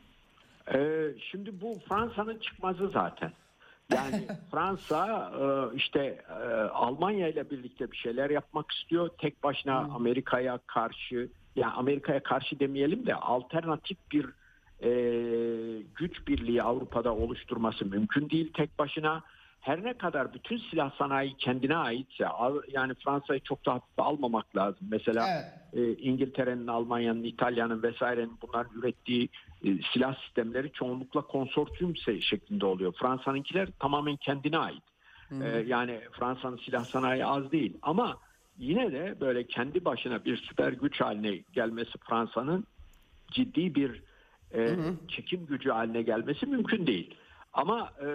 Ee, 0.73 1.07
şimdi 1.31 1.61
bu 1.61 1.79
Fransa'nın 1.89 2.37
çıkmazı 2.37 2.89
zaten. 2.89 3.31
Yani 3.93 4.27
Fransa 4.51 5.31
e, 5.41 5.75
işte 5.75 6.23
e, 6.29 6.43
Almanya 6.61 7.27
ile 7.27 7.49
birlikte 7.49 7.91
bir 7.91 7.97
şeyler 7.97 8.29
yapmak 8.29 8.71
istiyor. 8.71 9.09
Tek 9.17 9.43
başına 9.43 9.77
Amerika'ya 9.77 10.59
karşı 10.67 11.29
yani 11.55 11.73
Amerika'ya 11.73 12.23
karşı 12.23 12.59
demeyelim 12.59 13.05
de 13.05 13.15
alternatif 13.15 13.97
bir 14.11 14.25
e, 14.83 14.91
güç 15.95 16.27
birliği 16.27 16.63
Avrupa'da 16.63 17.15
oluşturması 17.15 17.85
mümkün 17.85 18.29
değil 18.29 18.53
tek 18.53 18.79
başına. 18.79 19.23
Her 19.61 19.83
ne 19.83 19.93
kadar 19.93 20.33
bütün 20.33 20.57
silah 20.57 20.91
sanayi 20.97 21.37
kendine 21.37 21.75
aitse 21.75 22.25
yani 22.71 22.93
Fransa'yı 22.93 23.39
çok 23.39 23.65
da 23.65 23.73
hafife 23.73 24.01
almamak 24.01 24.55
lazım. 24.55 24.87
Mesela 24.91 25.27
Evet. 25.29 25.45
e, 25.73 26.01
İngiltere'nin, 26.01 26.67
Almanya'nın, 26.67 27.23
İtalya'nın 27.23 27.83
vesairenin 27.83 28.37
bunların 28.41 28.79
ürettiği 28.79 29.29
silah 29.93 30.15
sistemleri 30.23 30.71
çoğunlukla 30.71 31.21
konsortiyum 31.21 31.95
şeklinde 32.21 32.65
oluyor. 32.65 32.93
Fransa'nınkiler 32.99 33.69
tamamen 33.79 34.15
kendine 34.15 34.57
ait. 34.57 34.83
E, 35.31 35.63
yani 35.67 36.01
Fransa'nın 36.11 36.57
silah 36.57 36.85
sanayi 36.85 37.25
az 37.25 37.51
değil 37.51 37.77
ama 37.81 38.17
yine 38.57 38.91
de 38.91 39.17
böyle 39.21 39.47
kendi 39.47 39.85
başına 39.85 40.25
bir 40.25 40.37
süper 40.37 40.73
güç 40.73 41.01
haline 41.01 41.35
gelmesi 41.53 41.91
Fransa'nın 42.09 42.63
ciddi 43.31 43.75
bir 43.75 44.03
e, 44.53 44.75
çekim 45.07 45.45
gücü 45.45 45.69
haline 45.69 46.01
gelmesi 46.01 46.45
mümkün 46.45 46.87
değil. 46.87 47.15
Ama 47.53 47.91
e, 48.01 48.07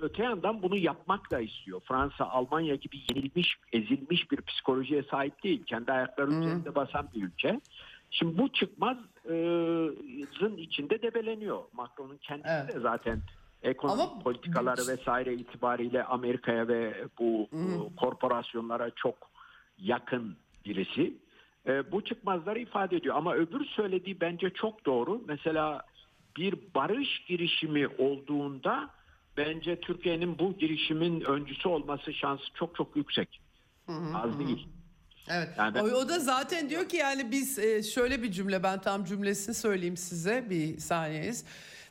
öte 0.00 0.22
yandan 0.22 0.62
bunu 0.62 0.76
yapmak 0.76 1.30
da 1.30 1.40
istiyor. 1.40 1.80
Fransa, 1.84 2.24
Almanya 2.24 2.74
gibi 2.74 2.96
yenilmiş, 3.10 3.56
ezilmiş 3.72 4.30
bir 4.30 4.40
psikolojiye 4.40 5.02
sahip 5.02 5.44
değil. 5.44 5.64
Kendi 5.64 5.92
ayakları 5.92 6.30
üzerinde 6.30 6.74
basan 6.74 7.08
bir 7.14 7.22
ülke. 7.22 7.60
Şimdi 8.14 8.38
bu 8.38 8.48
çıkmazın 8.48 10.56
içinde 10.56 11.02
debeleniyor. 11.02 11.62
Macron'un 11.72 12.16
kendisi 12.16 12.48
Evet. 12.50 12.74
de 12.74 12.80
zaten 12.80 13.20
ekonomik 13.62 14.00
Ama- 14.12 14.22
politikaları 14.22 14.80
vesaire 14.88 15.34
itibariyle 15.34 16.04
Amerika'ya 16.04 16.68
ve 16.68 17.04
bu 17.18 17.48
e, 17.52 17.96
korporasyonlara 17.96 18.90
çok 18.90 19.14
yakın 19.78 20.36
birisi. 20.66 21.14
E, 21.66 21.92
bu 21.92 22.04
çıkmazları 22.04 22.58
ifade 22.58 22.96
ediyor. 22.96 23.16
Ama 23.16 23.34
öbür 23.34 23.64
söylediği 23.64 24.20
bence 24.20 24.50
çok 24.50 24.86
doğru. 24.86 25.22
Mesela 25.28 25.82
bir 26.36 26.54
barış 26.74 27.24
girişimi 27.28 27.88
olduğunda 27.88 28.90
bence 29.36 29.80
Türkiye'nin 29.80 30.38
bu 30.38 30.52
girişimin 30.58 31.20
öncüsü 31.20 31.68
olması 31.68 32.12
şansı 32.14 32.44
çok 32.54 32.74
çok 32.74 32.96
yüksek. 32.96 33.40
Az 34.14 34.38
değil. 34.38 34.66
Evet. 35.28 35.48
Yani 35.58 35.74
ben- 35.74 35.80
o, 35.80 35.84
o 35.84 36.08
da 36.08 36.18
zaten 36.18 36.70
diyor 36.70 36.88
ki 36.88 36.96
yani 36.96 37.30
biz 37.30 37.58
e, 37.58 37.82
şöyle 37.82 38.22
bir 38.22 38.32
cümle 38.32 38.62
ben 38.62 38.80
tam 38.80 39.04
cümlesini 39.04 39.54
söyleyeyim 39.54 39.96
size 39.96 40.50
bir 40.50 40.78
saniyeniz. 40.78 41.44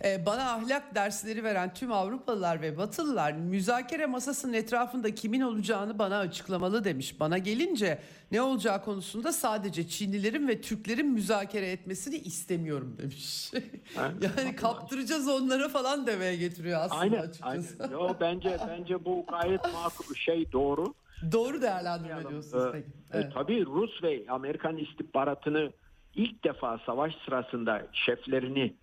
E, 0.04 0.26
bana 0.26 0.52
ahlak 0.52 0.96
dersleri 0.96 1.44
veren 1.44 1.74
tüm 1.74 1.92
Avrupalılar 1.92 2.62
ve 2.62 2.78
Batılılar 2.78 3.32
müzakere 3.32 4.06
masasının 4.06 4.54
etrafında 4.54 5.16
kimin 5.16 5.42
olacağını 5.42 6.00
bana 6.00 6.18
açıklamalı 6.18 6.84
demiş. 6.84 7.20
Bana 7.20 7.38
gelince 7.38 8.00
ne 8.32 8.42
olacağı 8.42 8.84
konusunda 8.84 9.34
sadece 9.34 9.88
Çinlilerin 9.88 10.48
ve 10.48 10.62
Türklerin 10.62 11.08
müzakere 11.08 11.72
etmesini 11.72 12.16
istemiyorum 12.16 12.96
demiş. 12.98 13.52
yani 13.98 14.56
kaptıracağız 14.56 15.28
onlara 15.28 15.70
falan 15.70 16.08
demeye 16.08 16.36
getiriyor 16.36 16.80
aslında 16.82 17.02
Aynen, 17.02 17.18
açıkçası. 17.22 17.76
aynen. 17.80 17.94
Yo, 17.94 18.14
bence 18.20 18.58
bence 18.68 19.06
bu 19.06 19.26
gayet 19.26 19.74
makul 19.74 20.16
şey 20.16 20.52
doğru. 20.52 20.94
Doğru 21.32 21.62
değerlendirme 21.62 22.30
diyorsunuz 22.30 22.70
peki. 22.72 22.88
e, 22.88 22.92
Evet. 23.14 23.34
tabii 23.34 23.66
Rus 23.66 24.04
ve 24.04 24.24
Amerikan 24.30 24.78
istihbaratını 24.78 25.72
ilk 26.16 26.44
defa 26.44 26.78
savaş 26.86 27.16
sırasında 27.26 27.88
şeflerini 27.94 28.74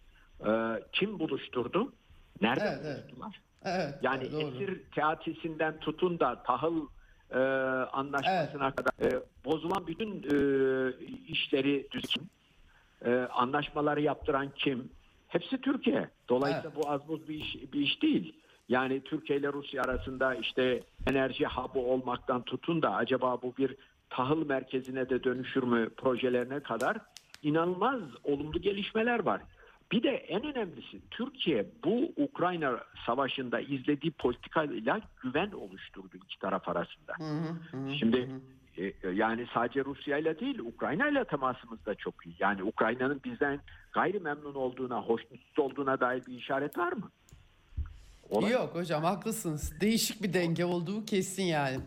e, 0.47 0.51
kim 0.93 1.19
buluşturdu? 1.19 1.93
Nerede 2.41 2.65
Evet, 2.65 2.81
evet. 2.85 3.03
buluştular? 3.05 3.41
Evet, 3.65 3.95
Yani 4.03 4.33
doğru. 4.33 4.41
esir 4.43 4.83
teatisinden 4.95 5.81
tutun 5.81 6.21
da 6.21 6.43
tahıl 6.43 6.87
e, 7.31 7.39
anlaşmasına 7.93 8.71
kadar 8.75 9.13
e, 9.13 9.23
bozulan 9.45 9.87
bütün 9.87 10.11
e, 10.23 10.37
işleri 11.29 11.89
düzgün 11.91 12.31
e, 13.05 13.11
anlaşmaları 13.15 14.01
yaptıran 14.01 14.51
kim? 14.57 14.91
Hepsi 15.29 15.61
Türkiye. 15.61 16.11
Dolayısıyla 16.29 16.77
bu 16.77 16.91
az 16.91 17.09
buz 17.09 17.29
bir 17.29 17.35
iş, 17.35 17.57
bir 17.73 17.81
iş 17.81 18.03
değil. 18.03 18.35
Yani 18.71 19.01
Türkiye 19.05 19.39
ile 19.39 19.53
Rusya 19.53 19.83
arasında 19.83 20.35
işte 20.35 20.83
enerji 21.07 21.47
hub'ı 21.47 21.79
olmaktan 21.79 22.43
tutun 22.43 22.83
da 22.83 22.95
acaba 22.95 23.43
bu 23.43 23.57
bir 23.59 23.77
tahıl 24.11 24.47
merkezine 24.47 25.09
de 25.09 25.25
dönüşür 25.25 25.63
mü 25.63 25.89
projelerine 25.97 26.61
kadar 26.61 26.99
inanılmaz 27.43 28.01
olumlu 28.25 28.61
gelişmeler 28.61 29.25
var. 29.25 29.43
Bir 29.93 30.03
de 30.03 30.11
en 30.11 30.45
önemlisi 30.45 31.01
Türkiye 31.11 31.67
bu 31.85 32.13
Ukrayna 32.17 32.81
savaşında 33.07 33.61
izlediği 33.61 34.13
politikayla 34.13 35.01
güven 35.23 35.51
oluşturdu 35.51 36.17
iki 36.25 36.39
taraf 36.39 36.69
arasında. 36.69 37.15
Şimdi 37.99 38.29
e, 38.79 39.09
yani 39.13 39.47
sadece 39.55 39.85
Rusya 39.85 40.19
ile 40.19 40.41
değil 40.41 40.59
Ukrayna 40.59 41.09
ile 41.09 41.25
temasımız 41.25 41.87
da 41.87 41.95
çok 41.95 42.27
iyi. 42.27 42.35
Yani 42.39 42.63
Ukrayna'nın 42.63 43.21
bizden 43.25 43.61
gayri 43.93 44.21
memnun 44.21 44.55
olduğuna, 44.55 45.03
hoşnutsuz 45.03 45.59
olduğuna 45.59 46.01
dair 46.01 46.27
bir 46.27 46.33
işaret 46.33 46.79
var 46.79 46.93
mı? 46.93 47.11
Olay- 48.31 48.53
Yok 48.53 48.75
hocam 48.75 49.05
haklısınız. 49.05 49.81
Değişik 49.81 50.23
bir 50.23 50.33
denge 50.33 50.65
olduğu 50.65 51.05
kesin 51.05 51.43
yani. 51.43 51.79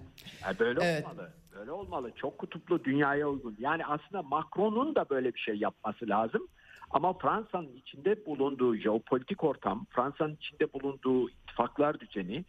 Yani 0.44 0.60
böyle 0.60 0.80
Evet. 0.84 1.06
olmalı. 1.06 1.32
Böyle 1.56 1.72
olmalı. 1.72 2.12
Çok 2.16 2.38
kutuplu 2.38 2.84
dünyaya 2.84 3.30
uygun. 3.30 3.56
Yani 3.60 3.86
aslında 3.86 4.22
Macron'un 4.24 4.96
da 4.96 5.06
böyle 5.10 5.34
bir 5.34 5.40
şey 5.40 5.56
yapması 5.56 6.10
lazım. 6.10 6.48
Ama 6.92 7.14
Fransa'nın 7.18 7.76
içinde 7.76 8.26
bulunduğu 8.26 8.76
jeopolitik 8.76 9.44
ortam, 9.44 9.86
Fransa'nın 9.90 10.36
içinde 10.36 10.74
bulunduğu 10.74 11.30
ittifaklar 11.30 12.00
düzeni, 12.00 12.46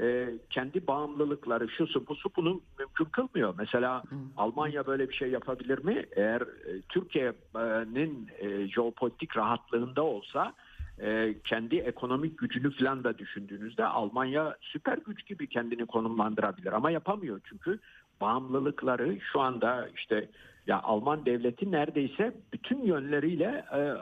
e, 0.00 0.28
kendi 0.50 0.86
bağımlılıkları, 0.86 1.68
şusu 1.68 2.06
busu 2.06 2.30
bunu 2.36 2.60
mümkün 2.78 3.04
kılmıyor. 3.04 3.54
Mesela 3.58 4.02
Almanya 4.36 4.86
böyle 4.86 5.08
bir 5.08 5.14
şey 5.14 5.30
yapabilir 5.30 5.84
mi? 5.84 6.06
Eğer 6.16 6.40
e, 6.40 6.80
Türkiye'nin 6.88 8.28
e, 8.38 8.68
jeopolitik 8.68 9.36
rahatlığında 9.36 10.02
olsa 10.02 10.54
e, 11.02 11.34
kendi 11.44 11.76
ekonomik 11.76 12.38
gücünü 12.38 12.70
falan 12.70 13.04
da 13.04 13.18
düşündüğünüzde 13.18 13.84
Almanya 13.84 14.56
süper 14.60 14.98
güç 15.06 15.26
gibi 15.26 15.46
kendini 15.48 15.86
konumlandırabilir 15.86 16.72
ama 16.72 16.90
yapamıyor 16.90 17.40
çünkü 17.44 17.78
bağımlılıkları 18.20 19.18
şu 19.32 19.40
anda 19.40 19.88
işte 19.96 20.28
ya 20.66 20.82
Alman 20.82 21.26
devleti 21.26 21.72
neredeyse 21.72 22.32
bütün 22.52 22.82
yönleriyle 22.84 23.64
e, 23.72 23.78
e, 23.78 23.92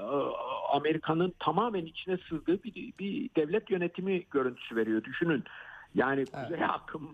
Amerika'nın 0.72 1.34
tamamen 1.38 1.84
içine 1.84 2.16
sızdığı 2.28 2.62
bir, 2.62 2.92
bir 2.98 3.30
devlet 3.36 3.70
yönetimi 3.70 4.24
görüntüsü 4.30 4.76
veriyor. 4.76 5.04
Düşünün 5.04 5.44
yani 5.94 6.26
kuzey 6.26 6.64
akım 6.64 7.10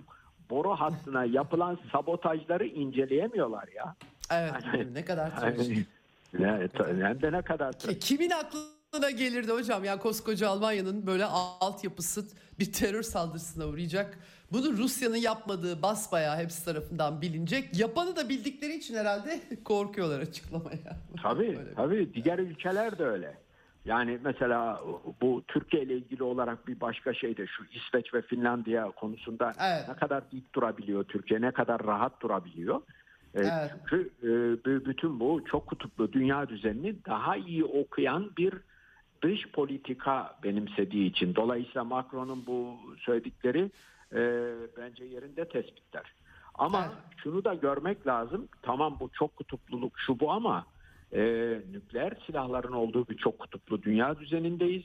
boru 0.50 0.70
hattına 0.70 1.24
yapılan 1.24 1.78
sabotajları 1.92 2.66
inceleyemiyorlar 2.66 3.68
ya. 3.76 3.94
Evet 4.32 4.52
Yani- 4.74 4.94
ne 4.94 5.04
kadar 5.04 5.32
Yani, 5.42 6.68
trajik. 6.68 7.00
yani, 7.00 7.18
ne 7.32 7.42
kadar 7.42 7.72
Kimin 8.00 8.30
aklına 8.92 9.10
gelirdi 9.10 9.52
hocam? 9.52 9.84
Yani 9.84 10.00
koskoca 10.00 10.48
Almanya'nın 10.48 11.06
böyle 11.06 11.24
altyapısı 11.24 12.24
bir 12.58 12.72
terör 12.72 13.02
saldırısına 13.02 13.66
uğrayacak. 13.66 14.18
Bunu 14.52 14.72
Rusya'nın 14.72 15.16
yapmadığı 15.16 15.82
basbayağı 15.82 16.36
hepsi 16.36 16.64
tarafından 16.64 17.22
bilinecek. 17.22 17.78
Yapanı 17.78 18.16
da 18.16 18.28
bildikleri 18.28 18.74
için 18.74 18.94
herhalde 18.94 19.40
korkuyorlar 19.64 20.20
açıklamaya. 20.20 20.96
Tabii 21.22 21.56
Böyle 21.56 21.74
tabii 21.74 22.24
diğer 22.24 22.38
ülkeler 22.38 22.98
de 22.98 23.04
öyle. 23.04 23.34
Yani 23.84 24.18
mesela 24.24 24.80
bu 25.20 25.42
Türkiye 25.48 25.82
ile 25.82 25.94
ilgili 25.94 26.22
olarak 26.22 26.68
bir 26.68 26.80
başka 26.80 27.14
şey 27.14 27.36
de 27.36 27.46
şu 27.46 27.64
İsveç 27.74 28.14
ve 28.14 28.22
Finlandiya 28.22 28.90
konusunda 28.90 29.52
Evet. 29.60 29.88
ne 29.88 29.94
kadar 29.94 30.30
dik 30.30 30.54
durabiliyor 30.54 31.04
Türkiye, 31.04 31.40
ne 31.40 31.50
kadar 31.50 31.86
rahat 31.86 32.20
durabiliyor. 32.22 32.76
E, 33.34 33.38
Evet. 33.40 33.70
Çünkü 33.90 34.10
e, 34.22 34.84
bütün 34.86 35.20
bu 35.20 35.44
çok 35.50 35.66
kutuplu 35.66 36.12
dünya 36.12 36.48
düzenini 36.48 37.04
daha 37.06 37.36
iyi 37.36 37.64
okuyan 37.64 38.30
bir 38.38 38.54
dış 39.26 39.48
politika 39.48 40.36
benimsediği 40.42 41.10
için. 41.10 41.34
Dolayısıyla 41.34 41.84
Macron'un 41.84 42.46
bu 42.46 42.76
söyledikleri 42.98 43.70
e, 44.12 44.20
bence 44.76 45.04
yerinde 45.04 45.48
tespitler. 45.48 46.12
Ama 46.54 46.84
Evet. 46.86 46.96
şunu 47.22 47.44
da 47.44 47.54
görmek 47.54 48.06
lazım. 48.06 48.48
Tamam 48.62 48.96
bu 49.00 49.10
çok 49.12 49.36
kutupluluk 49.36 49.92
şu 49.98 50.20
bu 50.20 50.32
ama 50.32 50.66
e, 51.12 51.20
nükleer 51.72 52.12
silahların 52.26 52.72
olduğu 52.72 53.08
bir 53.08 53.16
çok 53.16 53.38
kutuplu 53.38 53.82
dünya 53.82 54.18
düzenindeyiz. 54.18 54.84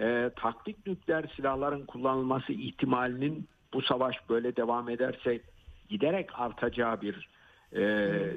E, 0.00 0.30
taktik 0.36 0.86
nükleer 0.86 1.32
silahların 1.36 1.86
kullanılması 1.86 2.52
ihtimalinin 2.52 3.48
bu 3.72 3.82
savaş 3.82 4.16
böyle 4.28 4.56
devam 4.56 4.88
ederse 4.88 5.40
giderek 5.88 6.30
artacağı 6.34 7.00
bir 7.00 7.28
e, 7.72 7.82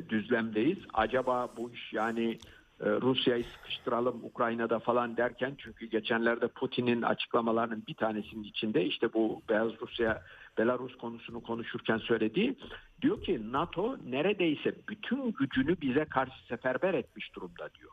düzlemdeyiz. 0.09 0.77
Acaba 0.93 1.49
bu 1.57 1.71
iş 1.71 1.93
yani 1.93 2.37
Rusya'yı 2.79 3.43
sıkıştıralım 3.43 4.23
Ukrayna'da 4.23 4.79
falan 4.79 5.17
derken 5.17 5.55
çünkü 5.57 5.85
geçenlerde 5.85 6.47
Putin'in 6.47 7.01
açıklamalarının 7.01 7.83
bir 7.87 7.93
tanesinin 7.93 8.43
içinde 8.43 8.85
işte 8.85 9.13
bu 9.13 9.41
Beyaz 9.49 9.71
Rusya 9.81 10.21
Belarus 10.57 10.97
konusunu 10.97 11.43
konuşurken 11.43 11.97
söylediği 11.97 12.55
diyor 13.01 13.23
ki 13.23 13.41
NATO 13.51 13.97
neredeyse 14.05 14.75
bütün 14.89 15.31
gücünü 15.31 15.81
bize 15.81 16.05
karşı 16.05 16.45
seferber 16.47 16.93
etmiş 16.93 17.35
durumda 17.35 17.69
diyor. 17.79 17.91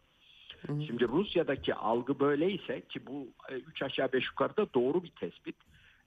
Şimdi 0.66 1.09
Rusya'daki 1.09 1.74
algı 1.74 2.20
böyleyse 2.20 2.81
ki 2.81 3.07
bu 3.07 3.28
e, 3.49 3.55
üç 3.55 3.83
aşağı 3.83 4.12
beş 4.12 4.26
yukarıda 4.26 4.74
doğru 4.74 5.03
bir 5.03 5.11
tespit. 5.11 5.57
E, 5.57 5.61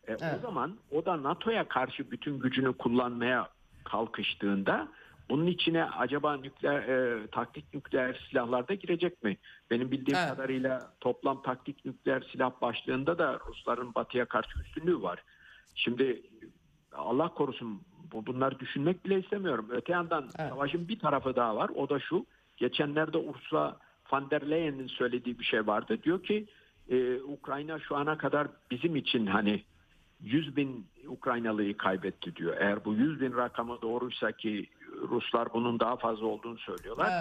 Evet. 0.08 0.22
O 0.38 0.42
zaman 0.42 0.78
o 0.92 1.06
da 1.06 1.24
NATO'ya 1.24 1.68
karşı 1.68 2.12
bütün 2.12 2.40
gücünü 2.40 2.74
kullanmaya 2.74 3.50
kalkıştığında 3.84 4.88
bunun 5.30 5.48
içine 5.48 5.86
acaba 5.86 6.38
nükleer 6.38 6.82
e, 6.82 7.28
taktik 7.28 7.74
nükleer 7.74 8.28
silahlar 8.30 8.68
da 8.68 8.74
girecek 8.74 9.24
mi? 9.24 9.38
Benim 9.72 9.92
bildiğim 9.92 10.20
Evet. 10.20 10.30
kadarıyla 10.30 10.94
toplam 11.02 11.42
taktik 11.42 11.86
nükleer 11.86 12.24
silah 12.32 12.62
başlığında 12.62 13.18
da 13.18 13.40
Rusların 13.48 13.96
batıya 13.96 14.26
karşı 14.26 14.60
üstünlüğü 14.60 15.02
var. 15.02 15.24
Şimdi 15.76 16.22
Allah 16.92 17.28
korusun 17.34 17.82
bu 18.12 18.26
bunları 18.26 18.60
düşünmek 18.60 19.06
bile 19.06 19.20
istemiyorum. 19.20 19.68
Öte 19.70 19.92
yandan 19.94 20.24
Evet. 20.40 20.50
savaşın 20.50 20.88
bir 20.88 21.00
tarafı 21.00 21.36
daha 21.36 21.56
var. 21.56 21.70
O 21.76 21.90
da 21.90 22.00
şu. 22.00 22.26
Geçenlerde 22.58 23.18
Ursula 23.18 23.78
von 24.12 24.30
der 24.30 24.50
Leyen'in 24.50 24.88
söylediği 24.88 25.40
bir 25.40 25.44
şey 25.44 25.68
vardı. 25.68 25.98
Diyor 26.04 26.24
ki 26.24 26.46
e, 26.90 27.16
Ukrayna 27.22 27.80
şu 27.80 27.96
ana 27.96 28.18
kadar 28.18 28.48
bizim 28.72 28.96
için 28.96 29.26
hani 29.26 29.64
100 30.22 30.56
bin 30.56 30.88
Ukraynalıyı 31.08 31.78
kaybetti 31.78 32.36
diyor. 32.36 32.56
Eğer 32.60 32.86
bu 32.86 32.94
100 32.94 33.22
bin 33.22 33.34
rakamı 33.34 33.82
doğruysa 33.82 34.32
ki 34.32 34.70
Ruslar 35.10 35.54
bunun 35.54 35.80
daha 35.80 35.96
fazla 35.98 36.26
olduğunu 36.26 36.58
söylüyorlar. 36.58 37.12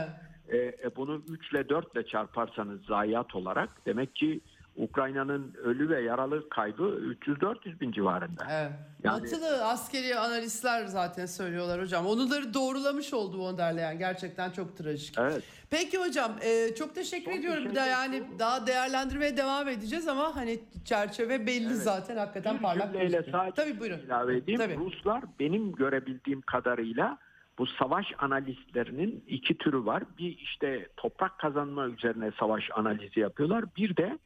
Evet. 0.48 0.72
E, 0.82 0.86
e, 0.86 0.96
bunu 0.96 1.22
3 1.28 1.52
ile 1.52 1.68
4 1.68 1.92
ile 1.96 2.06
çarparsanız 2.06 2.84
zayiat 2.84 3.34
olarak 3.34 3.86
demek 3.86 4.14
ki 4.16 4.40
Ukrayna'nın 4.76 5.54
ölü 5.64 5.88
ve 5.88 6.00
yaralı 6.02 6.48
kaybı 6.48 6.82
300-400 6.82 7.80
bin 7.80 7.92
civarında. 7.92 8.44
Evet. 8.50 8.72
Yani- 9.04 9.22
Batılı 9.22 9.64
askeri 9.64 10.18
analistler 10.18 10.84
zaten 10.86 11.26
söylüyorlar 11.26 11.80
hocam. 11.80 12.06
Onları 12.06 12.54
doğrulamış 12.54 13.14
oldu 13.14 13.38
von 13.38 13.58
der 13.58 13.76
Leyen. 13.76 13.98
Gerçekten 13.98 14.50
çok 14.50 14.76
trajik. 14.76 15.18
Evet. 15.18 15.42
Peki 15.70 15.98
hocam 15.98 16.32
e, 16.42 16.74
çok 16.74 16.94
teşekkür 16.94 17.30
bir 17.32 17.38
ediyorum. 17.38 17.62
şey 17.62 17.70
Bir 17.70 17.76
de 17.76 17.80
de 17.80 17.86
yani 17.88 18.22
şu- 18.32 18.38
daha 18.38 18.66
değerlendirmeye 18.66 19.36
devam 19.36 19.68
edeceğiz 19.68 20.08
ama 20.08 20.36
hani 20.36 20.60
çerçeve 20.84 21.46
belli 21.46 21.74
zaten 21.74 22.16
hakikaten 22.16 22.56
Bir 22.56 22.62
parlak 22.62 22.92
gözüküyor. 22.92 23.24
sadece 23.32 23.54
Tabii 23.62 23.80
buyurun. 23.80 23.98
ilave 23.98 24.36
edeyim. 24.36 24.60
Tabii. 24.60 24.76
Ruslar 24.76 25.24
benim 25.40 25.72
görebildiğim 25.72 26.40
kadarıyla 26.40 27.18
bu 27.62 27.66
savaş 27.66 28.06
analistlerinin 28.18 29.24
iki 29.28 29.58
türü 29.58 29.84
var. 29.84 30.02
Bir 30.18 30.38
işte 30.38 30.88
toprak 30.96 31.38
kazanma 31.38 31.86
üzerine 31.86 32.30
savaş 32.40 32.70
analizi 32.74 33.20
yapıyorlar. 33.20 33.64
Bir 33.76 33.96
de 33.96 34.18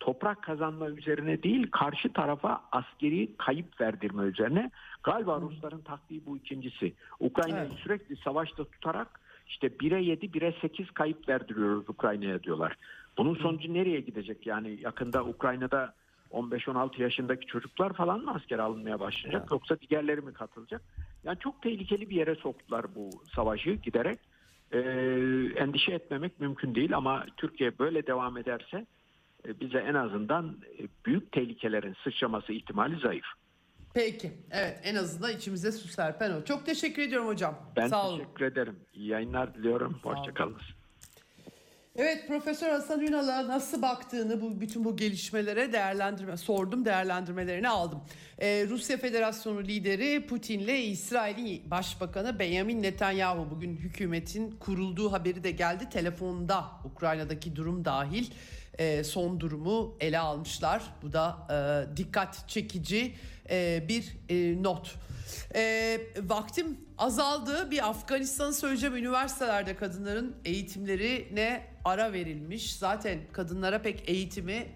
toprak 0.00 0.42
kazanma 0.42 0.90
üzerine 0.90 1.42
değil 1.42 1.70
karşı 1.70 2.12
tarafa 2.12 2.62
askeri 2.72 3.36
kayıp 3.36 3.80
verdirme 3.80 4.22
üzerine. 4.22 4.70
Galiba 5.02 5.40
Rusların 5.40 5.80
taktiği 5.80 6.26
bu 6.26 6.36
ikincisi. 6.36 6.94
Ukrayna'yı 7.20 7.68
Evet. 7.70 7.78
sürekli 7.82 8.16
savaşta 8.16 8.64
tutarak 8.64 9.20
işte 9.46 9.66
1'e 9.66 10.02
7, 10.02 10.26
1'e 10.26 10.60
8 10.60 10.90
kayıp 10.90 11.28
verdiriyoruz 11.28 11.88
Ukrayna'ya 11.88 12.42
diyorlar. 12.42 12.76
Bunun 13.18 13.34
sonucu 13.34 13.74
nereye 13.74 14.00
gidecek? 14.00 14.46
Yani 14.46 14.78
yakında 14.80 15.24
Ukrayna'da 15.24 15.94
15-16 16.30 17.02
yaşındaki 17.02 17.46
çocuklar 17.46 17.92
falan 17.92 18.20
mı 18.20 18.34
asker 18.34 18.58
alınmaya 18.58 19.00
başlayacak 19.00 19.40
Evet. 19.40 19.50
yoksa 19.50 19.76
diğerleri 19.80 20.20
mi 20.20 20.32
katılacak? 20.32 20.82
Yani 21.24 21.38
çok 21.38 21.62
tehlikeli 21.62 22.10
bir 22.10 22.16
yere 22.16 22.34
soktular 22.34 22.94
bu 22.94 23.10
savaşı 23.34 23.70
giderek. 23.70 24.18
Ee, 24.72 24.78
endişe 25.56 25.92
etmemek 25.92 26.40
mümkün 26.40 26.74
değil 26.74 26.96
ama 26.96 27.26
Türkiye 27.36 27.78
böyle 27.78 28.06
devam 28.06 28.36
ederse 28.36 28.86
e, 29.48 29.60
bize 29.60 29.78
en 29.78 29.94
azından 29.94 30.56
e, 30.78 30.86
büyük 31.06 31.32
tehlikelerin 31.32 31.96
sıçraması 32.04 32.52
ihtimali 32.52 33.00
zayıf. 33.00 33.26
Peki. 33.94 34.32
Evet 34.50 34.80
en 34.84 34.94
azından 34.94 35.36
içimize 35.36 35.72
su 35.72 35.88
serpen 35.88 36.30
o. 36.30 36.44
Çok 36.44 36.66
teşekkür 36.66 37.02
ediyorum 37.02 37.28
hocam. 37.28 37.58
Ben 37.76 37.86
Sağ 37.86 38.08
olun. 38.08 38.18
teşekkür 38.18 38.44
ederim. 38.44 38.76
İyi 38.94 39.08
yayınlar 39.08 39.54
diliyorum. 39.54 40.00
Olun. 40.04 40.16
Hoşçakalın. 40.16 40.56
Evet 41.96 42.28
Profesör 42.28 42.70
Hasan 42.70 43.00
Ünal'a 43.00 43.48
nasıl 43.48 43.82
baktığını 43.82 44.40
bu 44.40 44.60
bütün 44.60 44.84
bu 44.84 44.96
gelişmelere 44.96 45.72
değerlendirme 45.72 46.36
sordum 46.36 46.84
değerlendirmelerini 46.84 47.68
aldım. 47.68 48.00
Ee, 48.38 48.66
Rusya 48.68 48.96
Federasyonu 48.96 49.62
lideri 49.62 50.26
Putin'le 50.26 50.90
İsrail'in 50.90 51.70
Başbakanı 51.70 52.38
Benjamin 52.38 52.82
Netanyahu 52.82 53.50
bugün 53.50 53.76
hükümetin 53.76 54.50
kurulduğu 54.50 55.12
haberi 55.12 55.44
de 55.44 55.50
geldi. 55.50 55.88
Telefonda 55.90 56.64
Ukrayna'daki 56.84 57.56
durum 57.56 57.84
dahil 57.84 58.30
e, 58.78 59.04
son 59.04 59.40
durumu 59.40 59.96
ele 60.00 60.18
almışlar. 60.18 60.82
Bu 61.02 61.12
da 61.12 61.36
e, 61.50 61.96
dikkat 61.96 62.48
çekici 62.48 63.14
e, 63.50 63.84
bir 63.88 64.16
e, 64.28 64.62
not. 64.62 64.94
E, 65.54 66.00
vaktim 66.22 66.78
azaldı. 66.98 67.70
Bir 67.70 67.88
Afganistan'ı 67.88 68.54
söyleyeceğim. 68.54 68.96
Üniversitelerde 68.96 69.76
kadınların 69.76 70.36
eğitimlerine 70.44 71.69
ara 71.84 72.12
verilmiş. 72.12 72.76
Zaten 72.76 73.18
kadınlara 73.32 73.82
pek 73.82 74.08
eğitimi 74.08 74.66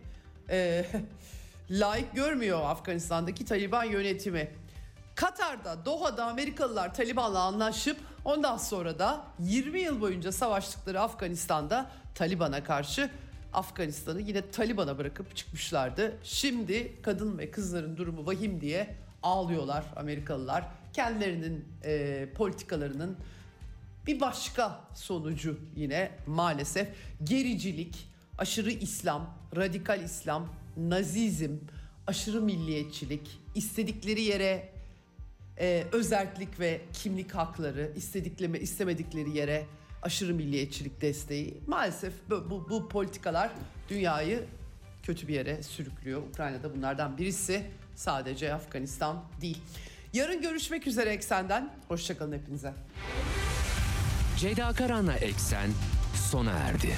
e, 0.51 0.87
layık 1.71 2.15
görmüyor 2.15 2.61
Afganistan'daki 2.65 3.45
Taliban 3.45 3.85
yönetimi. 3.85 4.51
Katar'da, 5.15 5.85
Doha'da 5.85 6.25
Amerikalılar 6.25 6.95
Taliban'la 6.95 7.41
anlaşıp 7.41 7.97
ondan 8.25 8.57
sonra 8.57 8.99
da 8.99 9.25
20 9.39 9.81
yıl 9.81 10.01
boyunca 10.01 10.33
savaştıkları 10.33 11.01
Afganistan'da 11.01 11.91
Taliban'a 12.15 12.65
karşı 12.65 13.11
Afganistan'ı 13.53 14.21
yine 14.21 14.51
Taliban'a 14.51 14.99
bırakıp 14.99 15.37
çıkmışlardı. 15.37 16.17
Şimdi 16.23 17.03
kadın 17.03 17.39
ve 17.39 17.51
kızların 17.51 17.97
durumu 17.97 18.27
vahim 18.27 18.61
diye 18.61 18.97
ağlıyorlar 19.23 19.85
Amerikalılar. 19.97 20.65
Kendilerinin 20.93 21.65
e, 21.85 22.27
politikalarının 22.37 23.17
bir 24.07 24.21
başka 24.21 24.81
sonucu 24.95 25.59
yine 25.77 26.11
maalesef 26.27 26.89
gericilik, 27.25 28.09
aşırı 28.39 28.71
İslam, 28.71 29.39
radikal 29.57 30.05
İslam, 30.05 30.49
nazizm, 30.77 31.57
aşırı 32.07 32.43
milliyetçilik, 32.43 33.41
istedikleri 33.55 34.23
yere 34.23 34.69
e, 35.61 35.85
özerklik 35.93 36.61
ve 36.61 36.81
kimlik 36.93 37.35
hakları, 37.35 37.93
istedikleri 37.97 38.59
istemedikleri 38.59 39.37
yere 39.37 39.67
aşırı 40.03 40.35
milliyetçilik 40.35 41.01
desteği. 41.01 41.61
Maalesef 41.67 42.13
bu, 42.31 42.51
bu, 42.51 42.71
bu 42.71 42.89
politikalar 42.89 43.51
dünyayı 43.89 44.45
kötü 45.03 45.29
bir 45.29 45.35
yere 45.35 45.63
sürüklüyor. 45.63 46.23
Ukrayna'da 46.23 46.77
bunlardan 46.77 47.19
birisi 47.19 47.63
sadece 47.95 48.55
Afganistan 48.55 49.25
değil. 49.41 49.59
Yarın 50.13 50.43
görüşmek 50.43 50.87
üzere 50.87 51.11
Eksen'den. 51.11 51.75
Hoşçakalın 51.89 52.33
hepinize. 52.33 52.75
Ceyda 54.37 54.73
Karan'la 54.73 55.15
Eksen 55.17 55.71
sona 56.31 56.51
erdi. 56.51 56.97